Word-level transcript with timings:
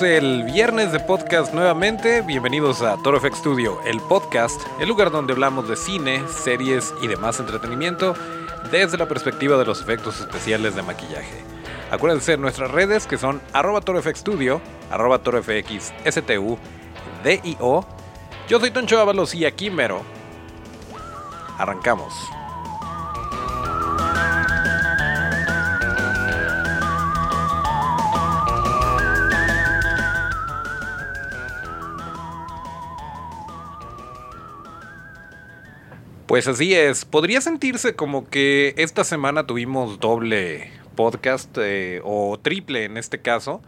el 0.00 0.44
viernes 0.44 0.92
de 0.92 1.00
podcast 1.00 1.52
nuevamente. 1.52 2.22
Bienvenidos 2.22 2.80
a 2.80 2.96
Toro 3.02 3.20
FX 3.20 3.38
Studio, 3.38 3.80
el 3.84 4.00
podcast, 4.00 4.60
el 4.80 4.88
lugar 4.88 5.10
donde 5.10 5.32
hablamos 5.32 5.68
de 5.68 5.76
cine, 5.76 6.22
series 6.28 6.94
y 7.02 7.08
demás 7.08 7.40
entretenimiento 7.40 8.14
desde 8.70 8.96
la 8.96 9.08
perspectiva 9.08 9.58
de 9.58 9.64
los 9.64 9.82
efectos 9.82 10.20
especiales 10.20 10.76
de 10.76 10.82
maquillaje. 10.82 11.42
Acuérdense 11.90 12.32
de 12.32 12.38
nuestras 12.38 12.70
redes 12.70 13.08
que 13.08 13.18
son 13.18 13.42
arroba 13.52 13.80
torofxstudio, 13.80 14.60
arroba 14.92 15.18
torofxstu, 15.18 16.56
DIO. 17.24 17.86
Yo 18.48 18.60
soy 18.60 18.70
Toncho 18.70 19.00
Ábalos 19.00 19.34
y 19.34 19.44
aquí 19.44 19.70
mero. 19.70 20.02
Arrancamos. 21.58 22.14
Pues 36.34 36.48
así 36.48 36.74
es, 36.74 37.04
podría 37.04 37.40
sentirse 37.40 37.94
como 37.94 38.28
que 38.28 38.74
esta 38.76 39.04
semana 39.04 39.46
tuvimos 39.46 40.00
doble 40.00 40.72
podcast 40.96 41.56
eh, 41.60 42.00
o 42.02 42.40
triple 42.42 42.86
en 42.86 42.96
este 42.96 43.20
caso, 43.20 43.62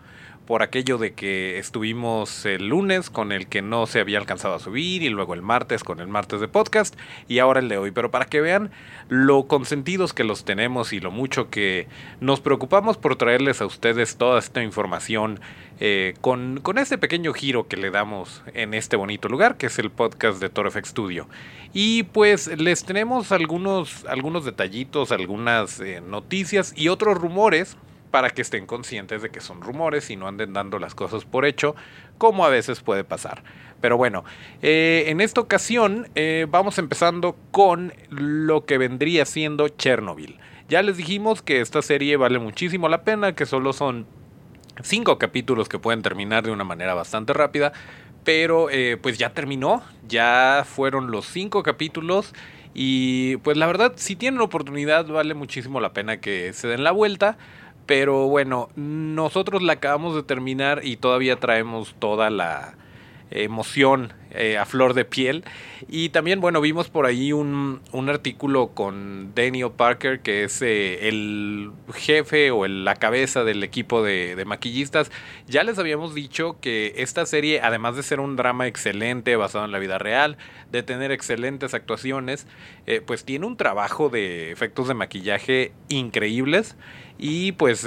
por 0.46 0.62
aquello 0.62 0.96
de 0.96 1.12
que 1.12 1.58
estuvimos 1.58 2.46
el 2.46 2.68
lunes 2.68 3.10
con 3.10 3.32
el 3.32 3.48
que 3.48 3.62
no 3.62 3.86
se 3.86 4.00
había 4.00 4.18
alcanzado 4.18 4.54
a 4.54 4.58
subir 4.60 5.02
y 5.02 5.08
luego 5.08 5.34
el 5.34 5.42
martes 5.42 5.82
con 5.82 6.00
el 6.00 6.08
martes 6.08 6.40
de 6.40 6.48
podcast 6.48 6.96
y 7.28 7.40
ahora 7.40 7.60
el 7.60 7.68
de 7.68 7.78
hoy. 7.78 7.90
Pero 7.90 8.10
para 8.10 8.26
que 8.26 8.40
vean 8.40 8.70
lo 9.08 9.46
consentidos 9.48 10.12
que 10.12 10.24
los 10.24 10.44
tenemos 10.44 10.92
y 10.92 11.00
lo 11.00 11.10
mucho 11.10 11.50
que 11.50 11.88
nos 12.20 12.40
preocupamos 12.40 12.96
por 12.96 13.16
traerles 13.16 13.60
a 13.60 13.66
ustedes 13.66 14.16
toda 14.16 14.38
esta 14.38 14.62
información 14.62 15.40
eh, 15.80 16.14
con, 16.20 16.60
con 16.62 16.78
este 16.78 16.96
pequeño 16.96 17.34
giro 17.34 17.66
que 17.66 17.76
le 17.76 17.90
damos 17.90 18.42
en 18.54 18.72
este 18.72 18.96
bonito 18.96 19.28
lugar 19.28 19.56
que 19.56 19.66
es 19.66 19.78
el 19.78 19.90
podcast 19.90 20.40
de 20.40 20.48
Toro 20.48 20.70
Studio. 20.70 21.28
Y 21.72 22.04
pues 22.04 22.46
les 22.58 22.84
tenemos 22.84 23.32
algunos, 23.32 24.04
algunos 24.06 24.44
detallitos, 24.44 25.12
algunas 25.12 25.80
eh, 25.80 26.00
noticias 26.00 26.72
y 26.76 26.88
otros 26.88 27.18
rumores 27.18 27.76
para 28.10 28.30
que 28.30 28.42
estén 28.42 28.66
conscientes 28.66 29.22
de 29.22 29.30
que 29.30 29.40
son 29.40 29.60
rumores 29.60 30.10
y 30.10 30.16
no 30.16 30.28
anden 30.28 30.52
dando 30.52 30.78
las 30.78 30.94
cosas 30.94 31.24
por 31.24 31.44
hecho, 31.44 31.74
como 32.18 32.44
a 32.44 32.48
veces 32.48 32.80
puede 32.80 33.04
pasar. 33.04 33.42
Pero 33.80 33.96
bueno, 33.96 34.24
eh, 34.62 35.04
en 35.08 35.20
esta 35.20 35.40
ocasión 35.40 36.08
eh, 36.14 36.46
vamos 36.48 36.78
empezando 36.78 37.36
con 37.50 37.92
lo 38.08 38.64
que 38.64 38.78
vendría 38.78 39.26
siendo 39.26 39.68
Chernobyl. 39.68 40.38
Ya 40.68 40.82
les 40.82 40.96
dijimos 40.96 41.42
que 41.42 41.60
esta 41.60 41.82
serie 41.82 42.16
vale 42.16 42.38
muchísimo 42.38 42.88
la 42.88 43.02
pena, 43.02 43.34
que 43.34 43.46
solo 43.46 43.72
son 43.72 44.06
cinco 44.82 45.18
capítulos 45.18 45.68
que 45.68 45.78
pueden 45.78 46.02
terminar 46.02 46.44
de 46.44 46.50
una 46.50 46.64
manera 46.64 46.94
bastante 46.94 47.32
rápida, 47.32 47.72
pero 48.24 48.68
eh, 48.70 48.98
pues 49.00 49.18
ya 49.18 49.32
terminó, 49.32 49.82
ya 50.08 50.64
fueron 50.66 51.10
los 51.10 51.26
cinco 51.26 51.62
capítulos. 51.62 52.32
Y 52.74 53.38
pues 53.38 53.56
la 53.56 53.66
verdad, 53.66 53.92
si 53.96 54.16
tienen 54.16 54.40
oportunidad, 54.40 55.06
vale 55.06 55.32
muchísimo 55.34 55.80
la 55.80 55.92
pena 55.92 56.20
que 56.20 56.52
se 56.52 56.68
den 56.68 56.84
la 56.84 56.90
vuelta. 56.90 57.38
Pero 57.86 58.26
bueno, 58.26 58.68
nosotros 58.74 59.62
la 59.62 59.74
acabamos 59.74 60.14
de 60.16 60.22
terminar 60.24 60.80
y 60.82 60.96
todavía 60.96 61.36
traemos 61.36 61.94
toda 61.98 62.30
la 62.30 62.74
emoción 63.30 64.12
eh, 64.38 64.58
a 64.58 64.66
flor 64.66 64.92
de 64.92 65.04
piel. 65.04 65.44
Y 65.88 66.10
también, 66.10 66.40
bueno, 66.40 66.60
vimos 66.60 66.90
por 66.90 67.06
ahí 67.06 67.32
un, 67.32 67.80
artículo 68.08 68.68
con 68.68 69.34
Daniel 69.34 69.70
Parker, 69.74 70.20
que 70.20 70.44
es 70.44 70.60
eh, 70.62 71.08
el 71.08 71.70
jefe 71.94 72.50
o 72.50 72.66
la 72.66 72.96
cabeza 72.96 73.44
del 73.44 73.62
equipo 73.62 74.02
de, 74.02 74.42
maquillistas. 74.46 75.10
Ya 75.46 75.64
les 75.64 75.78
habíamos 75.78 76.14
dicho 76.14 76.58
que 76.60 76.94
esta 76.96 77.24
serie, 77.24 77.60
además 77.62 77.96
de 77.96 78.02
ser 78.02 78.20
un 78.20 78.36
drama 78.36 78.66
excelente 78.66 79.36
basado 79.36 79.64
en 79.64 79.72
la 79.72 79.78
vida 79.78 79.98
real, 79.98 80.36
de 80.70 80.82
tener 80.82 81.12
excelentes 81.12 81.72
actuaciones, 81.72 82.46
eh, 82.86 83.00
pues 83.04 83.24
tiene 83.24 83.46
un 83.46 83.56
trabajo 83.56 84.10
de 84.10 84.52
efectos 84.52 84.88
de 84.88 84.94
maquillaje 84.94 85.72
increíbles. 85.88 86.76
Y 87.18 87.52
pues 87.52 87.86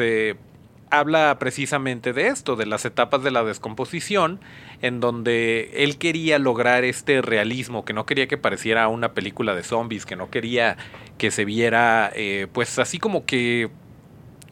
habla 0.90 1.38
precisamente 1.40 2.14
de 2.14 2.28
esto, 2.28 2.56
de 2.56 2.66
las 2.66 2.86
etapas 2.86 3.24
de 3.24 3.32
la 3.32 3.44
descomposición, 3.44 4.40
en 4.82 5.00
donde 5.00 5.72
él 5.76 5.98
quería 5.98 6.40
lograr 6.40 6.84
este 6.84 7.22
realismo, 7.22 7.86
que 7.86 7.94
no 7.94 8.06
quería 8.06 8.28
que 8.28 8.38
pareciera 8.38 8.88
una 8.88 9.14
película 9.14 9.56
de 9.56 9.64
zombies, 9.64 10.06
que 10.06 10.16
no 10.16 10.30
quería 10.30 10.78
que 11.18 11.32
se 11.32 11.46
viera 11.46 12.12
eh, 12.16 12.48
pues 12.52 12.80
así 12.80 12.98
como 12.98 13.26
que 13.26 13.70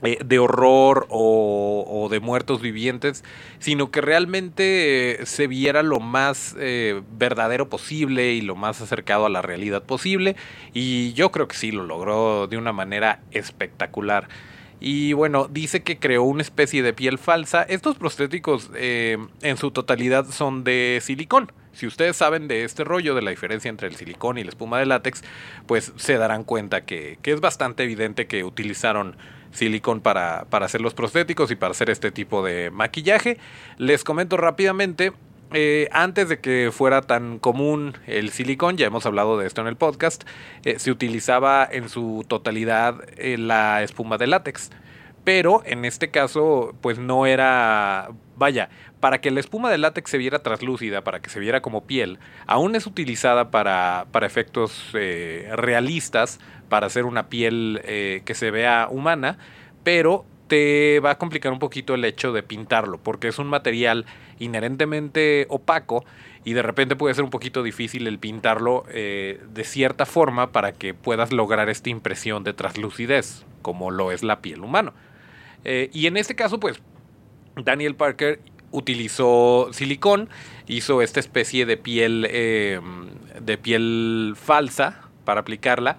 eh, 0.03 0.17
de 0.23 0.39
horror 0.39 1.07
o, 1.09 2.07
de 2.11 2.19
muertos 2.19 2.61
vivientes, 2.61 3.23
sino 3.59 3.89
que 3.89 4.01
realmente 4.01 5.19
se 5.25 5.47
viera 5.47 5.81
lo 5.83 5.99
más 5.99 6.55
verdadero 7.11 7.69
posible 7.69 8.33
y 8.33 8.41
lo 8.41 8.55
más 8.55 8.81
acercado 8.81 9.25
a 9.25 9.29
la 9.29 9.41
realidad 9.41 9.83
posible. 9.83 10.35
Y 10.73 11.13
yo 11.13 11.31
creo 11.31 11.47
que 11.47 11.55
sí, 11.55 11.71
lo 11.71 11.83
logró 11.83 12.47
de 12.47 12.57
una 12.57 12.71
manera 12.73 13.21
espectacular. 13.31 14.29
Y 14.79 15.13
bueno, 15.13 15.47
dice 15.49 15.81
que 15.81 15.97
creó 15.97 16.23
una 16.23 16.43
especie 16.43 16.83
de 16.83 16.93
piel 16.93 17.17
falsa. 17.17 17.63
Estos 17.63 17.95
prostéticos 17.95 18.69
eh, 18.75 19.17
en 19.41 19.57
su 19.57 19.71
totalidad 19.71 20.25
son 20.27 20.63
de 20.63 20.99
silicón. 21.01 21.51
Si 21.73 21.87
ustedes 21.87 22.15
saben 22.15 22.47
de 22.47 22.63
este 22.63 22.83
rollo, 22.83 23.15
de 23.15 23.21
la 23.21 23.31
diferencia 23.31 23.69
entre 23.69 23.87
el 23.87 23.95
silicón 23.95 24.37
y 24.37 24.43
la 24.43 24.49
espuma 24.49 24.79
de 24.79 24.85
látex, 24.85 25.23
pues 25.67 25.93
se 25.95 26.17
darán 26.17 26.43
cuenta 26.43 26.85
que, 26.85 27.19
es 27.23 27.41
bastante 27.41 27.83
evidente 27.83 28.27
que 28.27 28.43
utilizaron 28.43 29.15
silicón 29.51 30.01
para, 30.01 30.45
para 30.49 30.65
hacer 30.65 30.81
los 30.81 30.93
prostéticos 30.93 31.51
y 31.51 31.55
para 31.55 31.71
hacer 31.71 31.89
este 31.89 32.11
tipo 32.11 32.43
de 32.43 32.71
maquillaje. 32.71 33.37
Les 33.77 34.03
comento 34.03 34.37
rápidamente, 34.37 35.13
eh, 35.53 35.87
antes 35.91 36.27
de 36.27 36.39
que 36.39 36.71
fuera 36.73 37.01
tan 37.01 37.39
común 37.39 37.97
el 38.05 38.31
silicón, 38.31 38.75
ya 38.77 38.87
hemos 38.87 39.05
hablado 39.05 39.37
de 39.37 39.47
esto 39.47 39.61
en 39.61 39.67
el 39.67 39.77
podcast, 39.77 40.23
eh, 40.65 40.77
se 40.79 40.91
utilizaba 40.91 41.67
en 41.69 41.87
su 41.89 42.25
totalidad 42.27 43.01
eh, 43.17 43.37
la 43.37 43.81
espuma 43.83 44.17
de 44.17 44.27
látex. 44.27 44.71
Pero 45.23 45.61
en 45.65 45.85
este 45.85 46.09
caso, 46.09 46.73
pues 46.81 46.99
no 46.99 47.25
era, 47.25 48.09
vaya, 48.35 48.69
para 49.01 49.19
que 49.19 49.31
la 49.31 49.41
espuma 49.41 49.69
de 49.69 49.77
látex 49.77 50.09
se 50.09 50.17
viera 50.17 50.39
translúcida, 50.39 51.03
para 51.03 51.21
que 51.21 51.29
se 51.29 51.39
viera 51.39 51.61
como 51.61 51.85
piel, 51.85 52.19
aún 52.45 52.75
es 52.75 52.87
utilizada 52.87 53.51
para, 53.51 54.05
para 54.11 54.25
efectos 54.25 54.91
realistas, 54.93 56.39
para 56.69 56.87
hacer 56.87 57.03
una 57.03 57.27
piel 57.27 57.81
que 57.83 58.33
se 58.35 58.51
vea 58.51 58.87
humana, 58.89 59.37
pero 59.83 60.25
te 60.47 60.99
va 61.01 61.11
a 61.11 61.17
complicar 61.17 61.51
un 61.51 61.59
poquito 61.59 61.93
el 61.93 62.05
hecho 62.05 62.31
de 62.31 62.43
pintarlo, 62.43 62.97
porque 62.97 63.27
es 63.27 63.37
un 63.37 63.47
material 63.47 64.05
inherentemente 64.39 65.45
opaco 65.49 66.03
y 66.43 66.53
de 66.53 66.61
repente 66.61 66.95
puede 66.95 67.13
ser 67.13 67.25
un 67.25 67.29
poquito 67.29 67.61
difícil 67.61 68.07
el 68.07 68.19
pintarlo 68.19 68.85
eh, 68.89 69.41
de 69.53 69.63
cierta 69.63 70.05
forma 70.05 70.51
para 70.51 70.71
que 70.71 70.93
puedas 70.93 71.33
lograr 71.33 71.69
esta 71.69 71.89
impresión 71.89 72.43
de 72.43 72.53
translucidez, 72.53 73.45
como 73.61 73.91
lo 73.91 74.11
es 74.13 74.23
la 74.23 74.39
piel 74.39 74.61
humana. 74.61 74.93
Eh, 75.65 75.89
y 75.93 76.07
en 76.07 76.15
este 76.15 76.35
caso, 76.35 76.59
pues, 76.59 76.81
Daniel 77.57 77.95
Parker 77.95 78.39
utilizó 78.71 79.69
silicón, 79.73 80.29
hizo 80.67 81.01
esta 81.01 81.19
especie 81.19 81.65
de 81.65 81.75
piel, 81.75 82.25
eh, 82.29 82.79
de 83.41 83.57
piel 83.57 84.35
falsa 84.41 85.01
para 85.25 85.41
aplicarla 85.41 85.97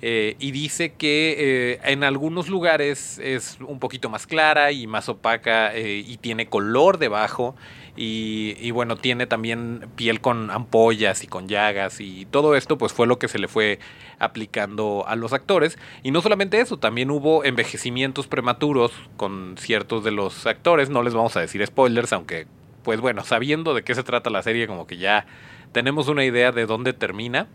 eh, 0.00 0.36
y 0.38 0.50
dice 0.52 0.94
que 0.94 1.78
en 1.84 2.04
algunos 2.04 2.48
lugares 2.48 3.18
es 3.18 3.58
un 3.60 3.78
poquito 3.78 4.08
más 4.08 4.26
clara 4.26 4.72
y 4.72 4.86
más 4.86 5.10
opaca 5.10 5.76
y 5.76 6.16
tiene 6.18 6.46
color 6.46 6.98
debajo 6.98 7.54
y, 8.02 8.56
y, 8.58 8.70
bueno, 8.70 8.96
tiene 8.96 9.26
también 9.26 9.86
piel 9.94 10.22
con 10.22 10.50
ampollas 10.50 11.22
y 11.22 11.26
con 11.26 11.48
llagas 11.48 12.00
y 12.00 12.26
todo 12.30 12.54
esto 12.54 12.78
pues 12.78 12.94
fue 12.94 13.06
lo 13.06 13.18
que 13.18 13.28
se 13.28 13.38
le 13.38 13.46
fue 13.46 13.78
aplicando 14.18 15.04
a 15.06 15.16
los 15.16 15.34
actores. 15.34 15.78
Y 16.02 16.10
no 16.10 16.22
solamente 16.22 16.60
eso, 16.62 16.78
también 16.78 17.10
hubo 17.10 17.44
envejecimientos 17.44 18.26
prematuros 18.26 18.90
con 19.18 19.56
ciertos 19.58 20.02
de 20.02 20.12
los 20.12 20.46
actores, 20.46 20.88
no 20.88 21.02
les 21.02 21.12
vamos 21.12 21.36
a 21.36 21.40
decir 21.40 21.64
spoilers, 21.66 22.14
aunque 22.14 22.46
pues 22.84 23.02
bueno, 23.02 23.22
sabiendo 23.22 23.74
de 23.74 23.82
qué 23.82 23.94
se 23.94 24.02
trata 24.02 24.30
la 24.30 24.42
serie 24.42 24.66
como 24.66 24.86
que 24.86 24.96
ya 24.96 25.26
tenemos 25.72 26.08
una 26.08 26.24
idea 26.24 26.52
de 26.52 26.64
dónde 26.64 26.94
termina. 26.94 27.48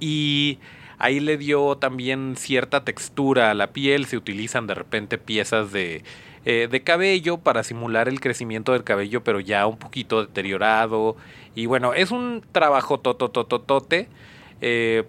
Y 0.00 0.58
Ahí 0.98 1.20
le 1.20 1.36
dio 1.36 1.76
también 1.76 2.34
cierta 2.36 2.84
textura 2.84 3.50
a 3.50 3.54
la 3.54 3.72
piel, 3.72 4.06
se 4.06 4.16
utilizan 4.16 4.66
de 4.66 4.74
repente 4.74 5.18
piezas 5.18 5.72
de, 5.72 6.04
eh, 6.44 6.68
de 6.70 6.82
cabello 6.82 7.38
para 7.38 7.62
simular 7.62 8.08
el 8.08 8.20
crecimiento 8.20 8.72
del 8.72 8.84
cabello, 8.84 9.24
pero 9.24 9.40
ya 9.40 9.66
un 9.66 9.78
poquito 9.78 10.24
deteriorado. 10.26 11.16
Y 11.54 11.66
bueno, 11.66 11.94
es 11.94 12.10
un 12.10 12.42
trabajo 12.52 13.00
totototote. 13.00 14.08
Eh, 14.60 15.04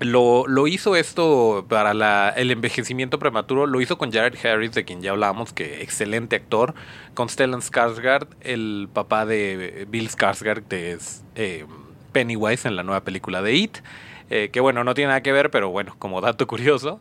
lo, 0.00 0.46
lo, 0.46 0.66
hizo 0.66 0.94
esto 0.94 1.64
para 1.68 1.94
la, 1.94 2.32
el 2.36 2.50
envejecimiento 2.50 3.18
prematuro, 3.18 3.66
lo 3.66 3.80
hizo 3.80 3.96
con 3.96 4.12
Jared 4.12 4.36
Harris, 4.44 4.72
de 4.72 4.84
quien 4.84 5.00
ya 5.00 5.12
hablábamos, 5.12 5.52
que 5.52 5.82
excelente 5.82 6.36
actor, 6.36 6.74
con 7.14 7.28
Stellan 7.28 7.60
Skarsgård, 7.60 8.28
el 8.42 8.88
papá 8.92 9.24
de 9.24 9.86
Bill 9.88 10.10
Skarsgård, 10.10 10.64
que 10.68 10.92
es 10.92 11.24
eh, 11.34 11.64
Pennywise 12.12 12.68
en 12.68 12.76
la 12.76 12.82
nueva 12.82 13.04
película 13.04 13.40
de 13.40 13.54
It. 13.54 13.78
Eh, 14.28 14.50
que 14.52 14.60
bueno, 14.60 14.84
no 14.84 14.94
tiene 14.94 15.08
nada 15.08 15.22
que 15.22 15.32
ver, 15.32 15.50
pero 15.50 15.70
bueno, 15.70 15.94
como 15.98 16.20
dato 16.20 16.46
curioso. 16.46 17.00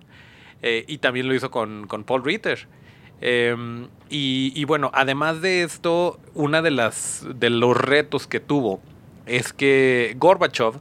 Y 0.88 0.98
también 0.98 1.28
lo 1.28 1.36
hizo 1.36 1.52
con, 1.52 1.88
Paul 2.08 2.24
Ritter. 2.24 2.68
Em, 3.22 3.88
y, 4.10 4.64
bueno, 4.66 4.92
además 4.94 5.42
de 5.42 5.64
esto, 5.64 6.20
una 6.34 6.62
de 6.62 6.72
las 6.72 7.26
de 7.36 7.50
los 7.50 7.76
retos 7.76 8.28
que 8.28 8.40
tuvo 8.40 8.80
es 9.26 9.52
que 9.52 10.16
Gorbachev 10.18 10.80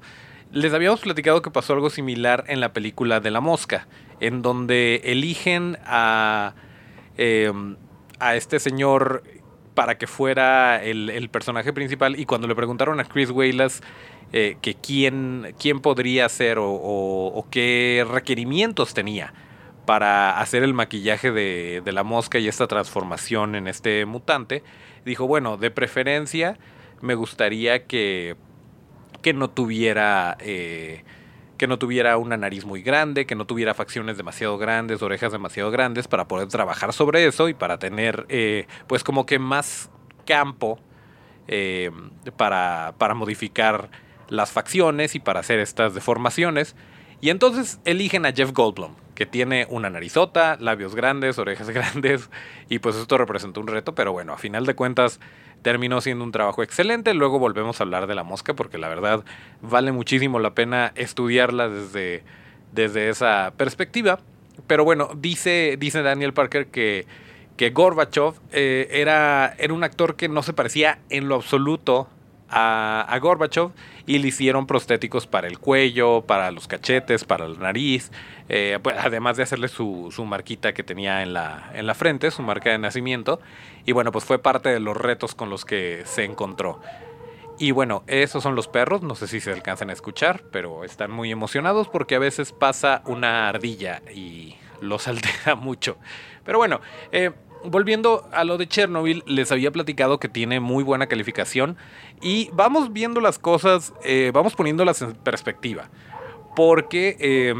les 0.53 0.73
habíamos 0.73 1.01
platicado 1.01 1.43
que 1.43 1.51
pasó 1.51 1.73
algo 1.73 1.91
similar 1.91 2.45
en 2.49 2.61
la 2.61 2.73
película 2.73 3.21
de 3.21 3.31
la 3.31 3.41
mosca, 3.41 3.89
en 4.21 4.43
donde 4.43 5.01
eligen 5.05 5.79
a, 5.85 6.55
em, 7.17 7.77
a 8.21 8.37
este 8.37 8.61
señor 8.61 9.23
para 9.75 9.99
que 9.99 10.07
fuera 10.07 10.83
el, 10.83 11.29
personaje 11.31 11.73
principal 11.73 12.19
y 12.19 12.27
cuando 12.27 12.47
le 12.47 12.55
preguntaron 12.55 13.01
a 13.01 13.05
Chris 13.05 13.31
Wallace 13.31 13.83
eh, 14.33 14.57
que 14.63 14.75
quién, 14.75 15.55
quién 15.59 15.81
podría 15.81 16.29
ser 16.29 16.59
o, 16.61 17.47
qué 17.51 18.07
requerimientos 18.09 18.95
tenía 18.95 19.35
para 19.87 20.41
hacer 20.41 20.63
el 20.63 20.75
maquillaje 20.75 21.31
de, 21.31 21.83
la 21.93 22.05
mosca 22.05 22.39
y 22.39 22.49
esta 22.49 22.67
transformación 22.67 23.55
en 23.55 23.67
este 23.67 24.07
mutante, 24.07 24.63
dijo, 25.05 25.27
bueno, 25.27 25.57
de 25.57 25.71
preferencia 25.71 26.59
me 27.01 27.15
gustaría 27.15 27.87
que, 27.87 28.37
que 29.23 29.33
no 29.33 29.51
tuviera... 29.51 30.37
Eh, 30.41 31.05
que 31.59 31.69
no 31.69 31.79
tuviera 31.79 32.17
una 32.19 32.37
nariz 32.37 32.65
muy 32.65 32.83
grande, 32.83 33.27
que 33.27 33.37
no 33.37 33.47
tuviera 33.47 33.75
facciones 33.75 34.17
demasiado 34.17 34.59
grandes, 34.59 35.03
orejas 35.03 35.31
demasiado 35.31 35.71
grandes, 35.71 36.09
para 36.09 36.27
poder 36.27 36.49
trabajar 36.49 36.93
sobre 36.93 37.27
eso 37.27 37.49
y 37.49 37.55
para 37.55 37.79
tener, 37.79 38.27
eh, 38.29 38.67
pues 38.89 39.05
como 39.05 39.25
que 39.25 39.39
más 39.39 39.89
campo 40.27 40.81
eh, 41.47 41.93
para, 42.37 42.95
para 42.99 43.15
modificar 43.15 43.89
las 44.29 44.51
facciones 44.51 45.15
y 45.15 45.21
para 45.21 45.41
hacer 45.41 45.61
estas 45.61 45.95
deformaciones. 45.95 46.75
Y 47.21 47.31
entonces 47.31 47.81
eligen 47.85 48.27
a 48.27 48.33
Jeff 48.33 48.53
Goldblum, 48.53 48.95
que 49.15 49.27
tiene 49.27 49.67
una 49.71 49.91
narizota, 49.91 50.57
labios 50.61 50.95
grandes, 50.95 51.39
orejas 51.39 51.71
grandes, 51.71 52.31
y 52.69 52.79
pues 52.79 52.97
esto 52.97 53.19
representa 53.19 53.61
un 53.61 53.67
reto, 53.67 53.95
pero 53.95 54.13
bueno, 54.13 54.33
a 54.33 54.39
final 54.39 54.67
de 54.67 54.75
cuentas 54.75 55.21
terminó 55.65 56.01
siendo 56.01 56.23
un 56.23 56.31
trabajo 56.31 56.63
excelente. 56.63 57.15
Luego 57.15 57.41
volvemos 57.41 57.81
a 57.81 57.85
hablar 57.85 58.07
de 58.07 58.15
la 58.15 58.23
mosca 58.23 58.55
porque 58.55 58.79
la 58.79 58.89
verdad 58.89 59.25
vale 59.63 59.91
muchísimo 59.91 60.39
la 60.39 60.55
pena 60.55 60.93
estudiarla 60.95 61.69
desde, 61.69 62.23
desde 62.73 63.09
esa 63.09 63.53
perspectiva. 63.57 64.21
Pero 64.69 64.85
bueno, 64.85 65.09
dice, 65.17 65.77
dice 65.79 66.03
Daniel 66.03 66.35
Parker 66.35 66.67
que, 66.67 67.07
que 67.57 67.71
Gorbachev 67.71 68.35
eh, 68.53 68.89
era, 68.91 69.55
era 69.59 69.73
un 69.73 69.83
actor 69.83 70.17
que 70.17 70.29
no 70.29 70.43
se 70.43 70.53
parecía 70.53 70.99
en 71.09 71.29
lo 71.29 71.37
absoluto 71.37 72.09
a, 72.55 73.05
a 73.09 73.19
Gorbachev 73.19 73.71
y 74.07 74.19
le 74.19 74.29
hicieron 74.29 74.67
prostéticos 74.67 75.27
para 75.27 75.49
el 75.49 75.59
cuello, 75.59 76.23
para 76.23 76.51
los 76.51 76.69
cachetes, 76.69 77.25
para 77.25 77.49
la 77.49 77.59
nariz, 77.59 78.11
eh, 78.49 78.79
pues, 78.83 78.97
además 78.99 79.37
de 79.37 79.43
hacerle 79.43 79.69
su, 79.69 80.11
su, 80.15 80.25
marquita 80.25 80.75
que 80.75 80.83
tenía 80.83 81.23
en 81.23 81.33
la, 81.33 81.71
en 81.75 81.87
la 81.87 81.95
frente, 81.95 82.31
su 82.31 82.43
marca 82.43 82.71
de 82.71 82.79
nacimiento. 82.79 83.41
Y 83.87 83.93
bueno, 83.93 84.13
pues 84.13 84.25
fue 84.25 84.39
parte 84.39 84.69
de 84.69 84.81
los 84.81 84.97
retos 84.97 85.35
con 85.35 85.51
los 85.51 85.65
que 85.65 86.03
se 86.05 86.25
encontró. 86.25 86.81
Y 87.59 87.71
bueno, 87.71 88.03
esos 88.07 88.43
son 88.43 88.57
los 88.57 88.69
perros, 88.69 89.03
no 89.03 89.15
sé 89.15 89.29
si 89.29 89.41
se 89.41 89.53
alcanzan 89.53 89.91
a 89.91 89.93
escuchar, 89.93 90.43
pero 90.51 90.85
están 90.85 91.11
muy 91.11 91.31
emocionados 91.31 91.89
porque 91.89 92.17
a 92.17 92.19
veces 92.19 92.53
pasa 92.53 93.03
una 93.07 93.49
ardilla 93.49 94.03
y 94.13 94.57
los 94.81 95.09
altera 95.09 95.55
mucho. 95.55 95.97
Pero 96.45 96.59
bueno, 96.59 96.81
eh, 97.13 97.31
volviendo 97.65 98.29
a 98.33 98.45
lo 98.45 98.59
de 98.59 98.69
Chernobyl, 98.69 99.23
les 99.27 99.51
había 99.53 99.71
platicado 99.71 100.19
que 100.19 100.29
tiene 100.29 100.61
muy 100.61 100.85
buena 100.85 101.07
calificación 101.07 101.77
y 102.21 102.51
vamos 102.53 102.93
viendo 102.93 103.21
las 103.21 103.39
cosas, 103.39 103.93
eh, 104.05 104.31
vamos 104.33 104.55
poniéndolas 104.55 105.03
en 105.03 105.15
perspectiva, 105.15 105.89
porque 106.55 107.17
eh, 107.19 107.55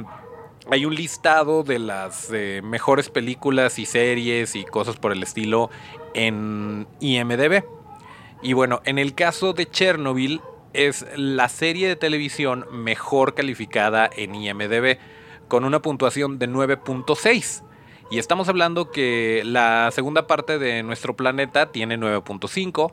hay 0.71 0.85
un 0.85 0.95
listado 0.95 1.63
de 1.63 1.79
las 1.79 2.31
eh, 2.33 2.61
mejores 2.63 3.11
películas 3.11 3.79
y 3.79 3.87
series 3.87 4.57
y 4.57 4.65
cosas 4.65 4.97
por 4.97 5.13
el 5.13 5.23
estilo 5.23 5.71
en 6.15 6.87
IMDB. 7.01 7.65
Y 8.43 8.53
bueno, 8.53 8.81
en 8.85 8.99
el 8.99 9.15
caso 9.15 9.53
de 9.53 9.67
Chernobyl 9.67 10.41
es 10.73 11.07
la 11.17 11.49
serie 11.49 11.89
de 11.89 11.97
televisión 11.97 12.67
mejor 12.73 13.35
calificada 13.35 14.11
en 14.15 14.35
IMDB, 14.35 14.99
con 15.49 15.65
una 15.65 15.81
puntuación 15.81 16.39
de 16.39 16.49
9.6. 16.49 17.63
Y 18.11 18.19
estamos 18.19 18.49
hablando 18.49 18.91
que 18.91 19.43
la 19.45 19.91
segunda 19.93 20.27
parte 20.27 20.59
de 20.59 20.83
nuestro 20.83 21.17
planeta 21.17 21.73
tiene 21.73 21.99
9.5. 21.99 22.93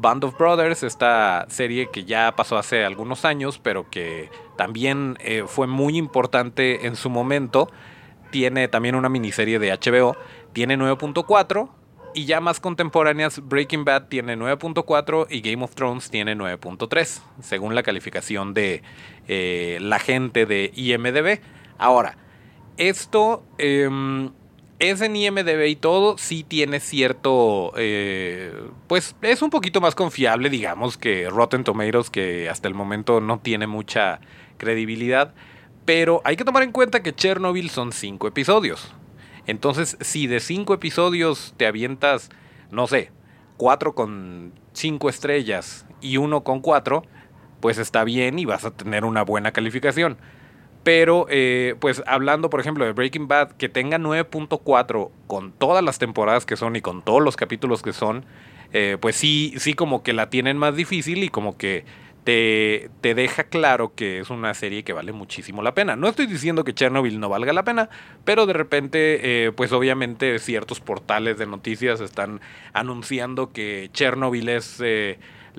Band 0.00 0.24
of 0.24 0.38
Brothers, 0.38 0.84
esta 0.84 1.46
serie 1.48 1.90
que 1.90 2.04
ya 2.04 2.34
pasó 2.36 2.56
hace 2.56 2.84
algunos 2.84 3.24
años, 3.24 3.58
pero 3.58 3.90
que 3.90 4.30
también 4.56 5.18
eh, 5.20 5.44
fue 5.46 5.66
muy 5.66 5.96
importante 5.96 6.86
en 6.86 6.94
su 6.94 7.10
momento, 7.10 7.68
tiene 8.30 8.68
también 8.68 8.94
una 8.94 9.08
miniserie 9.08 9.58
de 9.58 9.72
HBO, 9.72 10.16
tiene 10.52 10.78
9.4. 10.78 11.70
Y 12.14 12.24
ya 12.24 12.40
más 12.40 12.58
contemporáneas, 12.58 13.40
Breaking 13.46 13.84
Bad 13.84 14.08
tiene 14.08 14.36
9.4 14.36 15.26
y 15.30 15.40
Game 15.40 15.62
of 15.62 15.74
Thrones 15.74 16.10
tiene 16.10 16.34
9.3, 16.36 17.20
según 17.42 17.74
la 17.74 17.82
calificación 17.82 18.54
de 18.54 18.82
eh, 19.28 19.78
la 19.80 19.98
gente 19.98 20.46
de 20.46 20.72
IMDB. 20.74 21.40
Ahora, 21.76 22.16
esto 22.78 23.44
em, 23.58 24.30
es 24.78 25.00
en 25.00 25.16
IMDB 25.16 25.66
y 25.66 25.76
todo, 25.76 26.18
sí 26.18 26.44
tiene 26.44 26.78
cierto, 26.80 27.72
eh, 27.76 28.52
pues 28.86 29.16
es 29.22 29.42
un 29.42 29.50
poquito 29.50 29.80
más 29.80 29.94
confiable, 29.94 30.50
digamos, 30.50 30.96
que 30.96 31.28
Rotten 31.28 31.64
Tomatoes, 31.64 32.10
que 32.10 32.48
hasta 32.48 32.68
el 32.68 32.74
momento 32.74 33.20
no 33.20 33.40
tiene 33.40 33.66
mucha 33.66 34.20
credibilidad. 34.56 35.34
Pero 35.84 36.20
hay 36.24 36.36
que 36.36 36.44
tomar 36.44 36.62
en 36.62 36.72
cuenta 36.72 37.02
que 37.02 37.14
Chernobyl 37.14 37.70
son 37.70 37.92
cinco 37.92 38.28
episodios. 38.28 38.94
Entonces, 39.46 39.96
si 40.00 40.26
de 40.26 40.40
cinco 40.40 40.74
episodios 40.74 41.54
te 41.56 41.66
avientas, 41.66 42.28
no 42.70 42.86
sé, 42.86 43.10
cuatro 43.56 43.94
con 43.94 44.52
cinco 44.74 45.08
estrellas 45.08 45.86
y 46.00 46.18
uno 46.18 46.44
con 46.44 46.60
cuatro, 46.60 47.02
pues 47.60 47.78
está 47.78 48.04
bien 48.04 48.38
y 48.38 48.44
vas 48.44 48.64
a 48.64 48.70
tener 48.70 49.04
una 49.04 49.22
buena 49.22 49.50
calificación. 49.52 50.18
Pero, 50.88 51.26
eh, 51.28 51.74
pues 51.80 52.02
hablando, 52.06 52.48
por 52.48 52.60
ejemplo, 52.60 52.82
de 52.86 52.92
Breaking 52.92 53.28
Bad, 53.28 53.52
que 53.58 53.68
tenga 53.68 53.98
9.4 53.98 55.10
con 55.26 55.52
todas 55.52 55.84
las 55.84 55.98
temporadas 55.98 56.46
que 56.46 56.56
son 56.56 56.76
y 56.76 56.80
con 56.80 57.02
todos 57.02 57.20
los 57.20 57.36
capítulos 57.36 57.82
que 57.82 57.92
son, 57.92 58.24
eh, 58.72 58.96
pues 58.98 59.14
sí, 59.14 59.52
sí 59.58 59.74
como 59.74 60.02
que 60.02 60.14
la 60.14 60.30
tienen 60.30 60.56
más 60.56 60.76
difícil 60.76 61.22
y 61.22 61.28
como 61.28 61.58
que 61.58 61.84
te, 62.24 62.88
te, 63.02 63.14
deja 63.14 63.44
claro 63.44 63.92
que 63.94 64.20
es 64.20 64.30
una 64.30 64.54
serie 64.54 64.82
que 64.82 64.94
vale 64.94 65.12
muchísimo 65.12 65.60
la 65.60 65.74
pena. 65.74 65.94
No 65.94 66.08
estoy 66.08 66.24
diciendo 66.24 66.64
que 66.64 66.72
Chernobyl 66.72 67.20
no 67.20 67.28
valga 67.28 67.52
la 67.52 67.64
pena, 67.64 67.90
pero 68.24 68.46
de 68.46 68.54
repente, 68.54 69.44
eh, 69.44 69.52
pues 69.52 69.72
obviamente 69.72 70.38
ciertos 70.38 70.80
portales 70.80 71.36
de 71.36 71.44
noticias 71.44 72.00
están 72.00 72.40
anunciando 72.72 73.52
que 73.52 73.90
Chernobyl 73.92 74.48
es 74.48 74.82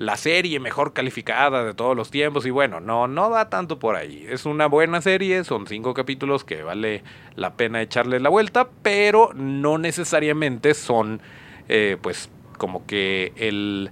la 0.00 0.16
serie 0.16 0.60
mejor 0.60 0.94
calificada 0.94 1.62
de 1.62 1.74
todos 1.74 1.94
los 1.94 2.10
tiempos 2.10 2.46
y 2.46 2.50
bueno, 2.50 2.80
no, 2.80 3.06
no 3.06 3.28
va 3.28 3.50
tanto 3.50 3.78
por 3.78 3.96
ahí. 3.96 4.24
Es 4.30 4.46
una 4.46 4.64
buena 4.64 5.02
serie, 5.02 5.44
son 5.44 5.66
cinco 5.66 5.92
capítulos 5.92 6.42
que 6.42 6.62
vale 6.62 7.02
la 7.36 7.52
pena 7.52 7.82
echarle 7.82 8.18
la 8.18 8.30
vuelta, 8.30 8.70
pero 8.80 9.32
no 9.34 9.76
necesariamente 9.76 10.72
son 10.72 11.20
eh, 11.68 11.98
pues 12.00 12.30
como 12.56 12.86
que 12.86 13.34
el, 13.36 13.90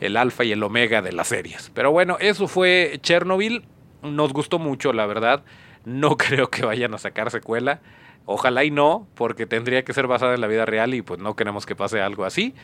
el 0.00 0.18
alfa 0.18 0.44
y 0.44 0.52
el 0.52 0.62
omega 0.62 1.00
de 1.00 1.12
las 1.12 1.28
series. 1.28 1.70
Pero 1.72 1.90
bueno, 1.90 2.18
eso 2.20 2.46
fue 2.46 2.98
Chernobyl, 3.00 3.64
nos 4.02 4.34
gustó 4.34 4.58
mucho 4.58 4.92
la 4.92 5.06
verdad, 5.06 5.42
no 5.86 6.16
creo 6.18 6.50
que 6.50 6.66
vayan 6.66 6.92
a 6.92 6.98
sacar 6.98 7.30
secuela. 7.30 7.80
Ojalá 8.26 8.62
y 8.64 8.70
no, 8.70 9.08
porque 9.14 9.46
tendría 9.46 9.84
que 9.84 9.94
ser 9.94 10.06
basada 10.06 10.34
en 10.34 10.42
la 10.42 10.46
vida 10.46 10.66
real 10.66 10.92
y 10.92 11.00
pues 11.00 11.18
no 11.18 11.34
queremos 11.34 11.64
que 11.64 11.74
pase 11.74 12.02
algo 12.02 12.26
así. 12.26 12.54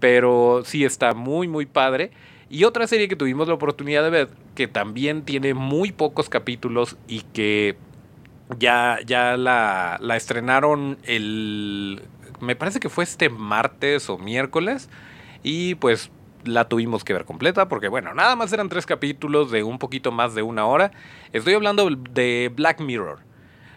Pero 0.00 0.62
sí 0.64 0.84
está 0.84 1.14
muy, 1.14 1.48
muy 1.48 1.66
padre. 1.66 2.10
Y 2.48 2.64
otra 2.64 2.86
serie 2.86 3.08
que 3.08 3.16
tuvimos 3.16 3.48
la 3.48 3.54
oportunidad 3.54 4.04
de 4.04 4.10
ver, 4.10 4.28
que 4.54 4.68
también 4.68 5.22
tiene 5.22 5.54
muy 5.54 5.92
pocos 5.92 6.28
capítulos 6.28 6.96
y 7.08 7.22
que 7.22 7.76
ya, 8.58 8.98
ya 9.04 9.36
la, 9.36 9.98
la 10.00 10.16
estrenaron 10.16 10.98
el... 11.04 12.02
Me 12.40 12.54
parece 12.54 12.80
que 12.80 12.88
fue 12.88 13.04
este 13.04 13.30
martes 13.30 14.08
o 14.10 14.18
miércoles. 14.18 14.88
Y 15.42 15.76
pues 15.76 16.10
la 16.46 16.68
tuvimos 16.68 17.04
que 17.04 17.12
ver 17.12 17.24
completa 17.24 17.68
porque 17.68 17.88
bueno, 17.88 18.14
nada 18.14 18.36
más 18.36 18.52
eran 18.52 18.68
tres 18.68 18.86
capítulos 18.86 19.50
de 19.50 19.62
un 19.62 19.78
poquito 19.78 20.12
más 20.12 20.34
de 20.34 20.42
una 20.42 20.66
hora. 20.66 20.92
Estoy 21.32 21.54
hablando 21.54 21.88
de 21.90 22.52
Black 22.54 22.80
Mirror. 22.80 23.20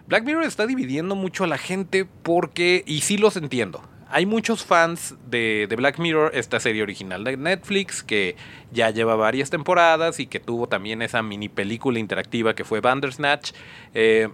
Black 0.08 0.24
Mirror 0.24 0.44
está 0.44 0.66
dividiendo 0.66 1.16
mucho 1.16 1.44
a 1.44 1.48
la 1.48 1.58
gente 1.58 2.06
porque, 2.24 2.84
y 2.88 3.02
sí 3.02 3.18
los 3.18 3.36
entiendo, 3.38 3.84
hay 4.12 4.26
muchos 4.26 4.66
fans 4.66 5.16
de, 5.30 5.68
Black 5.78 6.00
Mirror, 6.00 6.32
esta 6.34 6.60
serie 6.60 6.82
original 6.82 7.24
de 7.24 7.38
Netflix, 7.38 8.02
que 8.04 8.36
ya 8.72 8.90
lleva 8.90 9.16
varias 9.16 9.50
temporadas 9.50 10.20
y 10.20 10.28
que 10.28 10.40
tuvo 10.40 10.68
también 10.68 11.02
esa 11.02 11.22
mini 11.22 11.48
película 11.48 12.00
interactiva 12.00 12.56
que 12.56 12.64
fue 12.64 12.82
Bandersnatch. 12.82 13.52
Eh, 13.94 14.30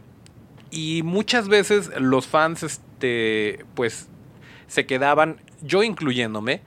y 0.72 1.04
muchas 1.04 1.50
veces 1.50 1.92
los 2.00 2.26
fans, 2.26 2.64
este, 2.64 3.66
pues, 3.76 4.08
se 4.68 4.86
quedaban, 4.86 5.42
yo 5.62 5.84
incluyéndome, 5.84 6.62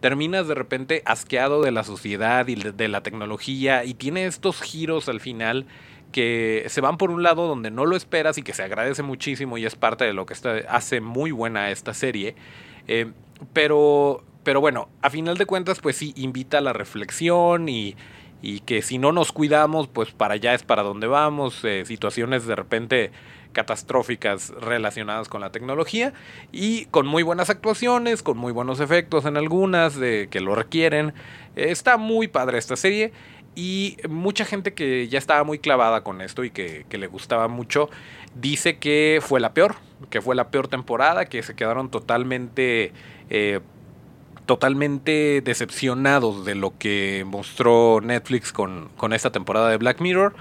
terminas 0.00 0.48
de 0.48 0.54
repente 0.54 1.02
asqueado 1.04 1.62
de 1.62 1.72
la 1.72 1.84
sociedad 1.84 2.46
y 2.48 2.54
de 2.56 2.88
la 2.88 3.02
tecnología 3.02 3.84
y 3.84 3.94
tiene 3.94 4.26
estos 4.26 4.60
giros 4.60 5.08
al 5.08 5.20
final 5.20 5.66
que 6.12 6.64
se 6.68 6.80
van 6.80 6.98
por 6.98 7.10
un 7.10 7.22
lado 7.22 7.48
donde 7.48 7.70
no 7.70 7.86
lo 7.86 7.96
esperas 7.96 8.38
y 8.38 8.42
que 8.42 8.52
se 8.52 8.62
agradece 8.62 9.02
muchísimo 9.02 9.58
y 9.58 9.66
es 9.66 9.74
parte 9.74 10.04
de 10.04 10.12
lo 10.12 10.26
que 10.26 10.34
hace 10.68 11.00
muy 11.00 11.32
buena 11.32 11.70
esta 11.70 11.94
serie. 11.94 12.36
Eh, 12.86 13.10
pero, 13.52 14.22
pero 14.44 14.60
bueno, 14.60 14.88
a 15.00 15.10
final 15.10 15.36
de 15.36 15.46
cuentas, 15.46 15.80
pues 15.80 15.96
sí, 15.96 16.12
invita 16.16 16.58
a 16.58 16.60
la 16.60 16.72
reflexión 16.72 17.68
y, 17.68 17.96
y 18.42 18.60
que 18.60 18.82
si 18.82 18.98
no 18.98 19.10
nos 19.12 19.32
cuidamos, 19.32 19.88
pues 19.88 20.12
para 20.12 20.34
allá 20.34 20.54
es 20.54 20.62
para 20.62 20.82
donde 20.82 21.06
vamos, 21.06 21.64
eh, 21.64 21.84
situaciones 21.84 22.46
de 22.46 22.54
repente 22.54 23.10
catastróficas 23.52 24.50
relacionadas 24.60 25.28
con 25.28 25.42
la 25.42 25.52
tecnología 25.52 26.14
y 26.52 26.86
con 26.86 27.06
muy 27.06 27.22
buenas 27.22 27.50
actuaciones, 27.50 28.22
con 28.22 28.38
muy 28.38 28.50
buenos 28.50 28.80
efectos 28.80 29.26
en 29.26 29.36
algunas 29.36 29.94
de 29.94 30.28
que 30.30 30.40
lo 30.40 30.54
requieren. 30.54 31.12
está 31.54 31.98
muy 31.98 32.28
padre 32.28 32.58
esta 32.58 32.76
serie 32.76 33.12
y 33.54 33.98
mucha 34.08 34.44
gente 34.44 34.72
que 34.72 35.08
ya 35.08 35.18
estaba 35.18 35.44
muy 35.44 35.58
clavada 35.58 36.02
con 36.02 36.20
esto 36.20 36.44
y 36.44 36.50
que, 36.50 36.86
le 36.90 37.06
gustaba 37.06 37.48
mucho, 37.48 37.90
dice 38.34 38.78
que 38.78 39.20
fue 39.22 39.40
la 39.40 39.52
peor, 39.52 39.76
que 40.08 40.22
fue 40.22 40.34
la 40.34 40.48
peor 40.48 40.68
temporada, 40.68 41.26
que 41.26 41.42
se 41.42 41.54
quedaron 41.54 41.90
totalmente, 41.90 42.92
eh, 43.28 43.60
totalmente 44.46 45.42
decepcionados 45.44 46.46
de 46.46 46.54
lo 46.54 46.76
que 46.78 47.24
mostró 47.26 48.00
Netflix 48.02 48.52
con, 48.52 48.88
con 48.96 49.12
esta 49.12 49.30
temporada 49.30 49.68
de 49.68 49.76
Black 49.76 50.00
Mirror. 50.00 50.34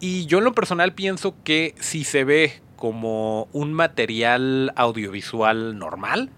Y 0.00 0.26
yo 0.26 0.38
en 0.38 0.44
lo 0.44 0.54
personal 0.54 0.92
pienso 0.92 1.34
que 1.44 1.74
si 1.78 2.04
se 2.04 2.24
ve 2.24 2.60
como 2.76 3.48
un 3.52 3.72
material 3.72 4.72
audiovisual 4.76 5.78
normal, 5.78 6.30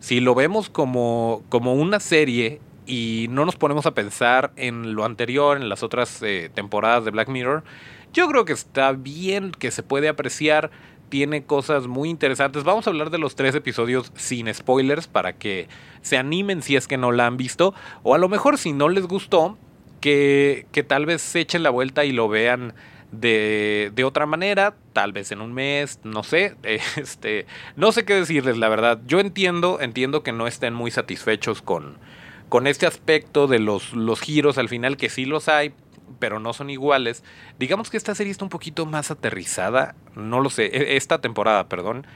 si 0.00 0.20
lo 0.20 0.34
vemos 0.34 0.68
como, 0.68 1.42
como 1.48 1.74
una 1.74 1.98
serie 1.98 2.60
y 2.86 3.26
no 3.30 3.44
nos 3.44 3.56
ponemos 3.56 3.86
a 3.86 3.94
pensar 3.94 4.52
en 4.56 4.94
lo 4.94 5.04
anterior, 5.04 5.56
en 5.56 5.68
las 5.68 5.82
otras 5.82 6.22
eh, 6.22 6.50
temporadas 6.52 7.04
de 7.04 7.10
Black 7.10 7.28
Mirror, 7.28 7.64
yo 8.12 8.28
creo 8.28 8.44
que 8.44 8.52
está 8.52 8.92
bien, 8.92 9.50
que 9.50 9.70
se 9.70 9.82
puede 9.82 10.08
apreciar, 10.08 10.70
tiene 11.08 11.44
cosas 11.44 11.86
muy 11.86 12.10
interesantes. 12.10 12.64
Vamos 12.64 12.86
a 12.86 12.90
hablar 12.90 13.10
de 13.10 13.18
los 13.18 13.34
tres 13.34 13.54
episodios 13.54 14.12
sin 14.14 14.52
spoilers 14.52 15.08
para 15.08 15.34
que 15.34 15.68
se 16.02 16.16
animen 16.16 16.62
si 16.62 16.76
es 16.76 16.86
que 16.86 16.96
no 16.96 17.12
la 17.12 17.26
han 17.26 17.36
visto, 17.36 17.74
o 18.02 18.14
a 18.14 18.18
lo 18.18 18.28
mejor 18.28 18.58
si 18.58 18.72
no 18.72 18.88
les 18.88 19.06
gustó, 19.06 19.58
que, 20.00 20.66
que 20.70 20.82
tal 20.82 21.06
vez 21.06 21.22
se 21.22 21.40
echen 21.40 21.62
la 21.62 21.70
vuelta 21.70 22.04
y 22.04 22.12
lo 22.12 22.28
vean 22.28 22.74
de, 23.10 23.90
de, 23.94 24.04
otra 24.04 24.26
manera, 24.26 24.74
tal 24.92 25.12
vez 25.12 25.32
en 25.32 25.40
un 25.40 25.52
mes, 25.52 26.00
no 26.04 26.22
sé, 26.22 26.56
este, 26.96 27.46
no 27.76 27.90
sé 27.92 28.04
qué 28.04 28.14
decirles, 28.14 28.58
la 28.58 28.68
verdad. 28.68 29.00
Yo 29.06 29.20
entiendo, 29.20 29.80
entiendo 29.80 30.22
que 30.22 30.32
no 30.32 30.46
estén 30.46 30.74
muy 30.74 30.90
satisfechos 30.90 31.62
con, 31.62 31.96
con 32.54 32.68
este 32.68 32.86
aspecto 32.86 33.48
de 33.48 33.58
los, 33.58 33.94
los 33.94 34.20
giros 34.20 34.58
al 34.58 34.68
final, 34.68 34.96
que 34.96 35.08
sí 35.08 35.24
los 35.24 35.48
hay, 35.48 35.74
pero 36.20 36.38
no 36.38 36.52
son 36.52 36.70
iguales. 36.70 37.24
Digamos 37.58 37.90
que 37.90 37.96
esta 37.96 38.14
serie 38.14 38.30
está 38.30 38.44
un 38.44 38.48
poquito 38.48 38.86
más 38.86 39.10
aterrizada, 39.10 39.96
no 40.14 40.38
lo 40.40 40.50
sé, 40.50 40.66
e, 40.66 40.96
esta 40.96 41.20
temporada, 41.20 41.68
perdón. 41.68 42.06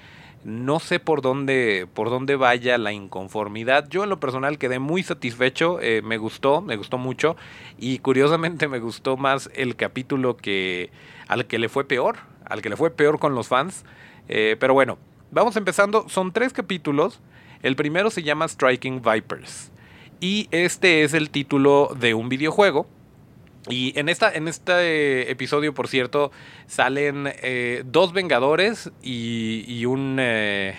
No 0.45 0.79
sé 0.79 1.01
por 1.01 1.23
dónde, 1.23 1.89
por 1.93 2.09
dónde 2.09 2.37
vaya 2.37 2.79
la 2.79 2.93
inconformidad. 2.93 3.89
Yo 3.89 4.05
en 4.05 4.11
lo 4.11 4.21
personal 4.21 4.59
quedé 4.59 4.79
muy 4.79 5.03
satisfecho, 5.03 5.81
eh, 5.81 6.03
me 6.05 6.19
gustó, 6.19 6.61
me 6.61 6.77
gustó 6.77 6.99
mucho 6.99 7.35
y 7.77 7.99
curiosamente 7.99 8.69
me 8.69 8.79
gustó 8.79 9.17
más 9.17 9.51
el 9.57 9.75
capítulo 9.75 10.37
que 10.37 10.93
al 11.27 11.47
que 11.47 11.59
le 11.59 11.69
fue 11.69 11.89
peor, 11.89 12.19
al 12.45 12.63
que 12.63 12.69
le 12.69 12.77
fue 12.77 12.93
peor 12.93 13.19
con 13.19 13.35
los 13.35 13.49
fans. 13.49 13.85
Eh, 14.29 14.57
pero 14.61 14.73
bueno, 14.73 14.99
vamos 15.33 15.57
empezando. 15.57 16.09
Son 16.09 16.31
tres 16.31 16.53
capítulos. 16.53 17.19
El 17.65 17.75
primero 17.75 18.09
se 18.09 18.23
llama 18.23 18.47
Striking 18.47 19.03
Vipers. 19.03 19.73
Y 20.21 20.49
este 20.51 21.05
es 21.05 21.15
el 21.15 21.31
título 21.31 21.95
de 21.99 22.15
un 22.15 22.29
videojuego. 22.29 22.87
Y 23.69 23.99
en, 23.99 24.09
esta, 24.09 24.33
en 24.33 24.49
este 24.49 25.31
episodio, 25.31 25.75
por 25.75 25.89
cierto, 25.89 26.33
salen 26.67 27.29
eh, 27.43 27.83
dos 27.85 28.13
Vengadores 28.13 28.91
y, 29.03 29.85
un, 29.85 30.17
eh, 30.19 30.75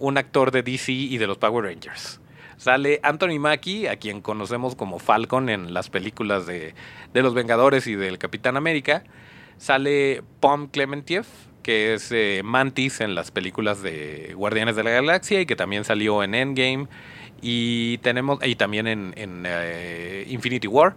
un 0.00 0.18
actor 0.18 0.50
de 0.50 0.62
DC 0.62 0.92
y 0.92 1.18
de 1.18 1.26
los 1.26 1.38
Power 1.38 1.64
Rangers. 1.64 2.20
Sale 2.56 3.00
Anthony 3.02 3.38
Mackie, 3.38 3.86
a 3.86 3.96
quien 3.96 4.20
conocemos 4.20 4.74
como 4.74 4.98
Falcon 4.98 5.48
en 5.48 5.74
las 5.74 5.90
películas 5.90 6.46
de, 6.46 6.74
de 7.12 7.22
los 7.22 7.34
Vengadores 7.34 7.86
y 7.86 7.94
del 7.94 8.18
Capitán 8.18 8.56
América. 8.56 9.04
Sale 9.56 10.22
Pom 10.40 10.68
Clementiev, 10.68 11.26
que 11.62 11.94
es 11.94 12.12
eh, 12.12 12.42
Mantis 12.44 13.00
en 13.00 13.14
las 13.14 13.30
películas 13.30 13.82
de 13.82 14.34
Guardianes 14.36 14.76
de 14.76 14.84
la 14.84 14.90
Galaxia 14.90 15.40
y 15.40 15.46
que 15.46 15.56
también 15.56 15.84
salió 15.84 16.22
en 16.22 16.34
Endgame 16.34 16.86
y 17.40 17.98
tenemos, 17.98 18.38
y 18.44 18.56
también 18.56 18.86
en, 18.86 19.12
eh, 19.46 20.26
Infinity 20.28 20.66
War. 20.66 20.96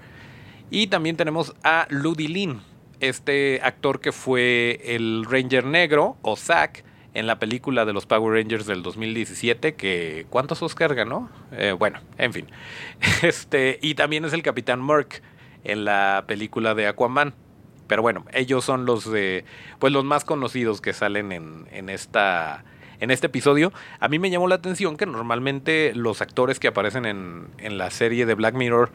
Y 0.69 0.87
también 0.87 1.15
tenemos 1.15 1.55
a 1.63 1.87
Ludi 1.89 2.27
Lin, 2.27 2.61
este 2.99 3.59
actor 3.63 3.99
que 3.99 4.11
fue 4.11 4.81
el 4.83 5.25
Ranger 5.29 5.65
Negro, 5.65 6.17
o 6.21 6.35
Zack, 6.35 6.83
en 7.13 7.25
la 7.25 7.39
película 7.39 7.83
de 7.85 7.93
los 7.93 8.05
Power 8.05 8.33
Rangers 8.33 8.67
del 8.67 8.83
2017, 8.83 9.73
que 9.73 10.27
¿cuántos 10.29 10.61
Oscar 10.61 10.93
ganó? 10.93 11.29
Eh, 11.51 11.73
bueno, 11.77 11.99
en 12.17 12.33
fin. 12.33 12.47
Este, 13.23 13.79
y 13.81 13.95
también 13.95 14.23
es 14.25 14.33
el 14.33 14.43
Capitán 14.43 14.85
Merc 14.85 15.23
en 15.63 15.83
la 15.83 16.25
película 16.27 16.75
de 16.75 16.87
Aquaman. 16.87 17.33
Pero 17.87 18.01
bueno, 18.01 18.25
ellos 18.33 18.65
son 18.65 18.85
los 18.85 19.09
de, 19.09 19.45
pues 19.79 19.93
los 19.93 20.03
más 20.03 20.25
conocidos 20.25 20.81
que 20.81 20.93
salen 20.93 21.31
en, 21.31 21.67
en 21.71 21.89
esta 21.89 22.63
en 22.99 23.11
este 23.11 23.27
episodio, 23.27 23.71
a 23.99 24.07
mí 24.07 24.19
me 24.19 24.29
llamó 24.29 24.47
la 24.47 24.55
atención 24.55 24.97
que 24.97 25.05
normalmente 25.05 25.93
los 25.95 26.21
actores 26.21 26.59
que 26.59 26.67
aparecen 26.67 27.05
en, 27.05 27.47
en 27.57 27.77
la 27.77 27.91
serie 27.91 28.25
de 28.25 28.33
Black 28.33 28.55
Mirror 28.55 28.91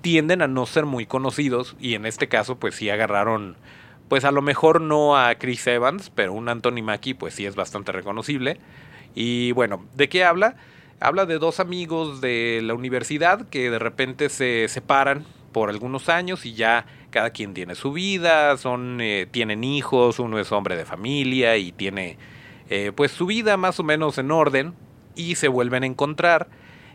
tienden 0.00 0.42
a 0.42 0.48
no 0.48 0.66
ser 0.66 0.86
muy 0.86 1.06
conocidos 1.06 1.76
y 1.80 1.94
en 1.94 2.06
este 2.06 2.28
caso 2.28 2.56
pues 2.58 2.74
sí 2.74 2.90
agarraron 2.90 3.56
pues 4.08 4.24
a 4.24 4.32
lo 4.32 4.42
mejor 4.42 4.80
no 4.80 5.16
a 5.16 5.34
Chris 5.34 5.66
Evans, 5.66 6.10
pero 6.14 6.32
un 6.32 6.48
Anthony 6.48 6.82
Mackie 6.82 7.14
pues 7.14 7.34
sí 7.34 7.46
es 7.46 7.54
bastante 7.54 7.92
reconocible. 7.92 8.58
Y 9.14 9.52
bueno, 9.52 9.84
¿de 9.94 10.08
qué 10.08 10.24
habla? 10.24 10.56
Habla 11.00 11.26
de 11.26 11.38
dos 11.38 11.60
amigos 11.60 12.20
de 12.20 12.60
la 12.62 12.74
universidad 12.74 13.48
que 13.48 13.70
de 13.70 13.78
repente 13.78 14.30
se 14.30 14.66
separan 14.68 15.24
por 15.52 15.70
algunos 15.70 16.08
años 16.08 16.44
y 16.46 16.54
ya 16.54 16.86
cada 17.10 17.30
quien 17.30 17.54
tiene 17.54 17.74
su 17.74 17.92
vida, 17.92 18.56
son 18.56 19.00
eh, 19.00 19.26
tienen 19.30 19.64
hijos, 19.64 20.18
uno 20.18 20.38
es 20.38 20.52
hombre 20.52 20.76
de 20.76 20.84
familia 20.84 21.56
y 21.56 21.72
tiene 21.72 22.18
eh, 22.68 22.92
pues 22.94 23.12
su 23.12 23.26
vida 23.26 23.56
más 23.56 23.80
o 23.80 23.84
menos 23.84 24.18
en 24.18 24.30
orden 24.30 24.74
y 25.14 25.34
se 25.36 25.48
vuelven 25.48 25.82
a 25.82 25.86
encontrar. 25.86 26.48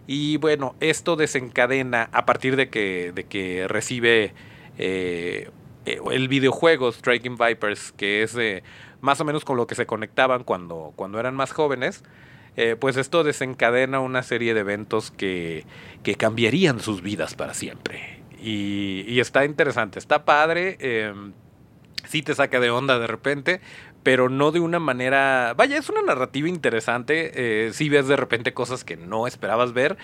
Y 0.06 0.38
bueno, 0.38 0.76
esto 0.80 1.16
desencadena 1.16 2.10
a 2.12 2.26
partir 2.26 2.56
de 2.56 2.70
que, 2.70 3.12
de 3.14 3.24
que 3.24 3.68
recibe 3.68 4.34
eh, 4.78 5.50
eh, 5.86 6.00
el 6.12 6.28
videojuego 6.28 6.92
Striking 6.92 7.38
Vipers, 7.38 7.92
que 7.94 8.24
es 8.24 8.38
más 9.02 9.20
o 9.22 9.26
menos 9.26 9.46
con 9.46 9.58
lo 9.58 9.68
que 9.68 9.76
se 9.76 9.86
conectaban 9.86 10.44
cuando, 10.44 10.94
cuando 10.96 11.20
eran 11.20 11.36
más 11.36 11.52
jóvenes. 11.52 12.04
pues 12.80 12.98
esto 12.98 13.24
desencadena 13.24 14.00
una 14.00 14.24
serie 14.24 14.54
de 14.54 14.60
eventos 14.60 15.10
que, 15.10 15.66
que 16.04 16.16
cambiarían 16.16 16.80
sus 16.80 17.02
vidas 17.02 17.34
para 17.36 17.54
siempre. 17.54 18.22
Y, 18.44 19.06
y 19.08 19.22
está 19.22 19.46
interesante, 19.46 20.00
está 20.00 20.26
padre. 20.26 20.78
Em, 20.80 21.32
sí 22.06 22.22
te 22.22 22.36
saca 22.36 22.60
de 22.60 22.70
onda 22.70 23.00
de 23.00 23.08
repente, 23.08 23.62
pero 24.04 24.30
no 24.30 24.52
de 24.52 24.60
una 24.60 24.80
manera... 24.80 25.54
Vaya, 25.56 25.78
es 25.78 25.90
una 25.90 26.02
narrativa 26.02 26.50
interesante, 26.50 27.68
eh, 27.68 27.74
si 27.74 27.90
ves 27.90 28.08
de 28.08 28.18
repente 28.18 28.54
cosas 28.54 28.84
que 28.84 28.98
no 28.98 29.26
esperabas 29.26 29.74
ver 29.74 29.98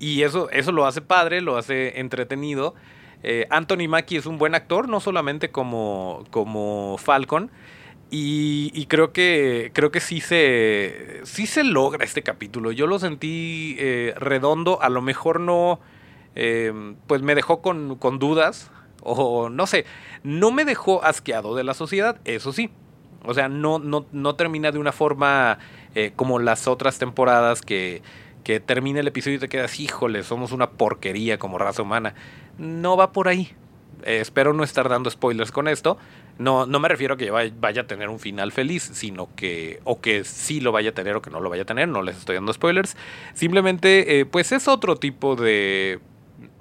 y 0.00 0.22
eso, 0.22 0.50
eso 0.50 0.72
lo 0.72 0.86
hace 0.86 1.00
padre, 1.00 1.40
lo 1.40 1.56
hace 1.56 2.00
entretenido. 2.00 2.74
Eh, 3.22 3.46
Anthony 3.50 3.88
Mackie 3.88 4.16
es 4.16 4.26
un 4.26 4.38
buen 4.38 4.54
actor, 4.54 4.88
no 4.88 5.00
solamente 5.00 5.50
como, 5.50 6.24
como 6.30 6.98
Falcon, 6.98 7.50
y, 8.10 8.86
creo 8.86 9.12
que 9.12 9.72
creo 9.74 9.90
que 9.90 9.98
sí 9.98 10.20
se 10.20 11.20
sí 11.24 11.46
se 11.46 11.64
logra 11.64 12.04
este 12.04 12.22
capítulo. 12.22 12.70
Yo 12.70 12.86
lo 12.86 13.00
sentí 13.00 13.74
eh, 13.78 14.14
redondo, 14.16 14.80
a 14.82 14.88
lo 14.88 15.02
mejor 15.02 15.40
no, 15.40 15.80
pues 17.06 17.22
me 17.22 17.34
dejó 17.34 17.60
con, 17.60 17.96
con 17.96 18.20
dudas 18.20 18.70
o 19.02 19.48
no 19.48 19.66
sé, 19.66 19.84
no 20.22 20.52
me 20.52 20.64
dejó 20.64 21.02
asqueado 21.02 21.56
de 21.56 21.64
la 21.64 21.74
sociedad, 21.74 22.20
eso 22.24 22.52
sí. 22.52 22.70
O 23.24 23.34
sea, 23.34 23.48
no, 23.48 23.78
no, 23.78 24.06
no 24.12 24.34
termina 24.34 24.70
de 24.72 24.78
una 24.78 24.92
forma 24.92 25.58
eh, 25.94 26.12
como 26.14 26.38
las 26.38 26.68
otras 26.68 26.98
temporadas 26.98 27.62
que, 27.62 28.02
que 28.44 28.60
termina 28.60 29.00
el 29.00 29.08
episodio 29.08 29.36
y 29.36 29.40
te 29.40 29.48
quedas, 29.48 29.80
híjole, 29.80 30.22
somos 30.22 30.52
una 30.52 30.70
porquería 30.70 31.38
como 31.38 31.58
raza 31.58 31.82
humana. 31.82 32.14
No 32.58 32.96
va 32.96 33.12
por 33.12 33.28
ahí. 33.28 33.52
Eh, 34.04 34.20
espero 34.20 34.52
no 34.52 34.62
estar 34.64 34.88
dando 34.88 35.10
spoilers 35.10 35.50
con 35.50 35.68
esto. 35.68 35.96
No, 36.38 36.66
no 36.66 36.80
me 36.80 36.88
refiero 36.88 37.14
a 37.14 37.16
que 37.16 37.30
vaya 37.30 37.82
a 37.82 37.86
tener 37.86 38.08
un 38.08 38.18
final 38.18 38.52
feliz, 38.52 38.90
sino 38.92 39.28
que, 39.36 39.80
o 39.84 40.00
que 40.00 40.24
sí 40.24 40.60
lo 40.60 40.72
vaya 40.72 40.90
a 40.90 40.92
tener 40.92 41.16
o 41.16 41.22
que 41.22 41.30
no 41.30 41.40
lo 41.40 41.48
vaya 41.48 41.62
a 41.62 41.66
tener, 41.66 41.88
no 41.88 42.02
les 42.02 42.16
estoy 42.16 42.34
dando 42.34 42.52
spoilers. 42.52 42.96
Simplemente, 43.34 44.20
eh, 44.20 44.26
pues 44.26 44.52
es 44.52 44.66
otro 44.66 44.96
tipo 44.96 45.36
de 45.36 46.00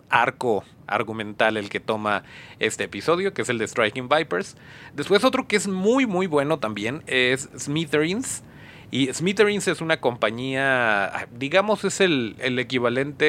arco 0.10 0.64
argumental 0.88 1.58
el 1.58 1.70
que 1.70 1.80
toma 1.80 2.24
este 2.60 2.86
episodio, 2.86 3.34
que 3.34 3.44
es 3.44 3.50
el 3.50 3.58
de 3.58 3.68
Striking 3.68 4.10
Vipers. 4.10 4.56
Después 4.94 5.24
otro 5.24 5.48
que 5.48 5.56
es 5.56 5.68
muy 5.68 6.06
muy 6.06 6.28
bueno 6.28 6.60
también 6.60 7.04
es 7.08 7.50
Smithereens. 7.58 8.44
Y 8.92 9.12
Smithereens 9.12 9.68
es 9.68 9.82
una 9.82 10.00
compañía, 10.00 11.28
digamos, 11.32 11.84
es 11.84 12.00
el, 12.00 12.36
equivalente 12.60 13.26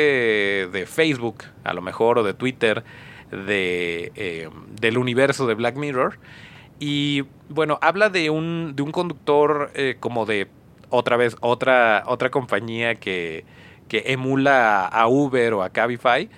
de 0.71 0.85
Facebook, 0.87 1.45
a 1.65 1.73
lo 1.73 1.81
mejor, 1.81 2.19
o 2.19 2.23
de 2.23 2.35
Twitter, 2.35 2.85
de, 3.31 4.13
eh, 4.15 4.51
del 4.79 4.99
universo 4.99 5.47
de 5.47 5.55
Black 5.55 5.77
Mirror. 5.77 6.19
Y 6.79 7.23
bueno, 7.49 7.79
habla 7.81 8.11
de 8.11 8.29
un, 8.29 8.75
de 8.77 8.83
un 8.83 8.93
conductor 8.93 9.71
eh, 9.75 9.97
como 10.01 10.27
de 10.27 10.49
otra 10.91 11.17
vez, 11.17 11.35
otra, 11.41 12.05
otra 12.07 12.31
compañía 12.31 12.97
que, 12.97 13.47
que 13.89 14.05
emula 14.07 14.87
a 14.87 15.09
Uber 15.09 15.55
o 15.55 15.63
a 15.63 15.71
Cabify. 15.71 16.29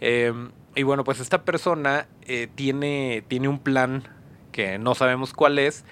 Em, 0.00 0.50
y 0.76 0.82
bueno, 0.82 1.04
pues 1.04 1.20
esta 1.20 1.42
persona 1.42 2.06
eh, 2.26 2.48
tiene, 2.54 3.24
tiene 3.26 3.48
un 3.48 3.58
plan 3.58 4.04
que 4.52 4.78
no 4.78 4.94
sabemos 4.94 5.32
cuál 5.32 5.58
es 5.58 5.84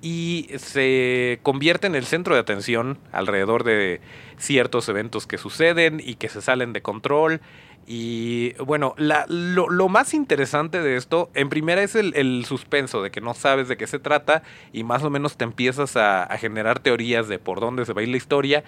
y 0.00 0.48
se 0.56 1.40
convierte 1.42 1.88
en 1.88 1.96
el 1.96 2.04
centro 2.04 2.34
de 2.34 2.40
atención 2.40 2.98
alrededor 3.10 3.64
de 3.64 4.00
ciertos 4.38 4.88
eventos 4.88 5.26
que 5.26 5.38
suceden 5.38 6.00
y 6.04 6.14
que 6.14 6.28
se 6.28 6.40
salen 6.40 6.72
de 6.72 6.82
control. 6.82 7.40
Y 7.86 8.52
bueno, 8.62 8.94
lo, 8.98 9.88
más 9.88 10.14
interesante 10.14 10.82
de 10.82 10.96
esto, 10.96 11.30
en 11.34 11.48
primera 11.48 11.82
es 11.82 11.96
el, 11.96 12.44
suspenso 12.44 13.02
de 13.02 13.10
que 13.10 13.20
no 13.20 13.34
sabes 13.34 13.66
de 13.66 13.76
qué 13.76 13.86
se 13.86 13.98
trata 13.98 14.42
y 14.72 14.84
más 14.84 15.02
o 15.02 15.10
menos 15.10 15.36
te 15.36 15.44
empiezas 15.44 15.96
a, 15.96 16.22
a, 16.22 16.36
generar 16.36 16.80
teorías 16.80 17.28
de 17.28 17.38
por 17.38 17.60
dónde 17.60 17.86
se 17.86 17.92
va 17.92 18.02
a 18.02 18.04
ir 18.04 18.10
la 18.10 18.18
historia. 18.18 18.62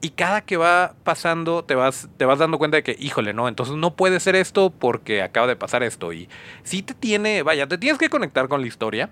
Y 0.00 0.10
cada 0.10 0.42
que 0.42 0.56
va 0.56 0.94
pasando 1.04 1.64
te 1.64 1.74
vas, 1.74 2.08
te 2.16 2.24
vas 2.24 2.38
dando 2.38 2.58
cuenta 2.58 2.76
de 2.76 2.82
que, 2.82 2.96
híjole, 2.98 3.32
no, 3.32 3.48
entonces 3.48 3.76
no 3.76 3.96
puede 3.96 4.20
ser 4.20 4.36
esto 4.36 4.70
porque 4.70 5.22
acaba 5.22 5.46
de 5.46 5.56
pasar 5.56 5.82
esto. 5.82 6.12
Y 6.12 6.28
si 6.62 6.82
te 6.82 6.94
tiene, 6.94 7.42
vaya, 7.42 7.66
te 7.66 7.78
tienes 7.78 7.98
que 7.98 8.10
conectar 8.10 8.48
con 8.48 8.60
la 8.60 8.66
historia 8.66 9.10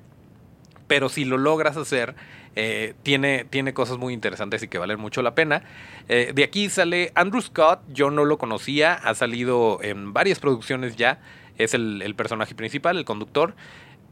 pero 0.87 1.09
si 1.09 1.25
lo 1.25 1.39
logras 1.39 1.77
hacer, 1.77 2.15
eh, 2.57 2.95
tiene, 3.03 3.45
tiene 3.45 3.75
cosas 3.75 3.99
muy 3.99 4.13
interesantes 4.13 4.63
y 4.63 4.69
que 4.69 4.79
valen 4.79 5.01
mucho 5.01 5.23
la 5.23 5.35
pena. 5.35 5.63
Eh, 6.09 6.33
de 6.35 6.45
aquí 6.45 6.69
sale 6.69 7.13
Andrew 7.15 7.41
Scott, 7.41 7.81
yo 7.89 8.11
no 8.11 8.25
lo 8.25 8.39
conocía, 8.39 8.95
ha 8.95 9.15
salido 9.15 9.79
en 9.83 10.13
varias 10.13 10.41
producciones 10.41 10.97
ya, 10.97 11.21
es 11.57 11.75
el, 11.75 12.15
personaje 12.17 12.55
principal, 12.55 12.97
el 12.97 13.05
conductor. 13.05 13.55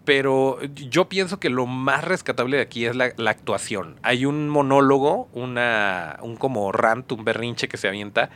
Pero 0.05 0.59
yo 0.63 1.09
pienso 1.09 1.39
que 1.39 1.49
lo 1.49 1.67
más 1.67 2.05
rescatable 2.05 2.57
de 2.57 2.63
aquí 2.63 2.87
es 2.87 2.97
la, 2.97 3.13
actuación. 3.31 3.97
Hay 4.03 4.25
un 4.27 4.49
monólogo, 4.49 5.29
una, 5.33 6.19
un 6.23 6.37
como 6.37 6.73
rant, 6.73 7.11
un 7.13 7.25
berrinche 7.25 7.69
que 7.69 7.77
se 7.77 7.89
avienta, 7.89 8.31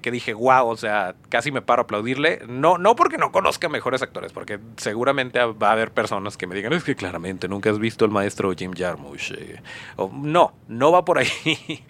que, 0.00 0.10
dije, 0.12 0.32
wow, 0.32 0.68
o 0.68 0.76
sea, 0.76 1.16
casi 1.28 1.50
me 1.50 1.60
paro 1.60 1.82
a 1.82 1.84
aplaudirle. 1.84 2.40
No, 2.46 2.78
no 2.78 2.94
porque 2.94 3.18
no 3.18 3.32
conozca 3.32 3.68
mejores 3.68 4.00
actores, 4.00 4.32
porque 4.32 4.60
seguramente 4.76 5.40
va 5.40 5.70
a 5.70 5.72
haber 5.72 5.90
personas 5.90 6.36
que 6.36 6.46
me 6.46 6.54
digan, 6.54 6.72
es 6.72 6.84
que 6.84 6.94
claramente 6.94 7.48
nunca 7.48 7.70
has 7.70 7.78
visto 7.80 8.04
al 8.04 8.12
maestro 8.12 8.52
Jim 8.54 8.72
Jarmusch. 8.76 9.32
Eh". 9.32 9.60
no, 10.12 10.52
no 10.68 10.92
va 10.92 11.04
por 11.04 11.18
ahí. 11.18 11.28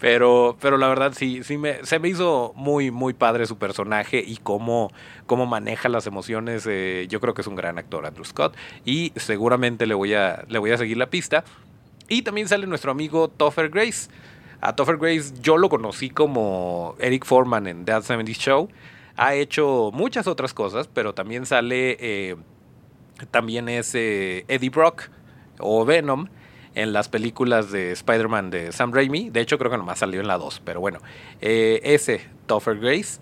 pero, 0.00 0.56
pero 0.60 0.76
la 0.76 0.88
verdad 0.88 1.12
sí, 1.14 1.44
sí 1.44 1.56
me, 1.56 1.84
se 1.84 2.00
me 2.00 2.08
hizo 2.08 2.52
muy, 2.56 2.90
muy 2.90 3.14
padre 3.14 3.46
su 3.46 3.58
personaje 3.58 4.22
y 4.26 4.38
cómo, 4.38 4.90
cómo 5.26 5.46
maneja 5.46 5.88
las 5.88 6.06
emociones. 6.08 6.66
Eh, 6.68 7.06
yo 7.08 7.20
creo 7.20 7.34
que 7.34 7.42
es 7.42 7.46
un 7.46 7.54
gran 7.56 7.78
actor, 7.78 8.06
Andrew 8.06 8.24
Scott. 8.24 8.56
Y 8.84 9.12
seguramente 9.14 9.86
le 9.86 9.94
voy 9.94 10.14
a, 10.14 10.44
le 10.48 10.58
voy 10.58 10.72
a 10.72 10.78
seguir 10.78 10.96
la 10.96 11.06
pista. 11.06 11.44
Y 12.08 12.22
también 12.22 12.48
sale 12.48 12.66
nuestro 12.66 12.90
amigo 12.90 13.28
Topher 13.28 13.68
Grace. 13.68 14.10
A 14.60 14.76
Topher 14.76 14.98
Grace 14.98 15.32
yo 15.40 15.56
lo 15.56 15.68
conocí 15.68 16.10
como 16.10 16.94
Eric 16.98 17.24
Foreman 17.24 17.66
en 17.66 17.84
That 17.84 18.02
70 18.02 18.32
Show. 18.32 18.68
Ha 19.16 19.34
hecho 19.34 19.90
muchas 19.92 20.26
otras 20.26 20.54
cosas, 20.54 20.88
pero 20.92 21.14
también 21.14 21.46
sale, 21.46 21.96
eh, 22.00 22.36
también 23.30 23.68
es 23.68 23.94
eh, 23.94 24.44
Eddie 24.48 24.70
Brock 24.70 25.10
o 25.58 25.84
Venom 25.84 26.28
en 26.74 26.92
las 26.92 27.08
películas 27.08 27.70
de 27.70 27.92
Spider-Man 27.92 28.50
de 28.50 28.72
Sam 28.72 28.92
Raimi. 28.92 29.30
De 29.30 29.40
hecho, 29.40 29.58
creo 29.58 29.70
que 29.70 29.78
nomás 29.78 29.98
salió 29.98 30.20
en 30.20 30.28
la 30.28 30.38
2, 30.38 30.62
pero 30.64 30.80
bueno, 30.80 31.00
eh, 31.40 31.80
ese 31.82 32.20
Topher 32.46 32.78
Grace. 32.78 33.20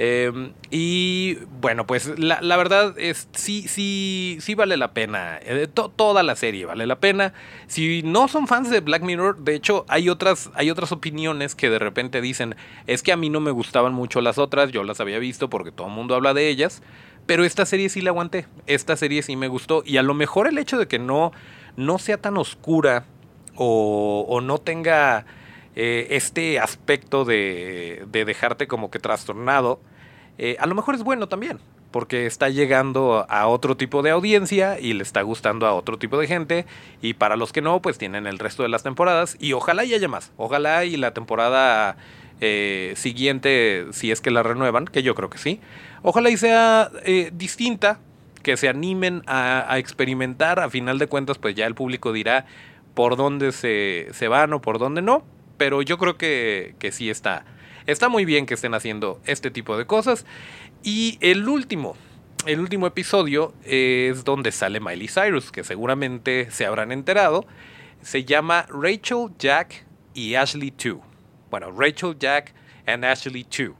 Em, 0.00 0.52
y 0.70 1.38
bueno, 1.60 1.84
pues 1.84 2.20
la, 2.20 2.56
verdad 2.56 2.94
es 2.98 3.26
sí, 3.32 3.66
sí, 3.66 4.38
sí 4.40 4.54
vale 4.54 4.76
la 4.76 4.92
pena. 4.92 5.40
Eh, 5.42 5.66
toda 5.66 6.22
la 6.22 6.36
serie 6.36 6.66
vale 6.66 6.86
la 6.86 7.00
pena. 7.00 7.34
Si 7.66 8.04
no 8.04 8.28
son 8.28 8.46
fans 8.46 8.70
de 8.70 8.78
Black 8.78 9.02
Mirror, 9.02 9.38
de 9.38 9.56
hecho 9.56 9.84
hay 9.88 10.08
otras, 10.08 10.50
hay 10.54 10.70
otras 10.70 10.92
opiniones 10.92 11.56
que 11.56 11.68
de 11.68 11.80
repente 11.80 12.20
dicen, 12.20 12.54
es 12.86 13.02
que 13.02 13.10
a 13.10 13.16
mí 13.16 13.28
no 13.28 13.40
me 13.40 13.50
gustaban 13.50 13.92
mucho 13.92 14.20
las 14.20 14.38
otras, 14.38 14.70
yo 14.70 14.84
las 14.84 15.00
había 15.00 15.18
visto 15.18 15.50
porque 15.50 15.72
todo 15.72 15.88
el 15.88 15.94
mundo 15.94 16.14
habla 16.14 16.32
de 16.32 16.48
ellas, 16.48 16.80
pero 17.26 17.44
esta 17.44 17.66
serie 17.66 17.88
sí 17.88 18.00
la 18.00 18.10
aguanté, 18.10 18.46
esta 18.68 18.96
serie 18.96 19.22
sí 19.22 19.34
me 19.34 19.48
gustó 19.48 19.82
y 19.84 19.96
a 19.96 20.04
lo 20.04 20.14
mejor 20.14 20.46
el 20.46 20.58
hecho 20.58 20.78
de 20.78 20.86
que 20.86 21.00
no, 21.00 21.32
no 21.74 21.98
sea 21.98 22.18
tan 22.18 22.36
oscura 22.36 23.04
o 23.56 24.40
no 24.40 24.58
tenga 24.58 25.26
eh, 25.76 26.08
este 26.10 26.58
aspecto 26.58 27.24
de, 27.24 28.06
dejarte 28.10 28.66
como 28.66 28.90
que 28.90 28.98
trastornado, 28.98 29.80
eh, 30.36 30.56
a 30.58 30.66
lo 30.66 30.74
mejor 30.74 30.94
es 30.94 31.02
bueno 31.02 31.28
también, 31.28 31.58
porque 31.90 32.26
está 32.26 32.48
llegando 32.48 33.26
a 33.28 33.46
otro 33.46 33.76
tipo 33.76 34.02
de 34.02 34.10
audiencia 34.10 34.80
y 34.80 34.92
le 34.92 35.02
está 35.02 35.22
gustando 35.22 35.66
a 35.66 35.74
otro 35.74 35.98
tipo 35.98 36.18
de 36.18 36.26
gente, 36.26 36.66
y 37.00 37.14
para 37.14 37.36
los 37.36 37.52
que 37.52 37.62
no, 37.62 37.80
pues 37.80 37.98
tienen 37.98 38.26
el 38.26 38.38
resto 38.38 38.62
de 38.62 38.68
las 38.68 38.82
temporadas, 38.82 39.36
y 39.38 39.52
ojalá 39.52 39.84
y 39.84 39.94
haya 39.94 40.08
más, 40.08 40.32
ojalá 40.36 40.84
y 40.84 40.96
la 40.96 41.14
temporada 41.14 41.96
eh, 42.40 42.94
siguiente, 42.96 43.86
si 43.92 44.10
es 44.10 44.20
que 44.20 44.30
la 44.30 44.42
renuevan, 44.42 44.86
que 44.86 45.02
yo 45.02 45.14
creo 45.14 45.30
que 45.30 45.38
sí, 45.38 45.60
ojalá 46.02 46.30
y 46.30 46.36
sea 46.36 46.90
distinta, 47.32 48.00
que 48.42 48.56
se 48.56 48.68
animen 48.68 49.22
a, 49.26 49.72
a, 49.72 49.78
experimentar, 49.78 50.58
a 50.58 50.70
final 50.70 50.98
de 50.98 51.06
cuentas, 51.06 51.38
pues 51.38 51.54
ya 51.54 51.66
el 51.66 51.74
público 51.74 52.12
dirá 52.12 52.46
por 52.94 53.16
dónde 53.16 53.52
se, 53.52 54.08
se 54.12 54.26
van 54.26 54.52
o 54.52 54.60
por 54.60 54.78
dónde 54.78 55.02
no 55.02 55.22
pero 55.58 55.82
yo 55.82 55.98
creo 55.98 56.16
que, 56.16 56.74
que 56.78 56.92
sí 56.92 57.10
está, 57.10 57.44
está 57.86 58.08
muy 58.08 58.24
bien 58.24 58.46
que 58.46 58.54
estén 58.54 58.74
haciendo 58.74 59.20
este 59.26 59.50
tipo 59.50 59.76
de 59.76 59.86
cosas. 59.86 60.24
Y 60.82 61.18
el 61.20 61.46
último, 61.48 61.96
el 62.46 62.60
último 62.60 62.86
episodio 62.86 63.52
es 63.64 64.24
donde 64.24 64.52
sale 64.52 64.80
Miley 64.80 65.08
Cyrus, 65.08 65.50
que 65.50 65.64
seguramente 65.64 66.50
se 66.50 66.64
habrán 66.64 66.92
enterado. 66.92 67.44
Se 68.00 68.24
llama 68.24 68.66
Rachel, 68.68 69.30
Jack 69.38 69.84
y 70.14 70.36
Ashley 70.36 70.70
2. 70.72 70.98
Bueno, 71.50 71.72
Rachel, 71.72 72.16
Jack 72.18 72.54
and 72.86 73.04
Ashley 73.04 73.44
2. 73.44 73.70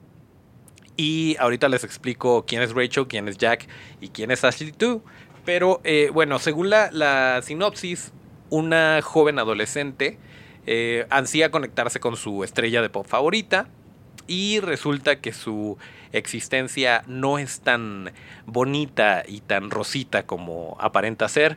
Y 0.97 1.37
ahorita 1.39 1.69
les 1.69 1.85
explico 1.85 2.45
quién 2.45 2.61
es 2.61 2.75
Rachel, 2.75 3.07
quién 3.07 3.29
es 3.29 3.39
Jack 3.39 3.69
y 4.01 4.09
quién 4.09 4.33
es 4.33 4.43
Ashley 4.43 4.75
2. 4.77 5.01
Pero 5.45 5.81
eh, 5.85 6.11
bueno, 6.13 6.41
según 6.41 6.71
la, 6.71 6.91
la 6.91 7.41
sinopsis, 7.43 8.13
una 8.51 9.01
joven 9.03 9.39
adolescente 9.39 10.19
eh, 10.71 11.07
ansía 11.09 11.51
conectarse 11.51 11.99
con 11.99 12.17
su 12.17 12.45
estrella 12.45 12.83
de 12.83 12.91
pop 12.91 13.07
favorita 13.07 13.69
y 14.27 14.61
resulta 14.61 15.19
que 15.19 15.33
su 15.33 15.79
existencia 16.13 17.05
no 17.07 17.39
es 17.39 17.61
tan 17.61 18.13
bonita 18.45 19.23
y 19.27 19.41
tan 19.41 19.71
rosita 19.71 20.27
como 20.27 20.77
aparenta 20.79 21.27
ser. 21.31 21.57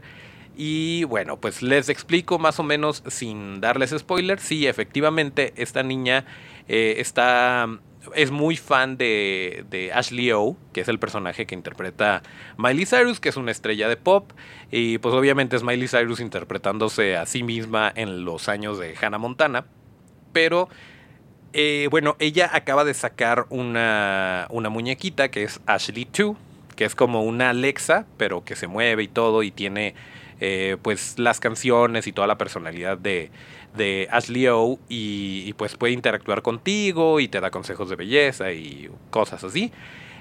Y 0.56 1.04
bueno, 1.04 1.38
pues 1.42 1.62
les 1.62 1.90
explico 1.90 2.40
más 2.40 2.58
o 2.62 2.64
menos 2.64 3.04
sin 3.08 3.60
darles 3.60 3.94
spoilers. 3.98 4.44
Sí, 4.44 4.66
efectivamente, 4.66 5.52
esta 5.58 5.84
niña 5.84 6.24
eh, 6.70 6.96
está 7.00 7.68
es 8.16 8.32
muy 8.32 8.58
fan 8.58 8.98
de, 8.98 9.92
Ashley 9.94 10.32
O, 10.32 10.58
que 10.74 10.82
es 10.82 10.88
el 10.88 11.00
personaje 11.00 11.46
que 11.46 11.56
interpreta 11.56 12.24
Miley 12.58 12.86
Cyrus, 12.86 13.20
que 13.20 13.30
es 13.30 13.38
una 13.38 13.52
estrella 13.52 13.88
de 13.88 13.98
pop. 13.98 14.32
Y 14.72 14.98
pues 14.98 15.14
obviamente 15.14 15.56
es 15.56 15.64
Miley 15.64 15.88
Cyrus 15.88 16.20
interpretándose 16.20 17.18
a 17.18 17.26
sí 17.26 17.44
misma 17.44 17.92
en 17.96 18.26
los 18.26 18.50
años 18.50 18.80
de 18.80 18.96
Hannah 19.00 19.18
Montana. 19.18 19.66
Pero 20.34 20.70
eh, 21.54 21.88
bueno, 21.92 22.16
ella 22.20 22.50
acaba 22.54 22.84
de 22.84 22.94
sacar 22.94 23.46
una, 23.50 24.48
una 24.50 24.70
muñequita 24.70 25.30
que 25.30 25.44
es 25.44 25.60
Ashley 25.66 26.08
2, 26.18 26.36
que 26.76 26.86
es 26.86 26.96
como 26.96 27.24
una 27.24 27.50
Alexa, 27.50 28.06
pero 28.18 28.44
que 28.44 28.56
se 28.56 28.68
mueve 28.68 29.04
y 29.04 29.08
todo 29.08 29.44
y 29.44 29.52
tiene 29.52 29.94
eh, 30.42 30.76
pues 30.82 31.20
las 31.20 31.40
canciones 31.40 32.08
y 32.08 32.12
toda 32.12 32.26
la 32.26 32.38
personalidad 32.38 32.98
de, 32.98 33.30
de 33.76 34.08
Ashley 34.12 34.48
O 34.48 34.80
y, 34.90 35.54
pues 35.54 35.76
puede 35.78 35.94
interactuar 35.94 36.42
contigo 36.42 37.20
y 37.20 37.28
te 37.28 37.40
da 37.40 37.52
consejos 37.52 37.90
de 37.90 37.96
belleza 37.96 38.52
y 38.52 38.90
cosas 39.12 39.44
así. 39.44 39.72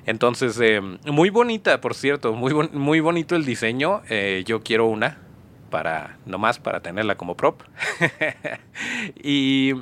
Entonces, 0.05 0.59
eh, 0.61 0.81
muy 1.07 1.31
bonita, 1.31 1.81
por 1.81 1.95
cierto, 1.95 2.35
muy, 2.35 2.53
muy 2.73 3.01
bonito 3.01 3.35
el 3.35 3.47
diseño. 3.47 4.03
Eh, 4.11 4.45
yo 4.47 4.63
quiero 4.63 4.87
una 4.87 5.19
para, 5.71 6.19
nomás 6.27 6.59
para 6.59 6.81
tenerla 6.81 7.17
como 7.17 7.35
prop. 7.35 7.63
y, 9.23 9.73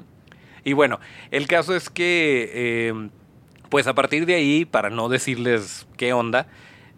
y, 0.64 0.72
bueno, 0.72 1.00
el 1.32 1.48
caso 1.48 1.74
es 1.74 1.90
que, 1.90 2.50
eh, 2.54 3.08
pues 3.70 3.88
a 3.88 3.94
partir 3.94 4.24
de 4.24 4.34
ahí, 4.34 4.64
para 4.64 4.88
no 4.88 5.08
decirles 5.08 5.86
qué 5.96 6.12
onda, 6.12 6.46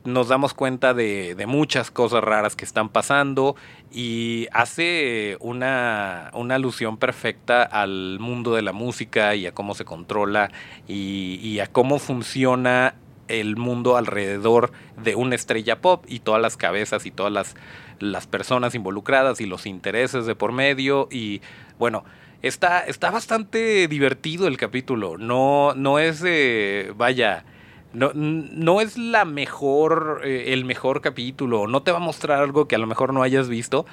nos 0.04 0.28
damos 0.28 0.54
cuenta 0.54 0.94
de, 0.94 1.36
muchas 1.46 1.90
cosas 1.90 2.22
raras 2.22 2.56
que 2.56 2.64
están 2.64 2.88
pasando 2.88 3.56
y 3.92 4.46
hace 4.52 5.36
una, 5.40 6.28
alusión 6.28 6.96
perfecta 6.96 7.62
al 7.62 8.18
mundo 8.18 8.54
de 8.54 8.62
la 8.62 8.72
música 8.72 9.34
y 9.34 9.46
a 9.46 9.52
cómo 9.52 9.74
se 9.74 9.84
controla 9.84 10.50
y, 10.88 11.58
a 11.60 11.66
cómo 11.66 11.98
funciona 11.98 12.94
el 13.28 13.56
mundo 13.56 13.96
alrededor 13.96 14.72
de 15.02 15.14
una 15.14 15.36
estrella 15.36 15.80
pop 15.80 16.04
y 16.08 16.20
todas 16.20 16.42
las 16.42 16.56
cabezas 16.56 17.06
y 17.06 17.10
todas 17.10 17.32
las, 17.32 17.54
las 18.00 18.26
personas 18.26 18.74
involucradas 18.74 19.40
y 19.40 19.46
los 19.46 19.66
intereses 19.66 20.26
de 20.26 20.34
por 20.34 20.50
medio. 20.50 21.08
Y 21.12 21.40
bueno, 21.78 22.04
está, 22.42 22.80
está 22.80 23.10
bastante 23.10 23.86
divertido 23.86 24.48
el 24.48 24.56
capítulo, 24.56 25.16
no, 25.18 25.74
no 25.76 25.98
es, 26.00 26.20
de 26.20 26.92
vaya, 26.96 27.44
no, 27.92 28.12
no 28.14 28.80
es 28.80 28.96
la 28.96 29.24
mejor, 29.24 30.22
eh, 30.24 30.52
el 30.52 30.64
mejor 30.64 31.00
capítulo, 31.00 31.66
no 31.66 31.82
te 31.82 31.90
va 31.90 31.98
a 31.98 32.00
mostrar 32.00 32.40
algo 32.40 32.68
que 32.68 32.76
a 32.76 32.78
lo 32.78 32.86
mejor 32.86 33.12
no 33.12 33.22
hayas 33.22 33.48
visto, 33.48 33.86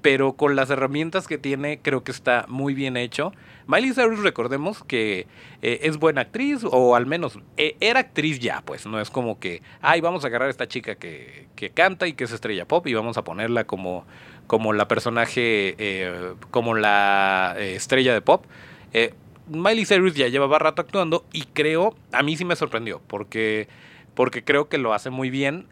pero 0.00 0.34
con 0.34 0.56
las 0.56 0.70
herramientas 0.70 1.26
que 1.26 1.38
tiene 1.38 1.80
creo 1.80 2.04
que 2.04 2.12
está 2.12 2.44
muy 2.48 2.74
bien 2.74 2.96
hecho. 2.96 3.32
Miley 3.66 3.92
Cyrus, 3.94 4.22
recordemos 4.22 4.82
que 4.82 5.26
eh, 5.62 5.80
es 5.82 5.96
buena 5.98 6.22
actriz, 6.22 6.64
o 6.64 6.96
al 6.96 7.06
menos 7.06 7.38
eh, 7.56 7.76
era 7.80 8.00
actriz 8.00 8.40
ya, 8.40 8.62
pues 8.64 8.86
no 8.86 9.00
es 9.00 9.10
como 9.10 9.38
que, 9.38 9.62
ay, 9.80 10.00
vamos 10.00 10.24
a 10.24 10.28
agarrar 10.28 10.48
a 10.48 10.50
esta 10.50 10.66
chica 10.68 10.96
que, 10.96 11.46
que 11.54 11.70
canta 11.70 12.06
y 12.06 12.14
que 12.14 12.24
es 12.24 12.32
estrella 12.32 12.66
pop 12.66 12.86
y 12.86 12.94
vamos 12.94 13.16
a 13.16 13.22
ponerla 13.22 13.64
como, 13.64 14.04
como 14.46 14.72
la 14.72 14.88
personaje, 14.88 15.76
como 16.50 16.74
la 16.74 17.54
estrella 17.58 18.12
de 18.12 18.20
pop. 18.20 18.44
Miley 19.52 19.84
Cyrus 19.84 20.14
ya 20.14 20.28
llevaba 20.28 20.58
rato 20.58 20.82
actuando 20.82 21.24
y 21.32 21.42
creo, 21.42 21.94
a 22.12 22.22
mí 22.22 22.36
sí 22.36 22.44
me 22.44 22.56
sorprendió, 22.56 23.00
porque, 23.06 23.68
porque 24.14 24.44
creo 24.44 24.68
que 24.68 24.78
lo 24.78 24.94
hace 24.94 25.10
muy 25.10 25.30
bien 25.30 25.66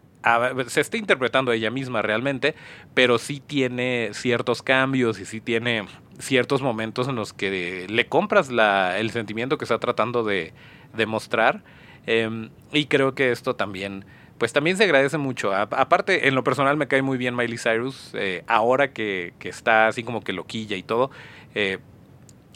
se 0.67 0.81
está 0.81 0.97
interpretando 0.97 1.51
ella 1.51 1.71
misma 1.71 2.03
realmente, 2.03 2.53
pero 2.93 3.17
sí 3.17 3.39
tiene 3.39 4.11
ciertos 4.13 4.61
cambios 4.61 5.19
y 5.19 5.25
sí 5.25 5.41
tiene 5.41 5.85
ciertos 6.19 6.61
momentos 6.61 7.07
en 7.07 7.15
los 7.15 7.33
que 7.33 7.87
le 7.89 8.05
compras 8.05 8.51
la, 8.51 8.99
el 8.99 9.09
sentimiento 9.09 9.57
que 9.57 9.65
está 9.65 9.79
tratando 9.79 10.23
de, 10.23 10.53
demostrar 10.95 11.63
em, 12.05 12.49
y 12.71 12.85
creo 12.85 13.15
que 13.15 13.31
esto 13.31 13.55
también, 13.55 14.05
pues 14.37 14.53
también 14.53 14.77
se 14.77 14.83
agradece 14.83 15.17
mucho. 15.17 15.53
aparte, 15.53 16.27
en 16.27 16.35
lo 16.35 16.43
personal 16.43 16.77
me 16.77 16.87
cae 16.87 17.01
muy 17.01 17.17
bien 17.17 17.35
Miley 17.35 17.57
Cyrus, 17.57 18.11
eh, 18.13 18.43
ahora 18.47 18.91
que, 18.91 19.33
que, 19.39 19.49
está 19.49 19.87
así 19.87 20.03
como 20.03 20.21
que 20.21 20.33
loquilla 20.33 20.75
y 20.75 20.83
todo. 20.83 21.11
Eh, 21.55 21.79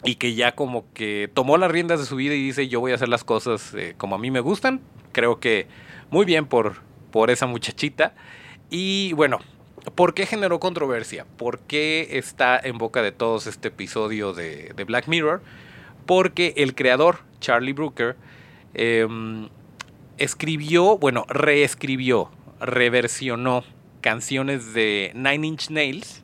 y 0.06 0.14
que 0.14 0.34
ya 0.34 0.54
como 0.54 0.92
que 0.94 1.28
tomó 1.34 1.58
las 1.58 1.70
riendas 1.70 1.98
de 1.98 2.06
su 2.06 2.16
vida 2.16 2.34
y 2.34 2.42
dice 2.42 2.68
yo 2.68 2.80
voy 2.80 2.92
a 2.92 2.94
hacer 2.94 3.08
las 3.08 3.24
cosas 3.24 3.74
eh, 3.74 3.94
como 3.98 4.14
a 4.14 4.18
mí 4.18 4.30
me 4.30 4.40
gustan. 4.40 4.80
Creo 5.12 5.40
que 5.40 5.66
muy 6.10 6.24
bien 6.24 6.46
por, 6.46 6.76
por 7.10 7.30
esa 7.30 7.46
muchachita. 7.46 8.14
Y 8.70 9.12
bueno, 9.14 9.40
¿por 9.94 10.14
qué 10.14 10.26
generó 10.26 10.60
controversia? 10.60 11.26
¿Por 11.36 11.58
qué 11.60 12.08
está 12.12 12.58
en 12.58 12.78
boca 12.78 13.02
de 13.02 13.12
todos 13.12 13.46
este 13.46 13.68
episodio 13.68 14.32
de, 14.32 14.72
Black 14.86 15.08
Mirror? 15.08 15.42
Porque 16.06 16.54
el 16.56 16.74
creador, 16.74 17.18
Charlie 17.40 17.72
Brooker, 17.72 18.16
em, 18.74 19.48
escribió, 20.18 20.98
bueno, 20.98 21.24
reescribió, 21.28 22.30
reversionó 22.60 23.64
canciones 24.00 24.72
de 24.72 25.10
Nine 25.14 25.46
Inch 25.46 25.70
Nails 25.70 26.22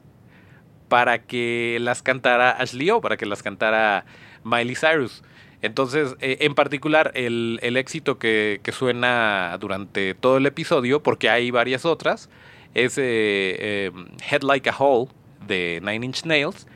para 0.93 1.23
que 1.23 1.79
las 1.81 2.03
cantara 2.03 2.51
Ashley 2.51 2.91
O, 2.91 3.01
para 3.01 3.17
que 3.17 3.25
las 3.25 3.43
cantara 3.43 4.05
Miley 4.45 4.75
Cyrus. 4.75 5.23
Entonces, 5.63 6.17
eh, 6.21 6.37
en 6.41 6.55
particular, 6.55 7.13
el, 7.15 7.59
éxito 7.79 8.19
que, 8.19 8.61
suena 8.75 9.57
durante 9.59 10.13
todo 10.13 10.37
el 10.37 10.45
episodio, 10.45 11.03
porque 11.03 11.31
hay 11.31 11.51
varias 11.51 11.87
otras, 11.87 12.29
es 12.75 12.99
eh, 12.99 13.87
em, 13.87 14.09
Head 14.31 14.43
Like 14.43 14.69
a 14.69 14.77
Hole 14.79 15.09
de 15.47 15.81
Nine 15.83 16.05
Inch 16.05 16.27
Nails, 16.27 16.67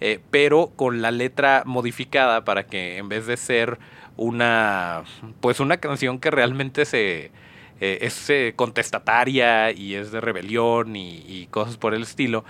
eh, 0.00 0.20
pero 0.30 0.70
con 0.76 1.02
la 1.02 1.10
letra 1.10 1.64
modificada 1.66 2.44
para 2.44 2.66
que 2.66 2.98
en 2.98 3.08
vez 3.08 3.26
de 3.26 3.36
ser 3.36 3.80
una, 4.16 5.02
pues 5.40 5.58
una 5.58 5.78
canción 5.78 6.20
que 6.20 6.30
realmente 6.30 6.84
se, 6.84 7.32
es 7.80 8.30
contestataria 8.54 9.72
y 9.72 9.96
es 9.96 10.12
de 10.12 10.20
rebelión 10.20 10.94
y, 10.94 11.48
cosas 11.50 11.76
por 11.76 11.92
el 11.92 12.02
estilo, 12.04 12.44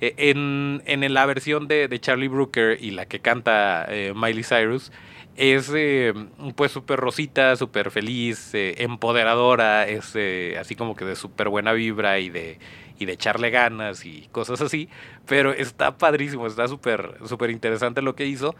en, 0.00 0.82
en, 0.86 1.14
la 1.14 1.26
versión 1.26 1.68
de, 1.68 1.88
de, 1.88 1.98
Charlie 2.00 2.28
Brooker 2.28 2.78
y 2.80 2.92
la 2.92 3.06
que 3.06 3.20
canta 3.20 3.88
Miley 4.14 4.44
Cyrus, 4.44 4.92
es 5.38 5.70
eh, 5.72 6.12
pues 6.56 6.72
súper 6.72 6.98
rosita, 6.98 7.54
súper 7.54 7.92
feliz, 7.92 8.52
eh, 8.54 8.74
empoderadora, 8.82 9.86
es 9.86 10.10
eh, 10.16 10.56
así 10.60 10.74
como 10.74 10.96
que 10.96 11.04
de 11.04 11.14
súper 11.14 11.48
buena 11.48 11.72
vibra 11.72 12.18
y 12.18 12.28
de, 12.28 12.58
y 12.98 13.04
de 13.04 13.12
echarle 13.12 13.50
ganas 13.50 14.04
y 14.04 14.28
cosas 14.32 14.60
así, 14.60 14.88
pero 15.26 15.52
está 15.52 15.96
padrísimo, 15.96 16.48
está 16.48 16.66
súper 16.66 17.18
súper 17.24 17.50
interesante 17.50 18.02
lo 18.02 18.16
que 18.16 18.26
hizo. 18.26 18.56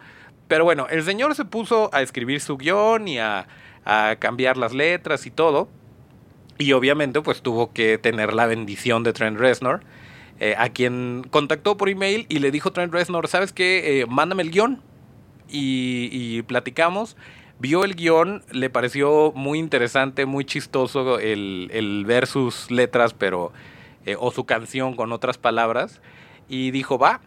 Pero 0.46 0.62
bueno, 0.62 0.86
el 0.88 1.02
señor 1.02 1.34
se 1.34 1.44
puso 1.44 1.90
a 1.92 2.00
escribir 2.00 2.40
su 2.40 2.56
guion 2.56 3.08
y 3.08 3.18
a, 3.18 3.48
a 3.84 4.16
cambiar 4.20 4.56
las 4.56 4.72
letras 4.72 5.26
y 5.26 5.32
todo. 5.32 5.68
Y 6.58 6.72
obviamente 6.72 7.20
pues 7.22 7.42
tuvo 7.42 7.72
que 7.72 7.98
tener 7.98 8.34
la 8.34 8.46
bendición 8.46 9.02
de 9.02 9.12
Trent 9.12 9.38
Reznor, 9.38 9.80
a 10.56 10.68
quien 10.68 11.26
contactó 11.30 11.76
por 11.76 11.88
email 11.88 12.26
y 12.28 12.38
le 12.38 12.50
dijo 12.50 12.72
Trent 12.72 12.92
Reznor, 12.92 13.26
¿sabes 13.28 13.52
qué? 13.52 14.04
mándame 14.08 14.42
el 14.42 14.50
guion, 14.50 14.82
y, 15.50 16.42
platicamos. 16.42 17.16
Vio 17.58 17.84
el 17.84 17.96
guion, 17.96 18.44
le 18.52 18.70
pareció 18.70 19.32
muy 19.34 19.58
interesante, 19.58 20.26
muy 20.26 20.44
chistoso 20.44 21.18
el, 21.18 22.04
ver 22.06 22.26
sus 22.26 22.70
letras, 22.70 23.14
pero 23.14 23.52
eh, 24.06 24.16
o 24.18 24.30
su 24.30 24.44
canción 24.44 24.94
con 24.94 25.12
otras 25.12 25.38
palabras. 25.38 26.00
Y 26.48 26.70
dijo, 26.70 26.98
va, 26.98 27.20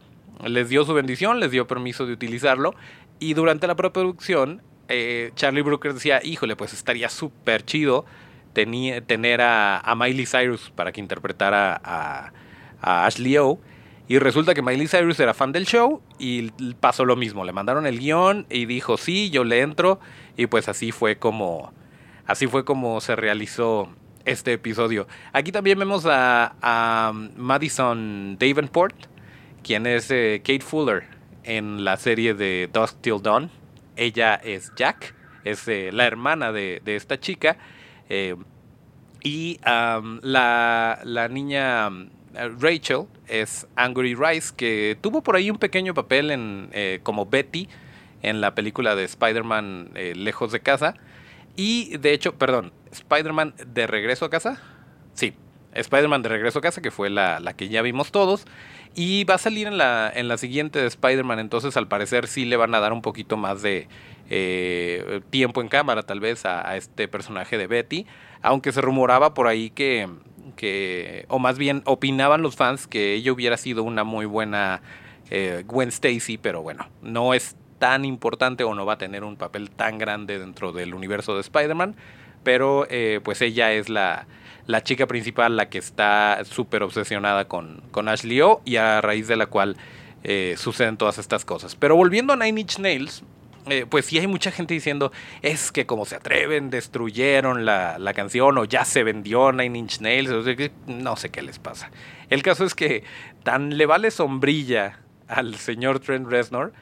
les 0.46 0.70
dio 0.70 0.86
su 0.86 0.94
bendición, 0.94 1.40
les 1.40 1.52
dio 1.52 1.68
permiso 1.68 2.06
de 2.06 2.14
utilizarlo. 2.14 2.74
Y 3.20 3.34
durante 3.34 3.68
la 3.68 3.76
preproducción, 3.76 4.62
eh, 4.88 5.32
Charlie 5.36 5.62
Brooker 5.62 5.94
decía, 5.94 6.22
híjole, 6.24 6.56
pues 6.56 6.74
estaría 6.74 7.10
súper 7.10 7.66
chido 7.66 8.06
tener 8.54 9.42
a, 9.42 9.96
Miley 9.98 10.26
Cyrus 10.26 10.72
para 10.76 10.92
que 10.92 11.00
interpretara 11.00 11.80
a, 11.84 12.34
a 12.82 13.06
Ashley 13.06 13.38
O. 13.38 13.60
Y 14.08 14.20
resulta 14.20 14.54
que 14.54 14.62
Miley 14.62 14.88
Cyrus 14.88 15.20
era 15.22 15.34
fan 15.34 15.54
del 15.54 15.66
show 15.66 16.02
y 16.20 16.52
pasó 16.82 17.06
lo 17.06 17.16
mismo. 17.16 17.46
Le 17.46 17.54
mandaron 17.54 17.86
el 17.88 17.98
guion 17.98 18.46
y 18.50 18.66
dijo, 18.66 18.98
sí, 18.98 19.30
yo 19.30 19.46
le 19.46 19.62
entro. 19.62 20.02
Y 20.36 20.48
pues 20.48 20.68
así 20.68 20.92
fue 20.92 21.18
como, 21.18 21.72
así 22.26 22.48
fue 22.48 22.66
como 22.66 23.00
se 23.00 23.16
realizó 23.16 23.88
este 24.26 24.54
episodio. 24.54 25.08
Aquí 25.32 25.54
también 25.54 25.80
vemos 25.80 26.06
a, 26.10 27.14
Madison 27.38 28.38
Davenport, 28.38 28.96
quien 29.64 29.86
es 29.86 30.12
eh, 30.12 30.42
Kate 30.44 30.60
Fuller 30.60 31.04
en 31.44 31.86
la 31.86 31.96
serie 31.96 32.34
de 32.34 32.70
Dusk 32.74 33.00
Till 33.02 33.22
Dawn. 33.22 33.50
Ella 33.96 34.36
es 34.36 34.74
Jack, 34.76 35.16
es 35.44 35.68
eh, 35.68 35.90
la 35.94 36.06
hermana 36.06 36.52
de, 36.52 36.82
esta 36.86 37.20
chica. 37.20 37.56
Eh, 38.10 38.36
y 39.24 39.60
la, 39.64 41.00
la 41.04 41.28
niña 41.30 41.90
Rachel 42.34 43.06
es 43.28 43.68
Angry 43.76 44.16
Rice, 44.16 44.54
que 44.56 44.98
tuvo 45.02 45.22
por 45.22 45.36
ahí 45.36 45.50
un 45.50 45.58
pequeño 45.58 45.94
papel 45.94 46.32
en, 46.32 46.70
eh, 46.74 47.00
como 47.04 47.26
Betty 47.26 47.68
en 48.22 48.42
la 48.42 48.56
película 48.56 48.96
de 48.96 49.04
Spider-Man 49.04 49.92
eh, 49.96 50.14
Lejos 50.16 50.52
de 50.52 50.60
Casa. 50.60 50.96
Y 51.56 51.98
de 51.98 52.14
hecho, 52.14 52.36
perdón, 52.36 52.72
Spider-Man 52.92 53.56
de 53.66 53.88
Regreso 53.88 54.26
a 54.26 54.30
Casa. 54.30 54.62
Sí, 55.14 55.34
Spider-Man 55.74 56.22
de 56.22 56.30
Regreso 56.30 56.60
a 56.60 56.62
Casa, 56.62 56.82
que 56.82 56.92
fue 56.92 57.10
la, 57.10 57.40
que 57.58 57.70
ya 57.70 57.82
vimos 57.82 58.12
todos. 58.12 58.46
Y 58.94 59.24
va 59.24 59.36
a 59.36 59.38
salir 59.38 59.68
en 59.68 59.78
la, 59.78 60.12
en 60.14 60.28
la 60.28 60.38
siguiente 60.38 60.80
de 60.80 60.88
Spider-Man, 60.88 61.40
entonces 61.40 61.78
al 61.78 61.88
parecer 61.88 62.28
sí 62.28 62.46
le 62.46 62.58
van 62.58 62.76
a 62.76 62.80
dar 62.80 62.92
un 62.92 63.02
poquito 63.02 63.38
más 63.38 63.62
de 63.62 63.88
eh, 64.30 65.22
tiempo 65.30 65.62
en 65.62 65.70
cámara 65.70 66.04
tal 66.04 66.20
vez 66.20 66.46
a 66.46 66.76
este 66.76 67.08
personaje 67.08 67.58
de 67.58 67.68
Betty. 67.68 68.06
Aunque 68.42 68.72
se 68.72 68.82
rumoraba 68.82 69.34
por 69.34 69.48
ahí 69.48 69.70
que 69.70 70.10
que, 70.62 71.26
o 71.28 71.40
más 71.40 71.58
bien 71.58 71.82
opinaban 71.86 72.44
los 72.44 72.56
fans 72.56 72.86
que 72.86 73.16
ella 73.16 73.34
hubiera 73.34 73.58
sido 73.58 73.82
una 73.82 74.04
muy 74.04 74.28
buena 74.28 74.84
eh, 75.32 75.64
Gwen 75.66 75.90
Stacy, 75.90 76.38
pero 76.38 76.62
bueno, 76.62 76.88
no 77.02 77.34
es 77.34 77.56
tan 77.80 78.06
importante 78.06 78.64
o 78.64 78.76
no 78.76 78.86
va 78.86 78.94
a 78.94 78.98
tener 79.00 79.24
un 79.24 79.38
papel 79.38 79.72
tan 79.72 79.98
grande 79.98 80.38
dentro 80.38 80.72
del 80.72 80.94
universo 80.94 81.34
de 81.34 81.42
Spider-Man, 81.42 81.96
pero 82.44 82.86
eh, 82.92 83.22
pues 83.24 83.42
ella 83.42 83.74
es 83.74 83.90
la, 83.90 84.28
la, 84.68 84.84
chica 84.84 85.08
principal, 85.08 85.58
la 85.58 85.68
que 85.68 85.80
está 85.80 86.44
súper 86.46 86.84
obsesionada 86.84 87.48
con, 87.48 87.82
con 87.90 88.08
Ashley 88.08 88.42
O 88.42 88.62
y 88.64 88.76
a 88.76 89.02
raíz 89.02 89.28
de 89.28 89.38
la 89.38 89.48
cual 89.48 89.78
eh, 90.24 90.54
suceden 90.60 90.96
todas 90.96 91.18
estas 91.18 91.44
cosas. 91.44 91.76
Pero 91.76 91.96
volviendo 91.96 92.34
a 92.34 92.36
Nine 92.36 92.62
Inch 92.62 92.78
Nails, 92.78 93.24
eh, 93.70 93.86
pues 93.90 94.06
sí 94.06 94.18
hay 94.20 94.28
mucha 94.28 94.52
gente 94.52 94.74
diciendo, 94.74 95.12
es 95.42 95.72
que 95.72 95.86
como 95.86 96.06
se 96.06 96.16
atreven, 96.16 96.70
destruyeron 96.70 97.66
la, 97.66 98.14
canción 98.16 98.58
o 98.58 98.66
ya 98.66 98.86
se 98.86 99.04
vendió 99.04 99.52
Nine 99.52 99.78
Inch 99.78 100.02
Nails, 100.02 100.32
no 100.88 101.16
sé 101.16 101.30
qué 101.30 101.42
les 101.42 101.60
pasa. 101.60 101.92
El 102.30 102.44
caso 102.44 102.66
es 102.66 102.76
que 102.76 103.04
tan 103.44 103.78
le 103.78 103.86
vale 103.86 104.12
sombrilla 104.12 105.00
al 105.28 105.56
señor 105.56 106.00
Trent 106.00 106.28
Reznor 106.28 106.74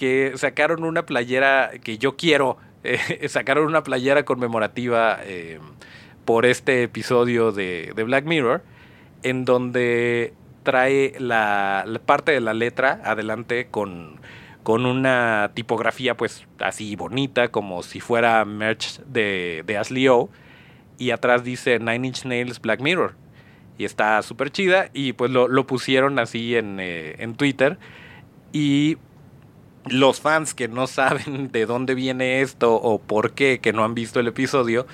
que 0.00 0.32
sacaron 0.36 0.84
una 0.84 1.04
playera 1.04 1.72
que 1.84 1.98
yo 1.98 2.16
quiero, 2.16 2.56
eh, 2.84 2.98
sacaron 3.28 3.66
una 3.66 3.82
playera 3.82 4.24
conmemorativa 4.24 5.18
eh, 5.22 5.58
por 6.24 6.46
este 6.46 6.84
episodio 6.84 7.52
de, 7.52 7.92
Black 7.94 8.24
Mirror, 8.24 8.62
en 9.22 9.44
donde 9.44 10.32
trae 10.62 11.14
la 11.18 11.84
parte 12.06 12.32
de 12.32 12.40
la 12.40 12.54
letra 12.54 13.02
adelante 13.04 13.68
con 13.70 14.20
con 14.62 14.86
una 14.86 15.50
tipografía 15.54 16.16
pues 16.16 16.46
así 16.58 16.96
bonita, 16.96 17.48
como 17.48 17.82
si 17.82 18.00
fuera 18.00 18.44
merch 18.44 19.00
de, 19.00 19.62
de 19.66 19.78
Ashley 19.78 20.08
O. 20.08 20.28
Y 20.98 21.12
atrás 21.12 21.44
dice 21.44 21.78
Nine 21.78 22.08
Inch 22.08 22.24
Nails 22.24 22.60
Black 22.60 22.80
Mirror. 22.80 23.14
Y 23.78 23.84
está 23.84 24.20
súper 24.22 24.50
chida. 24.50 24.90
Y 24.92 25.14
pues 25.14 25.30
lo, 25.30 25.66
pusieron 25.66 26.18
así 26.18 26.56
en, 26.56 26.78
eh, 26.80 27.16
en, 27.18 27.34
Twitter. 27.34 27.78
Y 28.52 28.98
los 29.86 30.20
fans 30.20 30.52
que 30.52 30.68
no 30.68 30.86
saben 30.86 31.48
de 31.52 31.66
dónde 31.66 31.94
viene 31.94 32.42
esto 32.42 32.74
o 32.74 32.98
por 32.98 33.32
qué, 33.32 33.60
que 33.60 33.72
no 33.72 33.84
han 33.84 33.94
visto 33.94 34.20
el 34.20 34.28
episodio, 34.28 34.86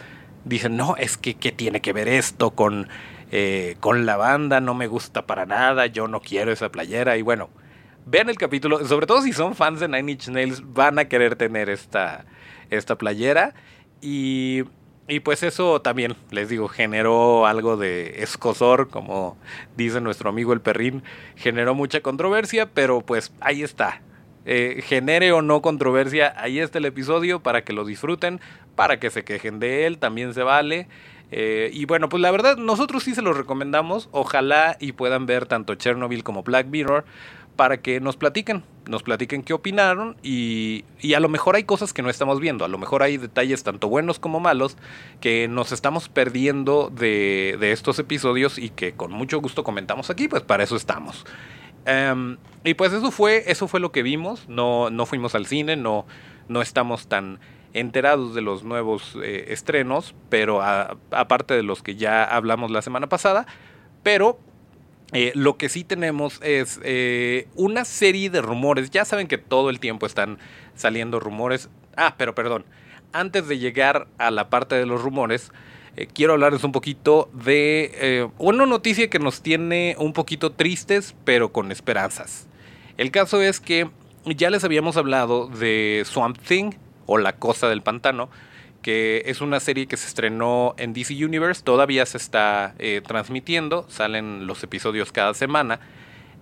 dicen, 0.44 0.76
no, 0.76 0.96
es 0.96 1.16
que 1.16 1.35
¿qué 1.35 1.50
tiene 1.50 1.81
que 1.81 1.92
ver 1.92 2.07
esto 2.07 2.52
con 2.52 2.88
eh, 3.33 3.76
con 3.81 4.07
la 4.07 4.16
banda, 4.16 4.61
no 4.61 4.74
me 4.74 4.87
gusta 4.87 5.26
para 5.26 5.46
nada, 5.46 5.87
yo 5.87 6.07
no 6.07 6.20
quiero 6.20 6.52
esa 6.52 6.70
playera. 6.70 7.16
Y 7.16 7.22
bueno, 7.22 7.50
vean 8.07 8.31
el 8.31 8.37
capítulo, 8.37 8.87
sobre 8.87 9.07
todo 9.07 9.21
si 9.21 9.33
son 9.33 9.55
fans 9.55 9.81
de 9.81 9.88
Nine 9.88 10.12
Inch 10.12 10.29
Nails, 10.29 10.62
van 10.73 10.99
a 10.99 11.07
querer 11.07 11.37
tener 11.37 11.69
esta, 11.69 12.25
esta 12.71 12.97
playera. 12.97 13.53
Y, 14.01 14.62
y 15.09 15.21
pues 15.21 15.42
eso 15.42 15.83
también, 15.83 16.16
les 16.31 16.49
digo, 16.49 16.69
generó 16.69 17.47
algo 17.47 17.77
de 17.77 18.23
escosor, 18.23 18.88
como 18.88 19.37
dice 19.77 20.01
nuestro 20.01 20.31
amigo 20.31 20.53
el 20.53 20.61
perrín, 20.61 21.03
generó 21.35 21.75
mucha 21.75 22.01
controversia, 22.01 22.71
pero 22.73 23.01
pues 23.01 23.33
ahí 23.40 23.62
está. 23.62 24.01
Eh, 24.49 24.83
genere 24.87 25.33
o 25.33 25.42
no 25.42 25.61
controversia, 25.61 26.33
ahí 26.37 26.61
está 26.61 26.79
el 26.79 26.85
episodio 26.85 27.40
para 27.40 27.64
que 27.64 27.73
lo 27.73 27.85
disfruten, 27.85 28.40
para 28.77 29.01
que 29.01 29.11
se 29.11 29.25
quejen 29.25 29.59
de 29.59 29.87
él, 29.87 29.99
también 29.99 30.35
se 30.35 30.45
vale. 30.45 30.87
Eh, 31.33 31.71
y 31.73 31.87
bueno, 31.87 32.09
pues 32.09 32.21
la 32.21 32.31
verdad, 32.31 32.57
nosotros 32.57 33.03
sí 33.03 33.14
se 33.16 33.23
los 33.23 33.37
recomendamos. 33.37 34.09
Ojalá 34.12 34.77
y 34.79 34.92
puedan 34.92 35.27
ver 35.27 35.47
tanto 35.47 35.75
Chernobyl 35.75 36.23
como 36.23 36.45
Black 36.45 36.69
Mirror 36.69 37.05
para 37.57 37.79
que 37.79 38.01
nos 38.01 38.16
platiquen, 38.16 38.62
nos 38.87 39.03
platiquen 39.03 39.42
qué 39.42 39.55
opinaron 39.55 40.16
y, 40.23 40.85
y, 41.01 41.14
a 41.14 41.21
lo 41.21 41.29
mejor 41.29 41.57
hay 41.57 41.64
cosas 41.64 41.92
que 41.92 42.03
no 42.03 42.11
estamos 42.11 42.38
viendo, 42.38 42.64
a 42.64 42.69
lo 42.69 42.79
mejor 42.79 43.03
hay 43.03 43.16
detalles 43.16 43.64
tanto 43.64 43.88
buenos 43.88 44.19
como 44.19 44.38
malos 44.38 44.77
que 45.21 45.49
nos 45.49 45.73
estamos 45.73 46.09
perdiendo 46.09 46.90
de, 46.95 47.57
de 47.59 47.73
estos 47.73 47.99
episodios 47.99 48.59
y 48.59 48.71
que 48.71 48.92
con 48.92 49.11
mucho 49.11 49.40
gusto 49.40 49.64
comentamos 49.64 50.11
aquí, 50.11 50.29
pues 50.29 50.42
para 50.42 50.62
eso 50.62 50.77
estamos. 50.77 51.25
Um, 51.87 52.37
y 52.64 52.75
pues 52.75 52.92
eso 52.92 53.11
fue, 53.11 53.45
eso 53.47 53.69
fue 53.69 53.81
lo 53.81 53.92
que 53.92 54.03
vimos, 54.03 54.49
no, 54.49 54.90
no 54.90 55.07
fuimos 55.07 55.35
al 55.35 55.47
cine, 55.47 55.77
no, 55.77 56.05
no 56.49 56.61
estamos 56.61 57.07
tan 57.07 57.38
enterados 57.73 58.35
de 58.35 58.40
los 58.40 58.64
nuevos 58.64 59.16
eh, 59.23 59.47
estrenos, 59.49 60.14
pero 60.29 60.62
aparte 60.62 61.55
de 61.55 61.62
los 61.62 61.83
que 61.83 61.95
ya 61.95 62.25
hablamos 62.25 62.71
la 62.71 62.83
semana 62.83 63.09
pasada, 63.09 63.47
pero 64.03 64.40
eh, 65.12 65.33
lo 65.35 65.57
que 65.57 65.69
sí 65.69 65.85
tenemos 65.85 66.40
es 66.42 66.81
eh, 66.83 67.49
una 67.55 67.85
serie 67.85 68.31
de 68.31 68.42
rumores. 68.42 68.90
Ya 68.90 69.05
saben 69.05 69.29
que 69.29 69.38
todo 69.38 69.71
el 69.71 69.81
tiempo 69.81 70.07
están 70.07 70.38
saliendo 70.75 71.21
rumores. 71.21 71.69
Ah, 71.97 72.14
pero 72.19 72.35
perdón. 72.35 72.64
Antes 73.12 73.49
de 73.49 73.59
llegar 73.59 74.09
a 74.19 74.31
la 74.31 74.51
parte 74.51 74.75
de 74.75 74.85
los 74.85 75.03
rumores, 75.03 75.51
quiero 76.12 76.35
hablarles 76.35 76.64
un 76.64 76.73
poquito 76.73 77.31
de 77.33 78.29
una 78.37 78.66
noticia 78.66 79.09
que 79.09 79.19
nos 79.19 79.40
tiene 79.40 79.97
un 79.99 80.12
poquito 80.12 80.53
tristes, 80.53 81.14
pero 81.25 81.51
con 81.51 81.73
esperanzas. 81.73 82.47
El 82.99 83.11
caso 83.11 83.40
es 83.40 83.61
que 83.61 83.88
ya 84.25 84.51
les 84.51 84.64
habíamos 84.64 84.99
hablado 84.99 85.47
de 85.47 86.03
Swamp 86.05 86.37
Thing, 86.38 86.73
o 87.07 87.19
La 87.19 87.37
Cosa 87.37 87.69
del 87.69 87.83
Pantano, 87.83 88.29
que 88.87 89.25
es 89.27 89.40
una 89.40 89.59
serie 89.59 89.88
que 89.88 89.96
se 89.96 90.07
estrenó 90.07 90.77
en 90.79 90.92
DC 90.92 91.12
Universe, 91.12 91.61
todavía 91.64 92.07
se 92.07 92.18
está 92.18 92.77
eh, 92.79 93.03
transmitiendo, 93.05 93.85
salen 93.88 94.46
los 94.46 94.62
episodios 94.62 95.11
cada 95.11 95.35
semana. 95.35 95.81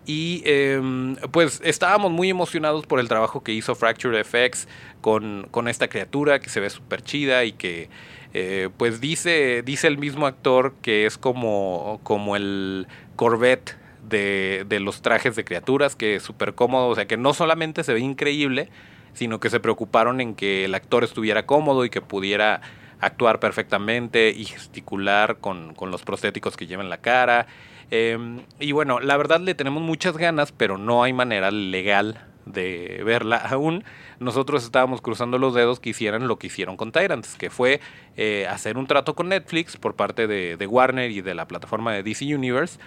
Y 0.05 0.43
em, 0.45 1.17
pues 1.33 1.63
estábamos 1.65 2.13
muy 2.13 2.29
emocionados 2.29 2.85
por 2.85 3.01
el 3.01 3.09
trabajo 3.09 3.43
que 3.43 3.53
hizo 3.53 3.75
Fracture 3.75 4.23
FX 4.25 4.69
con, 5.01 5.49
esta 5.69 5.89
criatura 5.89 6.39
que 6.39 6.51
se 6.51 6.61
ve 6.61 6.69
súper 6.69 7.01
chida 7.01 7.47
y 7.47 7.53
que 7.53 7.89
eh, 8.35 8.69
pues 8.77 9.01
dice, 9.01 9.63
dice 9.65 9.87
el 9.87 9.97
mismo 9.97 10.27
actor 10.27 10.75
que 10.83 11.07
es 11.07 11.17
como, 11.17 11.99
como 12.03 12.37
el 12.37 12.87
Corvette 13.17 13.75
de, 14.07 14.67
de 14.69 14.81
los 14.81 15.01
trajes 15.01 15.35
de 15.35 15.47
criaturas, 15.47 15.97
que 15.97 16.17
es 16.17 16.23
súper 16.23 16.55
cómodo, 16.55 16.89
o 16.89 16.95
sea 16.95 17.07
que 17.07 17.17
no 17.17 17.33
solamente 17.33 17.85
se 17.85 17.95
ve 17.95 18.01
increíble, 18.01 18.69
sino 19.15 19.41
que 19.41 19.51
se 19.51 19.61
preocuparon 19.61 20.21
en 20.21 20.35
que 20.35 20.65
el 20.67 20.75
actor 20.75 21.05
estuviera 21.05 21.47
cómodo 21.47 21.85
y 21.85 21.91
que 21.91 22.01
pudiera 22.01 22.61
actuar 23.01 23.41
perfectamente 23.41 24.31
y 24.31 24.45
gesticular 24.45 25.39
con, 25.39 25.75
los 25.81 26.03
prostéticos 26.03 26.57
que 26.57 26.67
lleva 26.67 26.83
en 26.83 26.91
la 26.91 26.99
cara. 26.99 27.47
Em, 27.91 28.41
y 28.59 28.73
bueno, 28.73 29.01
la 29.01 29.17
verdad 29.17 29.41
le 29.41 29.55
tenemos 29.55 29.83
muchas 29.83 30.17
ganas, 30.17 30.53
pero 30.53 30.79
no 30.79 31.03
hay 31.03 31.13
manera 31.13 31.51
legal 31.51 32.25
de 32.47 33.03
verla 33.05 33.37
aún. 33.51 33.85
Nosotros 34.21 34.65
estábamos 34.65 35.01
cruzando 35.01 35.39
los 35.39 35.55
dedos 35.55 35.81
que 35.81 35.91
hicieran 35.91 36.29
lo 36.29 36.39
que 36.39 36.47
hicieron 36.47 36.77
con 36.77 36.93
Tyrants, 36.93 37.37
que 37.37 37.51
fue 37.51 37.81
eh, 38.17 38.47
hacer 38.49 38.79
un 38.79 38.87
trato 38.87 39.15
con 39.15 39.29
Netflix 39.29 39.77
por 39.77 39.95
parte 39.95 40.27
de, 40.27 40.57
de, 40.57 40.67
Warner 40.67 41.11
y 41.11 41.21
de 41.21 41.35
la 41.35 41.47
plataforma 41.47 41.93
de 41.93 42.03
DC 42.03 42.35
Universe 42.35 42.79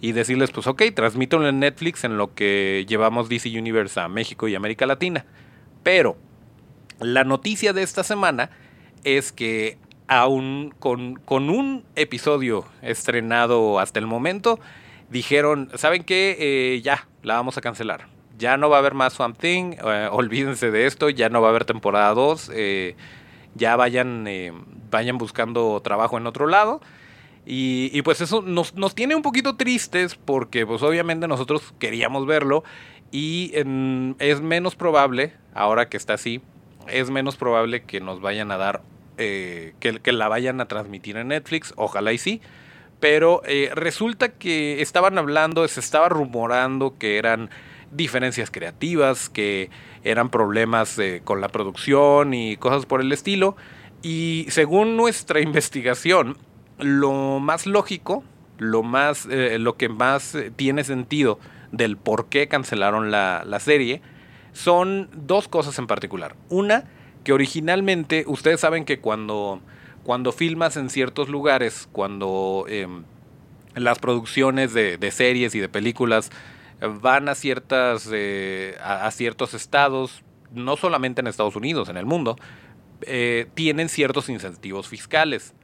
y 0.00 0.12
decirles, 0.12 0.50
pues 0.50 0.66
ok, 0.66 0.82
transmítanlo 0.94 1.48
en 1.48 1.58
Netflix 1.58 2.04
en 2.04 2.18
lo 2.18 2.34
que 2.34 2.84
llevamos 2.88 3.28
DC 3.28 3.48
Universe 3.58 3.98
a 3.98 4.08
México 4.08 4.48
y 4.48 4.54
América 4.54 4.86
Latina. 4.86 5.24
Pero 5.86 6.16
la 6.98 7.22
noticia 7.22 7.72
de 7.72 7.84
esta 7.84 8.02
semana 8.02 8.50
es 9.04 9.30
que 9.30 9.78
aún 10.08 10.74
con, 10.80 11.20
un 11.28 11.84
episodio 11.94 12.64
estrenado 12.82 13.78
hasta 13.78 14.00
el 14.00 14.06
momento, 14.08 14.58
dijeron, 15.10 15.70
¿saben 15.76 16.02
qué? 16.02 16.36
Eh, 16.40 16.80
ya, 16.82 17.06
la 17.22 17.34
vamos 17.34 17.56
a 17.56 17.60
cancelar. 17.60 18.08
Ya 18.36 18.56
no 18.56 18.68
va 18.68 18.78
a 18.78 18.80
haber 18.80 18.94
más 18.94 19.12
Swamp 19.12 19.38
Thing, 19.38 19.74
eh, 19.74 20.08
olvídense 20.10 20.72
de 20.72 20.86
esto, 20.86 21.08
ya 21.08 21.28
no 21.28 21.40
va 21.40 21.46
a 21.46 21.50
haber 21.50 21.64
temporada 21.64 22.12
2, 22.14 22.50
eh, 22.52 22.96
ya 23.54 23.76
vayan, 23.76 24.28
vayan 24.90 25.18
buscando 25.18 25.80
trabajo 25.82 26.18
en 26.18 26.26
otro 26.26 26.48
lado. 26.48 26.80
Y, 27.48 28.02
pues 28.02 28.20
eso 28.20 28.42
nos, 28.42 28.74
nos, 28.74 28.96
tiene 28.96 29.14
un 29.14 29.22
poquito 29.22 29.54
tristes 29.54 30.16
porque 30.16 30.66
pues 30.66 30.82
obviamente 30.82 31.28
nosotros 31.28 31.72
queríamos 31.78 32.26
verlo 32.26 32.64
y 33.10 33.52
es 34.18 34.40
menos 34.40 34.76
probable, 34.76 35.32
ahora 35.54 35.88
que 35.88 35.96
está 35.96 36.14
así, 36.14 36.42
es 36.88 37.10
menos 37.10 37.36
probable 37.36 37.82
que 37.82 38.00
nos 38.00 38.20
vayan 38.20 38.50
a 38.50 38.56
dar, 38.56 38.82
eh, 39.18 39.74
que, 39.80 40.00
que, 40.00 40.12
la 40.12 40.28
vayan 40.28 40.60
a 40.60 40.66
transmitir 40.66 41.16
en 41.16 41.28
Netflix, 41.28 41.72
ojalá 41.76 42.12
y 42.12 42.18
sí. 42.18 42.40
Pero 43.00 43.42
eh, 43.44 43.70
resulta 43.74 44.30
que 44.30 44.80
estaban 44.80 45.18
hablando, 45.18 45.66
se 45.68 45.80
estaba 45.80 46.08
rumorando 46.08 46.96
que 46.98 47.18
eran 47.18 47.50
diferencias 47.92 48.50
creativas, 48.50 49.28
que 49.28 49.70
eran 50.02 50.30
problemas 50.30 50.98
eh, 50.98 51.20
con 51.22 51.40
la 51.40 51.48
producción 51.48 52.34
y 52.34 52.56
cosas 52.56 52.86
por 52.86 53.00
el 53.00 53.12
estilo. 53.12 53.56
Y 54.02 54.46
según 54.48 54.96
nuestra 54.96 55.40
investigación, 55.40 56.36
lo 56.78 57.38
más 57.38 57.66
lógico, 57.66 58.24
lo 58.58 58.82
más, 58.82 59.26
lo 59.26 59.76
que 59.76 59.90
más 59.90 60.36
tiene 60.56 60.82
sentido 60.82 61.38
del 61.72 61.96
por 61.96 62.28
qué 62.28 62.48
cancelaron 62.48 63.10
la, 63.10 63.58
serie 63.60 64.02
son 64.52 65.08
dos 65.12 65.48
cosas 65.48 65.78
en 65.78 65.86
particular. 65.86 66.34
Una, 66.48 66.84
que 67.24 67.32
originalmente, 67.32 68.24
ustedes 68.26 68.60
saben 68.60 68.84
que 68.84 69.00
cuando, 69.00 69.60
cuando 70.02 70.32
filmas 70.32 70.76
en 70.76 70.88
ciertos 70.90 71.28
lugares, 71.28 71.88
cuando 71.92 72.64
em, 72.68 73.04
las 73.74 73.98
producciones 73.98 74.72
de, 74.72 75.10
series 75.10 75.54
y 75.54 75.60
de 75.60 75.68
películas 75.68 76.30
van 77.02 77.28
a, 77.28 77.34
ciertas, 77.34 78.08
eh, 78.12 78.76
a, 78.82 79.10
ciertos 79.10 79.54
estados, 79.54 80.22
no 80.52 80.76
solamente 80.76 81.20
en 81.20 81.26
Estados 81.26 81.56
Unidos, 81.56 81.88
en 81.88 81.96
el 81.96 82.06
mundo, 82.06 82.36
eh, 83.02 83.46
tienen 83.54 83.88
ciertos 83.88 84.28
incentivos 84.30 84.88
fiscales 84.88 85.54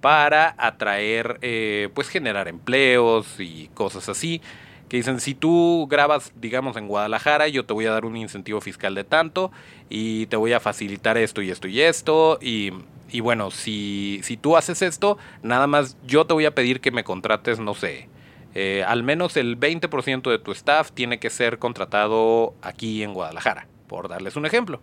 para 0.00 0.54
atraer, 0.58 1.38
eh, 1.42 1.88
pues 1.94 2.08
generar 2.08 2.46
empleos 2.46 3.40
y 3.40 3.68
cosas 3.74 4.08
así 4.08 4.40
que 4.88 4.98
dicen, 4.98 5.20
si 5.20 5.34
tú 5.34 5.86
grabas, 5.90 6.32
digamos, 6.36 6.76
en 6.76 6.86
Guadalajara, 6.86 7.48
yo 7.48 7.64
te 7.64 7.74
voy 7.74 7.86
a 7.86 7.90
dar 7.90 8.04
un 8.04 8.16
incentivo 8.16 8.60
fiscal 8.60 8.94
de 8.94 9.04
tanto 9.04 9.50
y 9.88 10.26
te 10.26 10.36
voy 10.36 10.52
a 10.52 10.60
facilitar 10.60 11.18
esto 11.18 11.42
y 11.42 11.50
esto 11.50 11.66
y 11.66 11.80
esto. 11.80 12.38
Y, 12.40 12.72
y 13.10 13.20
bueno, 13.20 13.50
si, 13.50 14.20
si 14.22 14.36
tú 14.36 14.56
haces 14.56 14.82
esto, 14.82 15.18
nada 15.42 15.66
más 15.66 15.96
yo 16.06 16.24
te 16.26 16.34
voy 16.34 16.44
a 16.44 16.54
pedir 16.54 16.80
que 16.80 16.92
me 16.92 17.02
contrates, 17.02 17.58
no 17.58 17.74
sé, 17.74 18.08
eh, 18.54 18.84
al 18.86 19.02
menos 19.02 19.36
el 19.36 19.60
20% 19.60 20.30
de 20.30 20.38
tu 20.38 20.52
staff 20.52 20.90
tiene 20.92 21.18
que 21.18 21.30
ser 21.30 21.58
contratado 21.58 22.54
aquí 22.62 23.02
en 23.02 23.12
Guadalajara, 23.12 23.66
por 23.86 24.08
darles 24.08 24.36
un 24.36 24.46
ejemplo. 24.46 24.80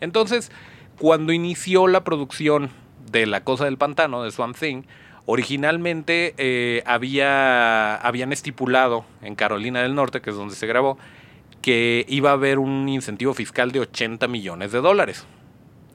Entonces, 0.00 0.50
cuando 0.98 1.32
inició 1.32 1.86
la 1.86 2.02
producción 2.02 2.70
de 3.10 3.26
La 3.26 3.44
Cosa 3.44 3.66
del 3.66 3.76
Pantano, 3.76 4.22
de 4.22 4.30
Swamp 4.30 4.56
Thing, 4.56 4.84
Originalmente 5.32 6.34
eh, 6.38 6.82
había, 6.86 7.94
habían 7.94 8.32
estipulado 8.32 9.04
en 9.22 9.36
Carolina 9.36 9.80
del 9.80 9.94
Norte, 9.94 10.20
que 10.20 10.30
es 10.30 10.36
donde 10.36 10.56
se 10.56 10.66
grabó, 10.66 10.98
que 11.62 12.04
iba 12.08 12.30
a 12.30 12.32
haber 12.32 12.58
un 12.58 12.88
incentivo 12.88 13.32
fiscal 13.32 13.70
de 13.70 13.78
80 13.78 14.26
millones 14.26 14.72
de 14.72 14.80
dólares. 14.80 15.28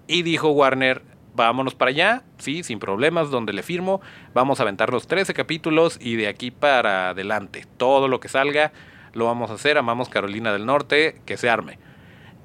Y 0.07 0.23
dijo 0.23 0.51
Warner, 0.51 1.01
vámonos 1.35 1.75
para 1.75 1.89
allá, 1.89 2.23
sí, 2.37 2.63
sin 2.63 2.79
problemas, 2.79 3.29
donde 3.29 3.51
le 3.51 3.61
firmo, 3.61 3.99
vamos 4.33 4.61
a 4.61 4.63
aventar 4.63 4.93
los 4.93 5.05
13 5.05 5.33
capítulos 5.33 5.97
y 5.99 6.15
de 6.15 6.29
aquí 6.29 6.49
para 6.49 7.09
adelante, 7.09 7.65
todo 7.75 8.07
lo 8.07 8.21
que 8.21 8.29
salga 8.29 8.71
lo 9.11 9.25
vamos 9.25 9.51
a 9.51 9.55
hacer, 9.55 9.77
amamos 9.77 10.07
Carolina 10.07 10.53
del 10.53 10.65
Norte, 10.65 11.19
que 11.25 11.35
se 11.35 11.49
arme. 11.49 11.77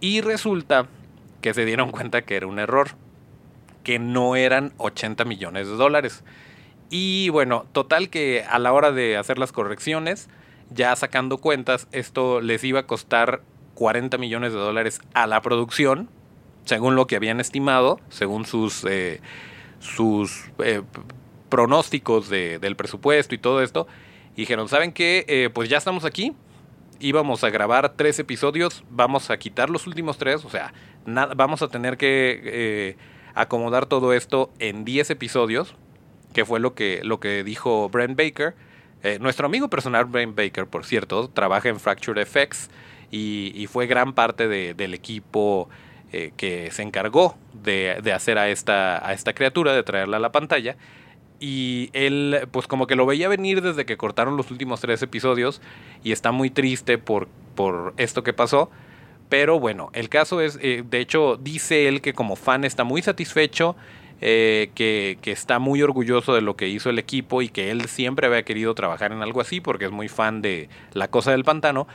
Y 0.00 0.22
resulta 0.22 0.88
que 1.40 1.54
se 1.54 1.64
dieron 1.64 1.92
cuenta 1.92 2.22
que 2.22 2.34
era 2.34 2.48
un 2.48 2.58
error, 2.58 2.96
que 3.84 4.00
no 4.00 4.34
eran 4.34 4.72
80 4.78 5.24
millones 5.24 5.68
de 5.68 5.74
dólares, 5.74 6.24
y 6.90 7.28
bueno, 7.30 7.66
total 7.72 8.10
que 8.10 8.44
a 8.48 8.58
la 8.58 8.72
hora 8.72 8.92
de 8.92 9.16
hacer 9.16 9.38
las 9.38 9.52
correcciones, 9.52 10.28
ya 10.70 10.94
sacando 10.96 11.38
cuentas, 11.38 11.88
esto 11.92 12.40
les 12.40 12.62
iba 12.64 12.80
a 12.80 12.86
costar 12.86 13.42
40 13.74 14.18
millones 14.18 14.52
de 14.52 14.58
dólares 14.58 15.00
a 15.14 15.26
la 15.26 15.40
producción, 15.40 16.10
según 16.64 16.96
lo 16.96 17.06
que 17.06 17.16
habían 17.16 17.40
estimado, 17.40 17.98
según 18.10 18.44
sus, 18.44 18.84
eh, 18.84 19.20
sus 19.78 20.50
eh, 20.58 20.82
pronósticos 21.48 22.28
del 22.28 22.76
presupuesto 22.76 23.34
y 23.34 23.38
todo 23.38 23.62
esto. 23.62 23.86
Dijeron, 24.36 24.68
¿saben 24.68 24.92
qué? 24.92 25.24
Eh, 25.28 25.50
pues 25.52 25.68
ya 25.68 25.78
estamos 25.78 26.04
aquí. 26.04 26.34
Íbamos 27.00 27.44
a 27.44 27.50
grabar 27.50 27.94
tres 27.96 28.18
episodios, 28.18 28.84
vamos 28.90 29.30
a 29.30 29.38
quitar 29.38 29.70
los 29.70 29.86
últimos 29.86 30.18
tres, 30.18 30.44
o 30.44 30.50
sea, 30.50 30.74
vamos 31.06 31.62
a 31.62 31.68
tener 31.68 31.96
que 31.96 32.40
eh, 32.44 32.96
acomodar 33.34 33.86
todo 33.86 34.12
esto 34.12 34.50
en 34.58 34.84
10 34.84 35.10
episodios, 35.10 35.76
que 36.32 36.44
fue 36.44 36.60
lo 36.60 36.74
que, 36.74 37.00
lo 37.02 37.20
que 37.20 37.44
dijo 37.44 37.88
Brent 37.88 38.16
Baker. 38.16 38.54
Eh, 39.02 39.18
nuestro 39.20 39.46
amigo 39.46 39.68
personal 39.68 40.04
Brent 40.04 40.36
Baker, 40.36 40.66
por 40.66 40.84
cierto, 40.84 41.28
trabaja 41.28 41.68
en 41.68 41.80
Fracture 41.80 42.24
FX 42.24 42.70
y, 43.10 43.66
fue 43.68 43.86
gran 43.86 44.12
parte 44.12 44.46
del 44.48 44.94
equipo 44.94 45.68
que 46.10 46.70
se 46.72 46.82
encargó 46.82 47.36
de, 47.52 48.00
de, 48.02 48.12
hacer 48.12 48.36
a 48.36 48.48
esta, 48.48 49.04
a 49.06 49.12
esta 49.12 49.32
criatura, 49.32 49.72
de 49.74 49.84
traerla 49.84 50.16
a 50.16 50.20
la 50.20 50.32
pantalla 50.32 50.76
y 51.40 51.88
él 51.94 52.46
pues 52.52 52.66
como 52.66 52.86
que 52.86 52.94
lo 52.94 53.06
veía 53.06 53.26
venir 53.26 53.62
desde 53.62 53.86
que 53.86 53.96
cortaron 53.96 54.36
los 54.36 54.50
últimos 54.50 54.80
tres 54.80 55.02
episodios 55.02 55.62
y 56.04 56.12
está 56.12 56.32
muy 56.32 56.50
triste 56.50 56.98
por, 56.98 57.28
por 57.54 57.94
esto 57.96 58.22
que 58.22 58.34
pasó. 58.34 58.70
Pero 59.30 59.58
bueno, 59.58 59.90
el 59.94 60.08
caso 60.08 60.40
es, 60.40 60.58
eh, 60.60 60.84
de 60.88 61.00
hecho 61.00 61.36
dice 61.36 61.88
él 61.88 62.02
que 62.02 62.12
como 62.12 62.36
fan 62.36 62.64
está 62.64 62.84
muy 62.84 63.00
satisfecho, 63.00 63.74
eh, 64.20 64.70
que, 64.74 65.18
está 65.24 65.58
muy 65.58 65.82
orgulloso 65.82 66.34
de 66.34 66.40
lo 66.40 66.56
que 66.56 66.68
hizo 66.68 66.90
el 66.90 66.98
equipo 66.98 67.42
y 67.42 67.48
que 67.48 67.70
él 67.70 67.86
siempre 67.86 68.26
había 68.26 68.42
querido 68.44 68.74
trabajar 68.74 69.12
en 69.12 69.22
algo 69.22 69.40
así 69.40 69.60
porque 69.60 69.86
es 69.86 69.90
muy 69.90 70.08
fan 70.08 70.42
de 70.42 70.68
La 70.92 71.08
Cosa 71.08 71.30
del 71.30 71.44
Pantano 71.44 71.86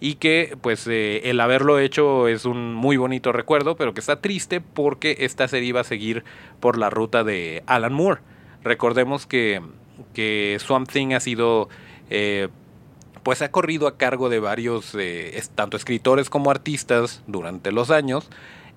y 0.00 0.16
que 0.16 0.56
pues 0.60 0.86
eh, 0.86 1.30
el 1.30 1.40
haberlo 1.40 1.78
hecho 1.78 2.28
es 2.28 2.44
un 2.44 2.74
muy 2.74 2.96
bonito 2.96 3.32
recuerdo, 3.32 3.76
pero 3.76 3.94
que 3.94 4.00
está 4.00 4.20
triste 4.20 4.60
porque 4.60 5.16
esta 5.20 5.48
serie 5.48 5.70
iba 5.70 5.80
a 5.80 5.84
seguir 5.84 6.24
por 6.60 6.78
la 6.78 6.90
ruta 6.90 7.24
de 7.24 7.62
Alan 7.66 7.94
Moore. 7.94 8.20
Recordemos 8.62 9.26
que, 9.26 9.62
que 10.12 10.58
Swamp 10.60 10.90
Thing 10.90 11.14
ha 11.14 11.20
sido, 11.20 11.68
eh, 12.10 12.48
pues 13.22 13.40
ha 13.42 13.50
corrido 13.50 13.86
a 13.86 13.96
cargo 13.96 14.28
de 14.28 14.40
varios, 14.40 14.94
eh, 14.94 15.40
tanto 15.54 15.76
escritores 15.76 16.28
como 16.28 16.50
artistas 16.50 17.22
durante 17.26 17.72
los 17.72 17.90
años, 17.90 18.28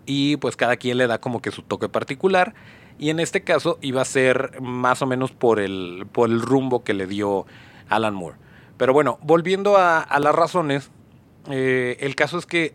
y 0.06 0.38
pues 0.38 0.56
cada 0.56 0.78
quien 0.78 0.98
le 0.98 1.08
da 1.08 1.20
como 1.20 1.41
que 1.41 1.52
su 1.52 1.62
toque 1.62 1.89
particular, 1.89 2.54
y 2.99 3.10
en 3.10 3.19
este 3.19 3.41
caso 3.41 3.77
iba 3.81 4.01
a 4.01 4.05
ser 4.05 4.62
más 4.62 5.01
o 5.01 5.05
menos 5.05 5.31
por 5.31 5.60
el, 5.60 6.05
por 6.12 6.29
el 6.29 6.41
rumbo 6.41 6.83
que 6.83 6.93
le 6.93 7.07
dio 7.07 7.45
Alan 7.89 8.15
Moore. 8.15 8.38
Pero 8.77 8.93
bueno, 8.93 9.17
volviendo 9.21 9.77
a, 9.77 10.05
las 10.19 10.36
razones, 10.36 10.91
eh, 11.49 11.97
el 11.99 12.15
caso 12.15 12.38
es 12.38 12.45
que 12.45 12.71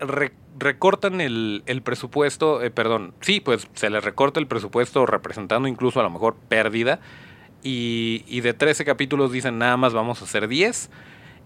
recortan 0.59 1.21
el, 1.21 1.83
presupuesto, 1.85 2.63
eh, 2.63 2.71
perdón, 2.71 3.15
sí, 3.21 3.41
pues 3.41 3.69
se 3.75 3.91
le 3.91 4.01
recorta 4.01 4.41
el 4.41 4.47
presupuesto 4.47 5.07
representando 5.07 5.69
incluso 5.69 6.01
a 6.01 6.03
lo 6.03 6.11
mejor 6.11 6.37
pérdida. 6.49 7.01
Y, 7.65 8.41
de 8.41 8.55
13 8.55 8.85
capítulos 8.85 9.31
dicen 9.31 9.59
nada 9.59 9.77
más 9.77 9.93
vamos 9.93 10.21
a 10.21 10.25
hacer 10.25 10.49
10. 10.49 10.91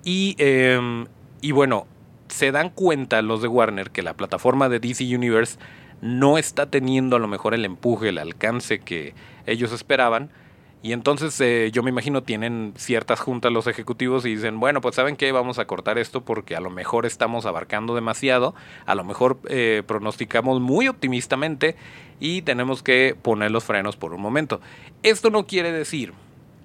Y, 0.03 0.35
em, 0.39 1.07
y 1.43 1.53
bueno, 1.53 1.87
se 2.29 2.53
dan 2.53 2.71
cuenta 2.71 3.21
los 3.21 3.43
de 3.43 3.49
Warner 3.49 3.91
que 3.91 4.03
la 4.03 4.15
plataforma 4.15 4.71
de 4.71 4.81
DC 4.81 5.05
Universe 5.15 5.59
no 6.01 6.39
está 6.39 6.71
teniendo 6.71 7.17
a 7.17 7.19
lo 7.19 7.29
mejor 7.29 7.55
el 7.55 7.65
empuje, 7.65 8.11
el 8.11 8.19
alcance 8.19 8.79
que 8.79 9.15
ellos 9.47 9.73
esperaban. 9.73 10.31
Y 10.83 10.93
entonces 10.93 11.41
eh, 11.41 11.71
yo 11.73 11.83
me 11.83 11.91
imagino 11.91 12.23
tienen 12.23 12.75
ciertas 12.77 13.19
juntas 13.19 13.51
los 13.51 13.67
ejecutivos 13.67 14.25
y 14.25 14.37
dicen, 14.37 14.61
bueno, 14.61 14.81
pues 14.81 14.95
saben 14.95 15.17
qué, 15.17 15.33
vamos 15.33 15.59
a 15.59 15.65
cortar 15.65 15.99
esto 15.99 16.21
porque 16.21 16.55
a 16.55 16.61
lo 16.61 16.71
mejor 16.71 17.07
estamos 17.07 17.45
abarcando 17.45 17.95
demasiado, 17.95 18.55
a 18.85 18.95
lo 18.95 19.03
mejor 19.03 19.39
eh, 19.49 19.83
pronosticamos 19.87 20.61
muy 20.61 20.87
optimistamente 20.87 21.75
y 22.21 22.43
tenemos 22.43 22.83
que 22.83 23.17
poner 23.21 23.51
los 23.51 23.65
frenos 23.65 23.97
por 23.97 24.13
un 24.13 24.21
momento. 24.21 24.61
Esto 25.03 25.31
no 25.31 25.47
quiere 25.47 25.73
decir 25.73 26.13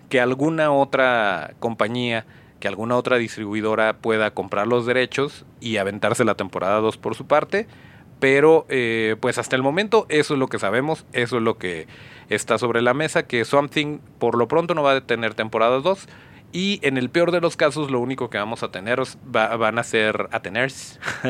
que 0.10 0.20
alguna 0.20 0.72
otra 0.72 1.56
compañía, 1.60 2.26
que 2.60 2.68
alguna 2.68 2.98
otra 2.98 3.18
distribuidora 3.18 3.94
pueda 3.94 4.32
comprar 4.32 4.68
los 4.68 4.86
derechos 4.86 5.46
y 5.62 5.78
aventarse 5.78 6.26
la 6.26 6.36
temporada 6.36 6.80
2 6.80 6.98
por 6.98 7.16
su 7.16 7.26
parte, 7.26 7.66
pero 8.22 8.68
eh, 8.70 9.16
pues 9.20 9.40
hasta 9.40 9.56
el 9.56 9.64
momento 9.64 10.06
eso 10.08 10.36
es 10.36 10.40
lo 10.40 10.48
que 10.48 10.60
sabemos, 10.60 11.08
eso 11.12 11.38
es 11.38 11.44
lo 11.44 11.58
que 11.58 11.88
está 12.30 12.60
sobre 12.60 12.84
la 12.84 12.94
mesa, 12.94 13.24
que 13.24 13.44
Something 13.44 13.98
por 14.20 14.38
lo 14.38 14.48
pronto 14.48 14.76
no 14.76 14.84
va 14.84 14.94
a 14.94 15.02
tener 15.02 15.34
temporada 15.34 15.80
2. 15.80 16.08
Y 16.54 16.80
en 16.84 16.98
el 16.98 17.10
peor 17.10 17.32
de 17.32 17.42
los 17.42 17.58
casos, 17.58 17.90
lo 17.90 18.00
único 18.00 18.30
que 18.30 18.38
vamos 18.38 18.62
a 18.62 18.70
tener 18.72 19.02
van 19.24 19.80
a 19.80 19.84
ser 19.84 20.30
a 20.32 20.42
tener, 20.42 20.72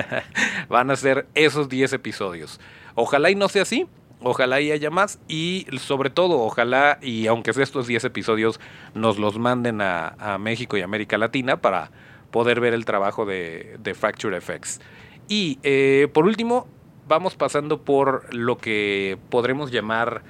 van 0.70 0.92
a 0.92 0.98
ser 0.98 1.28
esos 1.34 1.70
10 1.70 1.94
episodios. 1.94 2.60
Ojalá 2.96 3.30
y 3.30 3.36
no 3.36 3.48
sea 3.48 3.62
así, 3.62 3.88
ojalá 4.22 4.60
y 4.60 4.74
haya 4.74 4.90
más 4.90 5.18
y 5.30 5.68
sobre 5.80 6.10
todo 6.10 6.42
ojalá 6.42 7.00
y 7.02 7.28
aunque 7.28 7.54
sea 7.54 7.64
estos 7.64 7.88
10 7.88 8.04
episodios 8.04 8.60
nos 8.96 9.18
los 9.18 9.40
manden 9.40 9.80
a, 9.80 10.38
México 10.42 10.76
y 10.76 10.82
América 10.82 11.18
Latina 11.18 11.62
para 11.62 11.90
poder 12.32 12.60
ver 12.60 12.74
el 12.74 12.84
trabajo 12.84 13.26
de, 13.26 13.96
Fracture 13.98 14.42
FX. 14.42 14.82
Y 15.30 15.60
eh, 15.64 16.10
por 16.12 16.26
último, 16.26 16.68
vamos 17.12 17.36
pasando 17.36 17.82
por 17.82 18.34
lo 18.34 18.58
que 18.58 19.18
podremos 19.30 19.70
llamar 19.70 20.24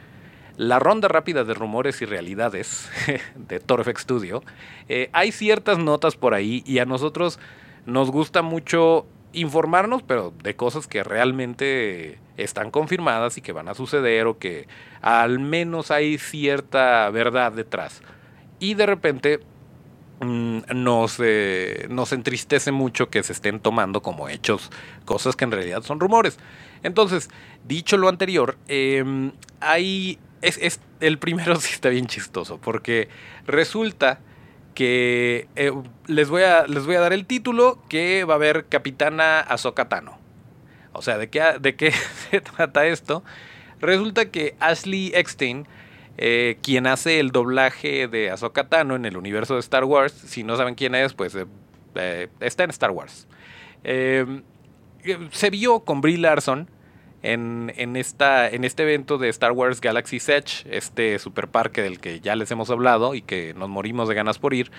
la 0.58 0.80
ronda 0.80 1.08
rápida 1.08 1.44
de 1.44 1.54
rumores 1.54 2.02
y 2.02 2.06
realidades 2.06 2.90
de 3.36 3.60
Torfex 3.60 4.02
Studio. 4.02 4.42
Eh, 4.90 5.12
hay 5.14 5.32
ciertas 5.32 5.78
notas 5.78 6.16
por 6.16 6.34
ahí 6.34 6.64
y 6.66 6.80
a 6.80 6.86
nosotros 6.86 7.38
nos 7.86 8.10
gusta 8.10 8.42
mucho 8.42 9.06
informarnos, 9.32 10.02
pero 10.02 10.34
de 10.42 10.56
cosas 10.56 10.88
que 10.88 11.04
realmente 11.04 12.18
están 12.36 12.72
confirmadas 12.72 13.38
y 13.38 13.42
que 13.42 13.52
van 13.52 13.68
a 13.68 13.76
suceder 13.76 14.26
o 14.26 14.40
que 14.40 14.68
al 15.02 15.38
menos 15.38 15.92
hay 15.92 16.18
cierta 16.18 17.12
verdad 17.12 17.52
detrás. 17.52 18.02
Y 18.58 18.74
de 18.74 18.88
repente 18.88 19.40
nos, 20.22 21.18
eh, 21.20 21.88
nos 21.90 22.14
entristece 22.14 22.72
mucho 22.72 23.10
que 23.10 23.24
se 23.24 23.34
estén 23.34 23.60
tomando 23.60 24.02
como 24.02 24.30
hechos 24.30 24.70
cosas 25.06 25.36
que 25.36 25.46
en 25.46 25.52
realidad 25.52 25.82
son 25.82 26.00
rumores. 26.00 26.38
Entonces, 26.84 27.30
dicho 27.66 27.98
lo 27.98 28.08
anterior, 28.08 28.58
em, 28.68 29.32
hay. 29.60 30.20
Es, 30.42 30.80
el 31.00 31.20
primero 31.20 31.56
sí 31.60 31.74
está 31.74 31.90
bien 31.90 32.08
chistoso, 32.08 32.60
porque 32.60 33.10
resulta 33.46 34.20
que 34.76 35.48
eh, 35.56 35.72
les, 36.08 36.30
voy 36.30 36.44
a, 36.44 36.66
les 36.68 36.86
voy 36.86 36.96
a 36.96 37.00
dar 37.02 37.14
el 37.14 37.26
título 37.26 37.80
que 37.90 38.24
va 38.24 38.36
a 38.36 38.38
haber 38.38 38.66
Capitana 38.68 39.40
Azokatano. 39.40 40.18
O 40.94 41.02
sea, 41.02 41.18
¿de 41.18 41.30
qué, 41.30 41.44
¿de 41.60 41.76
qué 41.76 41.92
se 42.32 42.42
trata 42.42 42.86
esto? 42.86 43.24
Resulta 43.80 44.30
que 44.30 44.56
Ashley 44.60 45.12
Eckstein, 45.16 45.68
eh, 46.24 46.60
quien 46.62 46.86
hace 46.86 47.20
el 47.20 47.32
doblaje 47.32 48.08
de 48.08 48.30
Azokatano 48.30 48.96
en 48.96 49.06
el 49.06 49.18
universo 49.18 49.56
de 49.56 49.60
Star 49.60 49.86
Wars, 49.86 50.14
si 50.14 50.44
no 50.44 50.56
saben 50.56 50.76
quién 50.76 50.94
es, 50.94 51.16
pues 51.16 51.36
eh, 51.96 52.28
está 52.40 52.64
en 52.64 52.70
Star 52.70 52.92
Wars. 52.92 53.28
Em, 53.84 54.44
se 55.32 55.50
vio 55.50 55.80
con 55.80 56.00
Brie 56.00 56.20
Larson 56.20 56.70
en, 57.24 57.74
en, 57.76 57.96
esta, 57.96 58.48
en 58.48 58.66
este 58.66 58.84
evento 58.84 59.18
de 59.18 59.30
Star 59.30 59.52
Wars 59.54 59.82
Galaxy 59.82 60.18
Edge, 60.18 60.64
este 60.70 61.18
super 61.18 61.48
parque 61.48 61.82
del 61.82 62.00
que 62.00 62.20
ya 62.20 62.36
les 62.36 62.52
hemos 62.52 62.70
hablado 62.70 63.16
y 63.16 63.24
que 63.24 63.56
nos 63.56 63.70
morimos 63.70 64.08
de 64.08 64.14
ganas 64.14 64.38
por 64.38 64.54
ir. 64.54 64.70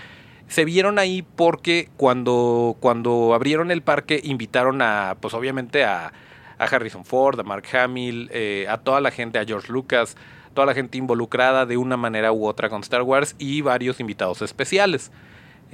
Se 0.47 0.65
vieron 0.65 1.01
ahí 1.01 1.23
porque 1.23 1.89
cuando, 1.97 2.77
cuando 2.79 3.35
abrieron 3.35 3.73
el 3.73 3.83
parque 3.83 4.21
invitaron 4.23 4.81
a, 4.81 5.17
pues 5.21 5.35
obviamente 5.35 5.83
a, 5.83 6.13
Harrison 6.57 7.05
Ford, 7.05 7.41
a 7.41 7.43
Mark 7.43 7.65
Hamill, 7.73 8.31
eh, 8.33 8.67
a 8.69 8.79
toda 8.79 9.01
la 9.01 9.11
gente, 9.11 9.41
a 9.41 9.45
George 9.45 9.73
Lucas, 9.73 10.17
toda 10.53 10.67
la 10.67 10.75
gente 10.75 10.99
involucrada 10.99 11.67
de 11.67 11.77
una 11.77 11.97
manera 11.97 12.33
u 12.33 12.47
otra 12.47 12.69
con 12.69 12.83
Star 12.83 13.03
Wars 13.03 13.35
y 13.39 13.61
varios 13.61 14.01
invitados 14.01 14.43
especiales. 14.43 15.11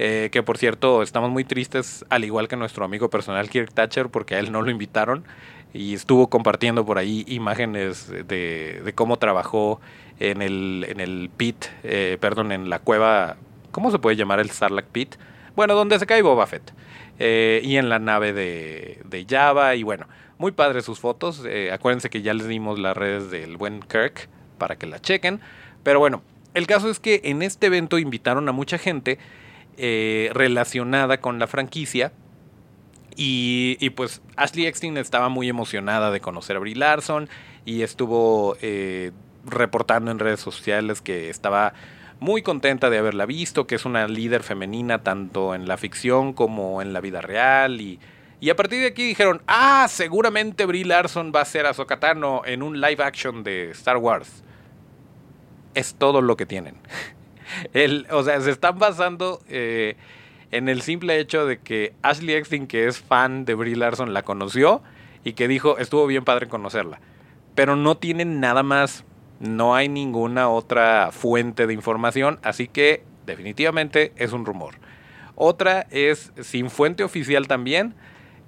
Eh, 0.01 0.29
que 0.31 0.41
por 0.41 0.57
cierto, 0.57 1.03
estamos 1.03 1.29
muy 1.29 1.43
tristes, 1.43 2.05
al 2.09 2.23
igual 2.23 2.47
que 2.47 2.55
nuestro 2.55 2.85
amigo 2.85 3.09
personal 3.09 3.49
Kirk 3.49 3.73
Thatcher, 3.73 4.07
porque 4.07 4.35
a 4.35 4.39
él 4.39 4.49
no 4.49 4.61
lo 4.61 4.71
invitaron 4.71 5.25
y 5.73 5.93
estuvo 5.93 6.29
compartiendo 6.29 6.85
por 6.85 6.97
ahí 6.97 7.25
imágenes 7.27 8.07
de, 8.09 8.93
cómo 8.95 9.17
trabajó 9.17 9.81
en 10.21 10.41
el, 10.41 10.85
en 10.87 11.01
el 11.01 11.29
pit, 11.35 11.65
eh, 11.83 12.17
perdón, 12.21 12.53
en 12.53 12.69
la 12.69 12.79
cueva, 12.79 13.35
¿cómo 13.71 13.91
se 13.91 13.99
puede 13.99 14.15
llamar 14.15 14.39
el 14.39 14.49
Sarlacc 14.51 14.87
Pit? 14.87 15.15
Bueno, 15.57 15.75
donde 15.75 15.99
se 15.99 16.05
cae 16.05 16.21
Boba 16.21 16.47
Fett. 16.47 16.71
Eh, 17.19 17.59
y 17.65 17.75
en 17.75 17.89
la 17.89 17.99
nave 17.99 18.31
de, 18.31 19.01
de, 19.03 19.25
Java, 19.29 19.75
y 19.75 19.83
bueno, 19.83 20.07
muy 20.37 20.53
padres 20.53 20.85
sus 20.85 21.01
fotos. 21.01 21.43
acuérdense 21.73 22.09
que 22.09 22.21
ya 22.21 22.33
les 22.33 22.47
dimos 22.47 22.79
las 22.79 22.95
redes 22.95 23.29
del 23.29 23.57
buen 23.57 23.81
Kirk 23.81 24.29
para 24.59 24.77
que 24.77 24.85
la 24.85 25.01
chequen. 25.01 25.41
Pero 25.81 25.97
bueno, 25.97 26.21
el 26.53 26.67
caso 26.67 26.89
es 26.89 26.99
que 26.99 27.21
en 27.23 27.41
este 27.41 27.67
evento 27.67 27.97
invitaron 27.97 28.47
a 28.47 28.51
mucha 28.51 28.77
gente 28.77 29.17
eh, 29.77 30.29
relacionada 30.33 31.19
con 31.19 31.39
la 31.39 31.47
franquicia. 31.47 32.11
Y, 33.21 33.89
pues 33.91 34.21
Ashley 34.37 34.65
Eckstein 34.65 34.95
estaba 34.95 35.27
muy 35.27 35.49
emocionada 35.49 36.09
de 36.09 36.21
conocer 36.21 36.55
a 36.55 36.59
Brie 36.59 36.75
Larson 36.75 37.27
y 37.65 37.81
estuvo 37.81 38.55
eh, 38.61 39.11
reportando 39.45 40.11
en 40.11 40.19
redes 40.19 40.39
sociales 40.39 41.01
que 41.01 41.29
estaba 41.29 41.73
muy 42.21 42.41
contenta 42.41 42.89
de 42.89 42.97
haberla 42.97 43.25
visto, 43.25 43.67
que 43.67 43.75
es 43.75 43.83
una 43.83 44.07
líder 44.07 44.43
femenina 44.43 45.03
tanto 45.03 45.53
en 45.53 45.67
la 45.67 45.75
ficción 45.75 46.31
como 46.31 46.81
en 46.81 46.93
la 46.93 47.01
vida 47.01 47.19
real 47.19 47.81
y, 47.81 47.99
y 48.41 48.51
a 48.51 48.55
partir 48.55 48.79
de 48.79 48.87
aquí 48.87 49.05
dijeron, 49.05 49.41
ah, 49.47 49.87
seguramente 49.89 50.65
Brie 50.65 50.85
Larson 50.85 51.33
va 51.35 51.41
a 51.41 51.45
ser 51.45 51.65
a 51.65 51.73
Sokatano 51.73 52.43
en 52.45 52.63
un 52.63 52.79
live 52.79 53.03
action 53.03 53.43
de 53.43 53.71
Star 53.71 53.97
Wars. 53.97 54.43
Es 55.73 55.95
todo 55.95 56.21
lo 56.21 56.37
que 56.37 56.45
tienen. 56.45 56.75
el, 57.73 58.07
o 58.11 58.23
sea, 58.23 58.39
se 58.41 58.51
están 58.51 58.79
basando 58.79 59.41
eh, 59.49 59.95
en 60.51 60.69
el 60.69 60.81
simple 60.81 61.19
hecho 61.19 61.45
de 61.45 61.59
que 61.59 61.93
Ashley 62.01 62.35
Eckstein, 62.35 62.67
que 62.67 62.87
es 62.87 62.99
fan 62.99 63.45
de 63.45 63.53
Brie 63.53 63.75
Larson, 63.75 64.13
la 64.13 64.23
conoció 64.23 64.81
y 65.23 65.33
que 65.33 65.47
dijo, 65.47 65.77
estuvo 65.77 66.07
bien 66.07 66.23
padre 66.23 66.47
conocerla. 66.47 66.99
Pero 67.55 67.75
no 67.75 67.97
tienen 67.97 68.39
nada 68.39 68.63
más, 68.63 69.03
no 69.39 69.75
hay 69.75 69.89
ninguna 69.89 70.49
otra 70.49 71.11
fuente 71.11 71.67
de 71.67 71.73
información, 71.73 72.39
así 72.43 72.67
que 72.67 73.03
definitivamente 73.25 74.13
es 74.15 74.33
un 74.33 74.45
rumor. 74.45 74.75
Otra 75.35 75.87
es 75.91 76.31
sin 76.41 76.69
fuente 76.69 77.03
oficial 77.03 77.47
también, 77.47 77.95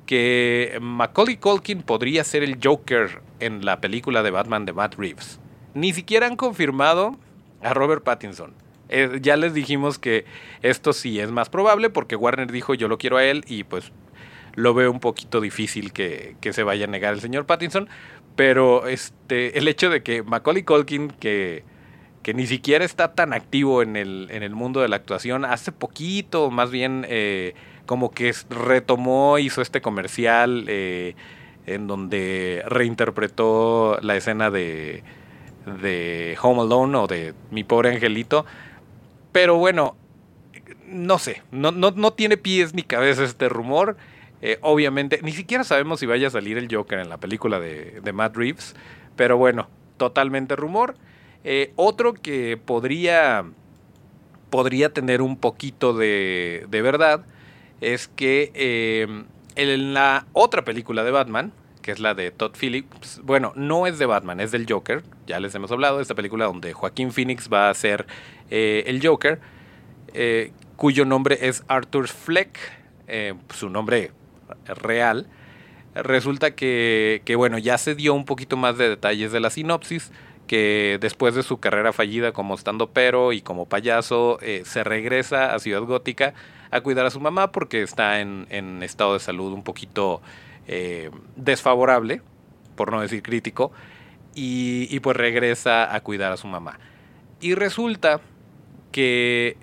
que 0.05 0.77
Macaulay 0.81 1.37
Culkin 1.37 1.83
podría 1.83 2.23
ser 2.23 2.43
el 2.43 2.57
Joker 2.61 3.21
en 3.39 3.63
la 3.63 3.79
película 3.79 4.23
de 4.23 4.31
Batman 4.31 4.65
de 4.65 4.73
Matt 4.73 4.95
Reeves. 4.95 5.39
Ni 5.73 5.93
siquiera 5.93 6.27
han 6.27 6.35
confirmado 6.35 7.15
a 7.61 7.73
Robert 7.73 8.03
Pattinson. 8.03 8.53
Eh, 8.89 9.19
ya 9.21 9.37
les 9.37 9.53
dijimos 9.53 9.99
que 9.99 10.25
esto 10.61 10.91
sí 10.91 11.19
es 11.19 11.31
más 11.31 11.49
probable 11.49 11.89
porque 11.89 12.17
Warner 12.17 12.51
dijo 12.51 12.73
yo 12.73 12.89
lo 12.89 12.97
quiero 12.97 13.17
a 13.17 13.23
él 13.23 13.45
y 13.47 13.63
pues 13.63 13.93
lo 14.55 14.73
veo 14.73 14.91
un 14.91 14.99
poquito 14.99 15.39
difícil 15.39 15.93
que, 15.93 16.35
se 16.51 16.63
vaya 16.63 16.85
a 16.85 16.87
negar 16.89 17.13
el 17.13 17.21
señor 17.21 17.45
Pattinson. 17.45 17.87
Pero 18.35 18.87
este, 18.87 19.57
el 19.57 19.67
hecho 19.67 19.89
de 19.89 20.03
que 20.03 20.23
Macaulay 20.23 20.63
Culkin, 20.63 21.09
que, 21.09 21.63
que 22.23 22.33
ni 22.33 22.47
siquiera 22.47 22.85
está 22.85 23.13
tan 23.13 23.33
activo 23.33 23.81
en 23.81 23.95
el, 23.95 24.27
en 24.31 24.43
el 24.43 24.55
mundo 24.55 24.81
de 24.81 24.89
la 24.89 24.97
actuación, 24.97 25.45
hace 25.45 25.71
poquito, 25.71 26.49
más 26.51 26.71
bien 26.71 27.05
eh, 27.07 27.53
como 27.85 28.11
que 28.11 28.33
retomó, 28.49 29.37
hizo 29.37 29.61
este 29.61 29.81
comercial 29.81 30.65
eh, 30.67 31.15
en 31.65 31.87
donde 31.87 32.63
reinterpretó 32.67 33.99
la 34.01 34.15
escena 34.15 34.49
de, 34.49 35.03
de 35.65 36.37
Home 36.41 36.61
Alone 36.61 36.97
o 36.97 37.07
de 37.07 37.33
Mi 37.51 37.63
pobre 37.63 37.93
angelito. 37.93 38.45
Pero 39.31 39.57
bueno, 39.57 39.95
no 40.87 41.19
sé, 41.19 41.41
no, 41.51 41.71
no, 41.71 41.91
no 41.91 42.13
tiene 42.13 42.37
pies 42.37 42.73
ni 42.73 42.83
cabeza 42.83 43.23
este 43.23 43.49
rumor. 43.49 43.97
Eh, 44.41 44.57
obviamente, 44.61 45.19
ni 45.21 45.31
siquiera 45.31 45.63
sabemos 45.63 45.99
si 45.99 46.05
vaya 46.05 46.27
a 46.27 46.31
salir 46.31 46.57
el 46.57 46.73
Joker 46.73 46.99
en 46.99 47.09
la 47.09 47.17
película 47.17 47.59
de, 47.59 48.11
Matt 48.13 48.35
Reeves. 48.35 48.75
Pero 49.15 49.37
bueno, 49.37 49.69
totalmente 49.97 50.55
rumor. 50.55 50.95
Eh, 51.43 51.73
otro 51.75 52.13
que 52.13 52.57
podría, 52.57 53.45
podría 54.49 54.91
tener 54.91 55.21
un 55.21 55.37
poquito 55.37 55.93
de, 55.93 56.65
de 56.69 56.81
verdad 56.81 57.25
es 57.81 58.07
que 58.07 58.51
eh, 58.53 59.23
en 59.55 59.93
la 59.93 60.25
otra 60.33 60.63
película 60.63 61.03
de 61.03 61.11
Batman, 61.11 61.51
que 61.81 61.91
es 61.91 61.99
la 61.99 62.13
de 62.13 62.31
Todd 62.31 62.53
Phillips, 62.59 63.21
bueno, 63.23 63.53
no 63.55 63.87
es 63.87 63.99
de 63.99 64.05
Batman, 64.05 64.39
es 64.39 64.51
del 64.51 64.65
Joker, 64.67 65.03
ya 65.27 65.39
les 65.39 65.53
hemos 65.55 65.71
hablado, 65.71 65.99
esta 65.99 66.15
película 66.15 66.45
donde 66.45 66.73
Joaquín 66.73 67.11
Phoenix 67.11 67.49
va 67.51 67.69
a 67.69 67.73
ser 67.73 68.05
el 68.49 69.05
Joker, 69.05 69.39
cuyo 70.75 71.05
nombre 71.05 71.37
es 71.41 71.63
Arthur 71.67 72.07
Fleck, 72.07 72.57
su 73.53 73.69
nombre 73.69 74.11
real, 74.65 75.27
resulta 75.95 76.55
que, 76.55 77.33
bueno, 77.35 77.57
ya 77.57 77.77
se 77.77 77.95
dio 77.95 78.13
un 78.13 78.25
poquito 78.25 78.57
más 78.57 78.77
de 78.77 78.89
detalles 78.89 79.31
de 79.31 79.39
la 79.39 79.49
sinopsis, 79.49 80.11
que 80.47 80.97
después 80.99 81.33
de 81.35 81.43
su 81.43 81.59
carrera 81.59 81.93
fallida 81.93 82.33
como 82.33 82.55
estando 82.55 82.89
pero 82.89 83.31
y 83.31 83.41
como 83.41 83.67
payaso, 83.67 84.37
eh, 84.41 84.63
se 84.65 84.83
regresa 84.83 85.55
a 85.55 85.59
Ciudad 85.59 85.81
Gótica 85.83 86.33
a 86.71 86.81
cuidar 86.81 87.05
a 87.05 87.09
su 87.09 87.21
mamá 87.21 87.51
porque 87.51 87.83
está 87.83 88.19
en, 88.19 88.83
estado 88.83 89.13
de 89.13 89.19
salud 89.19 89.53
un 89.53 89.63
poquito 89.63 90.21
eh, 90.67 91.11
desfavorable, 91.35 92.21
por 92.75 92.91
no 92.91 93.01
decir 93.01 93.21
crítico, 93.21 93.71
y, 94.35 94.87
y 94.89 94.99
pues 94.99 95.17
regresa 95.17 95.93
a 95.93 95.99
cuidar 96.01 96.31
a 96.31 96.37
su 96.37 96.47
mamá. 96.47 96.79
Y 97.39 97.55
resulta 97.55 98.21
que 98.91 99.57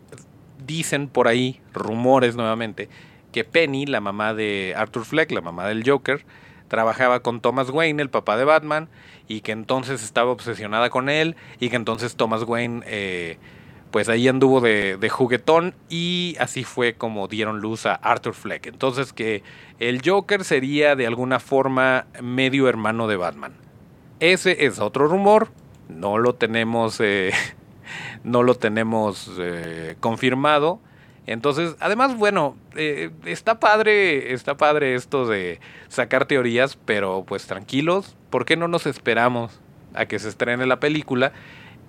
dicen 0.64 1.08
por 1.08 1.28
ahí, 1.28 1.60
rumores 1.72 2.36
nuevamente, 2.36 2.88
que 3.32 3.44
Penny, 3.44 3.86
la 3.86 4.00
mamá 4.00 4.34
de 4.34 4.74
Arthur 4.76 5.04
Fleck, 5.04 5.30
la 5.30 5.40
mamá 5.40 5.66
del 5.66 5.88
Joker, 5.88 6.24
trabajaba 6.68 7.20
con 7.20 7.40
Thomas 7.40 7.70
Wayne, 7.70 8.02
el 8.02 8.10
papá 8.10 8.36
de 8.36 8.44
Batman, 8.44 8.88
y 9.26 9.40
que 9.40 9.52
entonces 9.52 10.02
estaba 10.02 10.30
obsesionada 10.30 10.90
con 10.90 11.08
él, 11.08 11.36
y 11.60 11.70
que 11.70 11.76
entonces 11.76 12.16
Thomas 12.16 12.42
Wayne, 12.42 12.82
eh, 12.86 13.38
pues 13.90 14.08
ahí 14.08 14.28
anduvo 14.28 14.60
de, 14.60 15.08
juguetón, 15.10 15.74
y 15.88 16.36
así 16.38 16.64
fue 16.64 16.94
como 16.94 17.28
dieron 17.28 17.60
luz 17.60 17.86
a 17.86 17.94
Arthur 17.94 18.34
Fleck. 18.34 18.66
Entonces 18.66 19.12
que 19.12 19.42
el 19.78 20.02
Joker 20.04 20.44
sería 20.44 20.96
de 20.96 21.06
alguna 21.06 21.40
forma 21.40 22.06
medio 22.22 22.68
hermano 22.68 23.08
de 23.08 23.16
Batman. 23.16 23.52
Ese 24.20 24.66
es 24.66 24.78
otro 24.78 25.06
rumor, 25.06 25.48
no 25.88 26.18
lo 26.18 26.34
tenemos, 26.34 27.00
eh, 27.00 27.32
no 28.24 28.42
lo 28.42 28.54
tenemos 28.54 29.30
eh, 29.38 29.96
confirmado 30.00 30.80
entonces, 31.28 31.76
además, 31.78 32.16
bueno, 32.16 32.56
eh, 32.74 33.10
está 33.26 33.60
padre, 33.60 34.32
está 34.32 34.56
padre 34.56 34.94
esto 34.94 35.26
de 35.26 35.60
sacar 35.88 36.24
teorías, 36.24 36.78
pero 36.86 37.22
pues 37.28 37.46
tranquilos, 37.46 38.16
¿por 38.30 38.46
qué 38.46 38.56
no 38.56 38.66
nos 38.66 38.86
esperamos 38.86 39.60
a 39.92 40.06
que 40.06 40.18
se 40.18 40.30
estrene 40.30 40.64
la 40.64 40.80
película? 40.80 41.32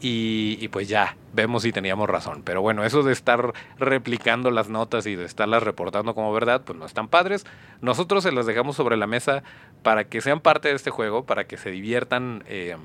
Y, 0.01 0.67
pues 0.69 0.87
ya, 0.87 1.17
vemos 1.33 1.63
si 1.63 1.71
teníamos 1.73 2.09
razón. 2.09 2.41
Pero 2.43 2.61
bueno, 2.61 2.85
eso 2.85 3.03
de 3.03 3.11
estar 3.11 3.53
replicando 3.77 4.49
las 4.49 4.69
notas 4.69 5.05
y 5.05 5.15
de 5.15 5.25
estarlas 5.25 5.63
reportando 5.63 6.15
como 6.15 6.31
verdad, 6.31 6.61
pues 6.63 6.79
no 6.79 6.85
están 6.85 7.09
padres. 7.09 7.45
Nosotros 7.81 8.23
se 8.23 8.31
las 8.31 8.45
dejamos 8.45 8.77
sobre 8.77 8.95
la 8.95 9.07
mesa 9.07 9.43
para 9.83 10.05
que 10.05 10.21
sean 10.21 10.39
parte 10.39 10.69
de 10.69 10.75
este 10.75 10.89
juego, 10.89 11.25
para 11.25 11.45
que 11.47 11.57
se 11.57 11.69
diviertan 11.69 12.43
eh, 12.47 12.77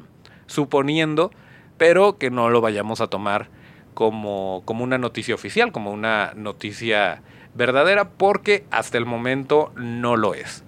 suponiendo, 0.46 1.30
pero 1.78 2.18
que 2.18 2.30
no 2.30 2.50
lo 2.50 2.60
vayamos 2.60 3.00
a 3.00 3.06
tomar 3.06 3.48
como, 3.94 4.62
como 4.64 4.82
una 4.82 4.98
noticia 4.98 5.36
oficial, 5.36 5.70
como 5.70 5.92
una 5.92 6.32
noticia 6.34 7.22
verdadera, 7.54 8.10
porque 8.10 8.64
hasta 8.72 8.98
el 8.98 9.06
momento 9.06 9.72
no 9.76 10.16
lo 10.16 10.34
es. 10.34 10.64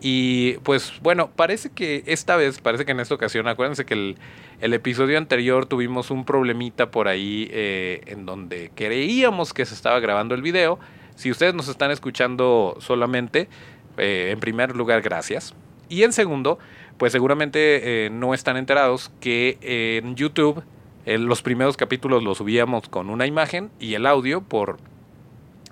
Y 0.00 0.54
pues 0.58 0.92
bueno, 1.02 1.30
parece 1.34 1.70
que 1.70 2.04
esta 2.06 2.36
vez, 2.36 2.60
parece 2.60 2.84
que 2.84 2.92
en 2.92 3.00
esta 3.00 3.14
ocasión, 3.14 3.48
acuérdense 3.48 3.84
que 3.84 3.94
el, 3.94 4.16
episodio 4.60 5.18
anterior 5.18 5.66
tuvimos 5.66 6.10
un 6.10 6.24
problemita 6.24 6.90
por 6.90 7.08
ahí 7.08 7.48
eh, 7.50 8.02
en 8.06 8.24
donde 8.24 8.70
creíamos 8.74 9.52
que 9.52 9.64
se 9.66 9.74
estaba 9.74 9.98
grabando 9.98 10.34
el 10.34 10.42
video. 10.42 10.78
Si 11.16 11.30
ustedes 11.30 11.54
nos 11.54 11.68
están 11.68 11.90
escuchando 11.90 12.76
solamente, 12.80 13.48
eh, 13.96 14.30
en 14.32 14.38
primer 14.38 14.76
lugar, 14.76 15.02
gracias. 15.02 15.54
Y 15.88 16.04
en 16.04 16.12
segundo, 16.12 16.60
pues 16.96 17.10
seguramente 17.12 18.06
eh, 18.06 18.10
no 18.10 18.34
están 18.34 18.56
enterados 18.56 19.10
que 19.20 19.58
en 20.00 20.14
YouTube 20.14 20.62
los 21.06 21.40
primeros 21.40 21.78
capítulos 21.78 22.22
los 22.22 22.36
subíamos 22.36 22.86
con 22.90 23.08
una 23.08 23.26
imagen 23.26 23.70
y 23.80 23.94
el 23.94 24.04
audio 24.04 24.42
por, 24.42 24.76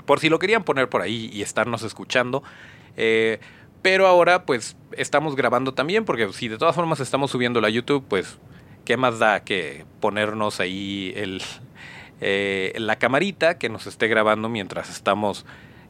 por 0.07 0.19
si 0.19 0.31
lo 0.31 0.39
querían 0.39 0.65
poner 0.65 0.89
por 0.89 1.03
ahí 1.03 1.29
y 1.31 1.43
estarnos 1.43 1.83
escuchando. 1.83 2.43
Pero 3.83 4.07
ahora 4.07 4.45
pues 4.45 4.77
estamos 4.93 5.37
grabando 5.37 5.73
también 5.75 6.05
porque 6.05 6.33
si 6.33 6.49
de 6.49 6.59
todas 6.59 6.75
formas 6.75 7.01
estamos 7.01 7.31
subiendo 7.31 7.65
a 7.65 7.69
YouTube, 7.69 8.05
pues 8.09 8.39
qué 8.85 8.97
más 8.97 9.19
da 9.19 9.41
que 9.41 9.85
ponernos 10.01 10.61
ahí 10.61 11.13
el, 11.17 11.43
eh, 12.21 12.73
la 12.77 12.97
camarita 12.97 13.59
que 13.59 13.69
nos 13.69 13.87
esté 13.87 14.09
grabando 14.09 14.49
mientras 14.49 14.91
estamos 14.91 15.45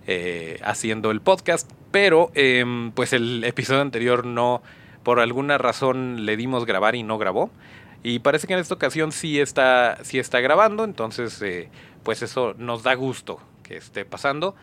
eh, 0.07 0.59
haciendo 0.63 1.11
el 1.11 1.21
podcast. 1.21 1.71
Pero 1.93 2.31
em, 2.35 2.93
pues 2.93 3.13
el 3.13 3.45
episodio 3.45 3.81
anterior 3.81 4.27
no, 4.27 4.63
por 5.03 5.21
alguna 5.21 5.57
razón 5.59 6.27
le 6.27 6.37
dimos 6.37 6.67
grabar 6.67 6.95
y 6.97 7.03
no 7.03 7.19
grabó. 7.19 7.51
Y 8.03 8.21
parece 8.21 8.47
que 8.47 8.55
en 8.55 8.61
esta 8.61 8.75
ocasión 8.75 9.13
sí 9.13 9.41
está, 9.41 9.99
sí 10.03 10.19
está 10.19 10.41
grabando, 10.41 10.85
entonces 10.85 11.41
eh, 11.43 11.71
pues 12.03 12.23
eso 12.23 12.55
nos 12.59 12.83
da 12.83 12.95
gusto 12.95 13.41
que 13.63 13.77
esté 13.77 14.05
pasando. 14.05 14.55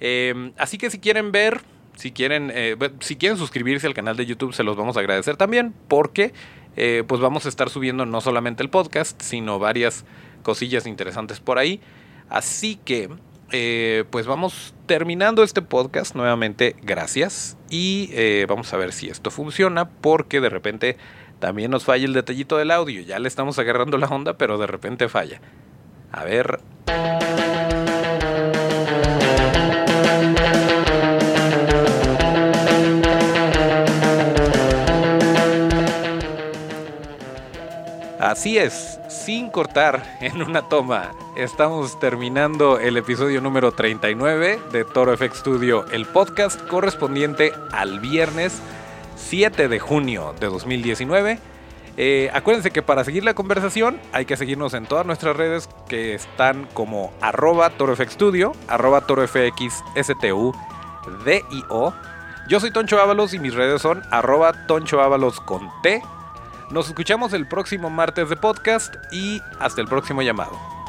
Em, 0.00 0.52
así 0.58 0.78
que 0.78 0.90
si 0.90 0.98
quieren 0.98 1.32
ver, 1.32 1.62
si 2.00 2.12
quieren, 2.12 2.50
eh, 2.54 2.76
si 3.00 3.16
quieren 3.16 3.36
suscribirse 3.36 3.86
al 3.86 3.92
canal 3.92 4.16
de 4.16 4.24
YouTube, 4.24 4.54
se 4.54 4.62
los 4.62 4.74
vamos 4.74 4.96
a 4.96 5.00
agradecer 5.00 5.36
también, 5.36 5.74
porque 5.86 6.32
eh, 6.74 7.04
pues 7.06 7.20
vamos 7.20 7.44
a 7.44 7.50
estar 7.50 7.68
subiendo 7.68 8.06
no 8.06 8.22
solamente 8.22 8.62
el 8.62 8.70
podcast, 8.70 9.20
sino 9.20 9.58
varias 9.58 10.06
cosillas 10.42 10.86
interesantes 10.86 11.40
por 11.40 11.58
ahí. 11.58 11.82
Así 12.30 12.76
que 12.76 13.10
pues 14.10 14.26
vamos 14.26 14.74
terminando 14.86 15.42
este 15.42 15.60
podcast 15.60 16.14
nuevamente, 16.14 16.74
gracias. 16.80 17.58
Y 17.68 18.10
vamos 18.46 18.72
a 18.72 18.78
ver 18.78 18.92
si 18.92 19.08
esto 19.10 19.30
funciona, 19.30 19.90
porque 19.90 20.40
de 20.40 20.48
repente 20.48 20.96
también 21.38 21.70
nos 21.70 21.84
falla 21.84 22.06
el 22.06 22.14
detallito 22.14 22.56
del 22.56 22.70
audio. 22.70 23.02
Ya 23.02 23.18
le 23.18 23.28
estamos 23.28 23.58
agarrando 23.58 23.98
la 23.98 24.06
onda, 24.06 24.38
pero 24.38 24.56
de 24.56 24.68
repente 24.68 25.08
falla. 25.10 25.42
A 26.12 26.24
ver. 26.24 26.60
Así 38.40 38.56
es, 38.56 38.98
sin 39.10 39.50
cortar 39.50 40.16
en 40.22 40.40
una 40.40 40.62
toma, 40.62 41.10
estamos 41.36 42.00
terminando 42.00 42.78
el 42.78 42.96
episodio 42.96 43.42
número 43.42 43.72
39 43.72 44.58
de 44.72 44.84
Toro 44.86 45.14
FX 45.14 45.40
Studio, 45.40 45.84
el 45.90 46.06
podcast 46.06 46.58
correspondiente 46.66 47.52
al 47.70 48.00
viernes 48.00 48.62
7 49.16 49.68
de 49.68 49.78
junio 49.78 50.34
de 50.40 50.46
2019. 50.46 51.38
Eh, 51.98 52.30
acuérdense 52.32 52.70
que 52.70 52.80
para 52.80 53.04
seguir 53.04 53.24
la 53.24 53.34
conversación 53.34 54.00
hay 54.10 54.24
que 54.24 54.38
seguirnos 54.38 54.72
en 54.72 54.86
todas 54.86 55.04
nuestras 55.04 55.36
redes 55.36 55.68
que 55.86 56.14
están 56.14 56.66
como 56.72 57.12
arroba 57.20 57.68
torofxstudio, 57.68 58.52
arroba 58.68 59.02
torofxstu, 59.02 60.54
D-I-O. 61.26 61.92
Yo 62.48 62.58
soy 62.58 62.70
Toncho 62.70 63.02
Ábalos 63.02 63.34
y 63.34 63.38
mis 63.38 63.52
redes 63.52 63.82
son 63.82 64.02
arroba 64.10 64.66
Toncho 64.66 65.02
Ábalos 65.02 65.40
con 65.40 65.68
T. 65.82 66.02
Nos 66.70 66.86
escuchamos 66.86 67.32
el 67.32 67.48
próximo 67.48 67.90
martes 67.90 68.28
de 68.28 68.36
podcast 68.36 68.94
y 69.10 69.42
hasta 69.58 69.80
el 69.80 69.88
próximo 69.88 70.22
llamado. 70.22 70.79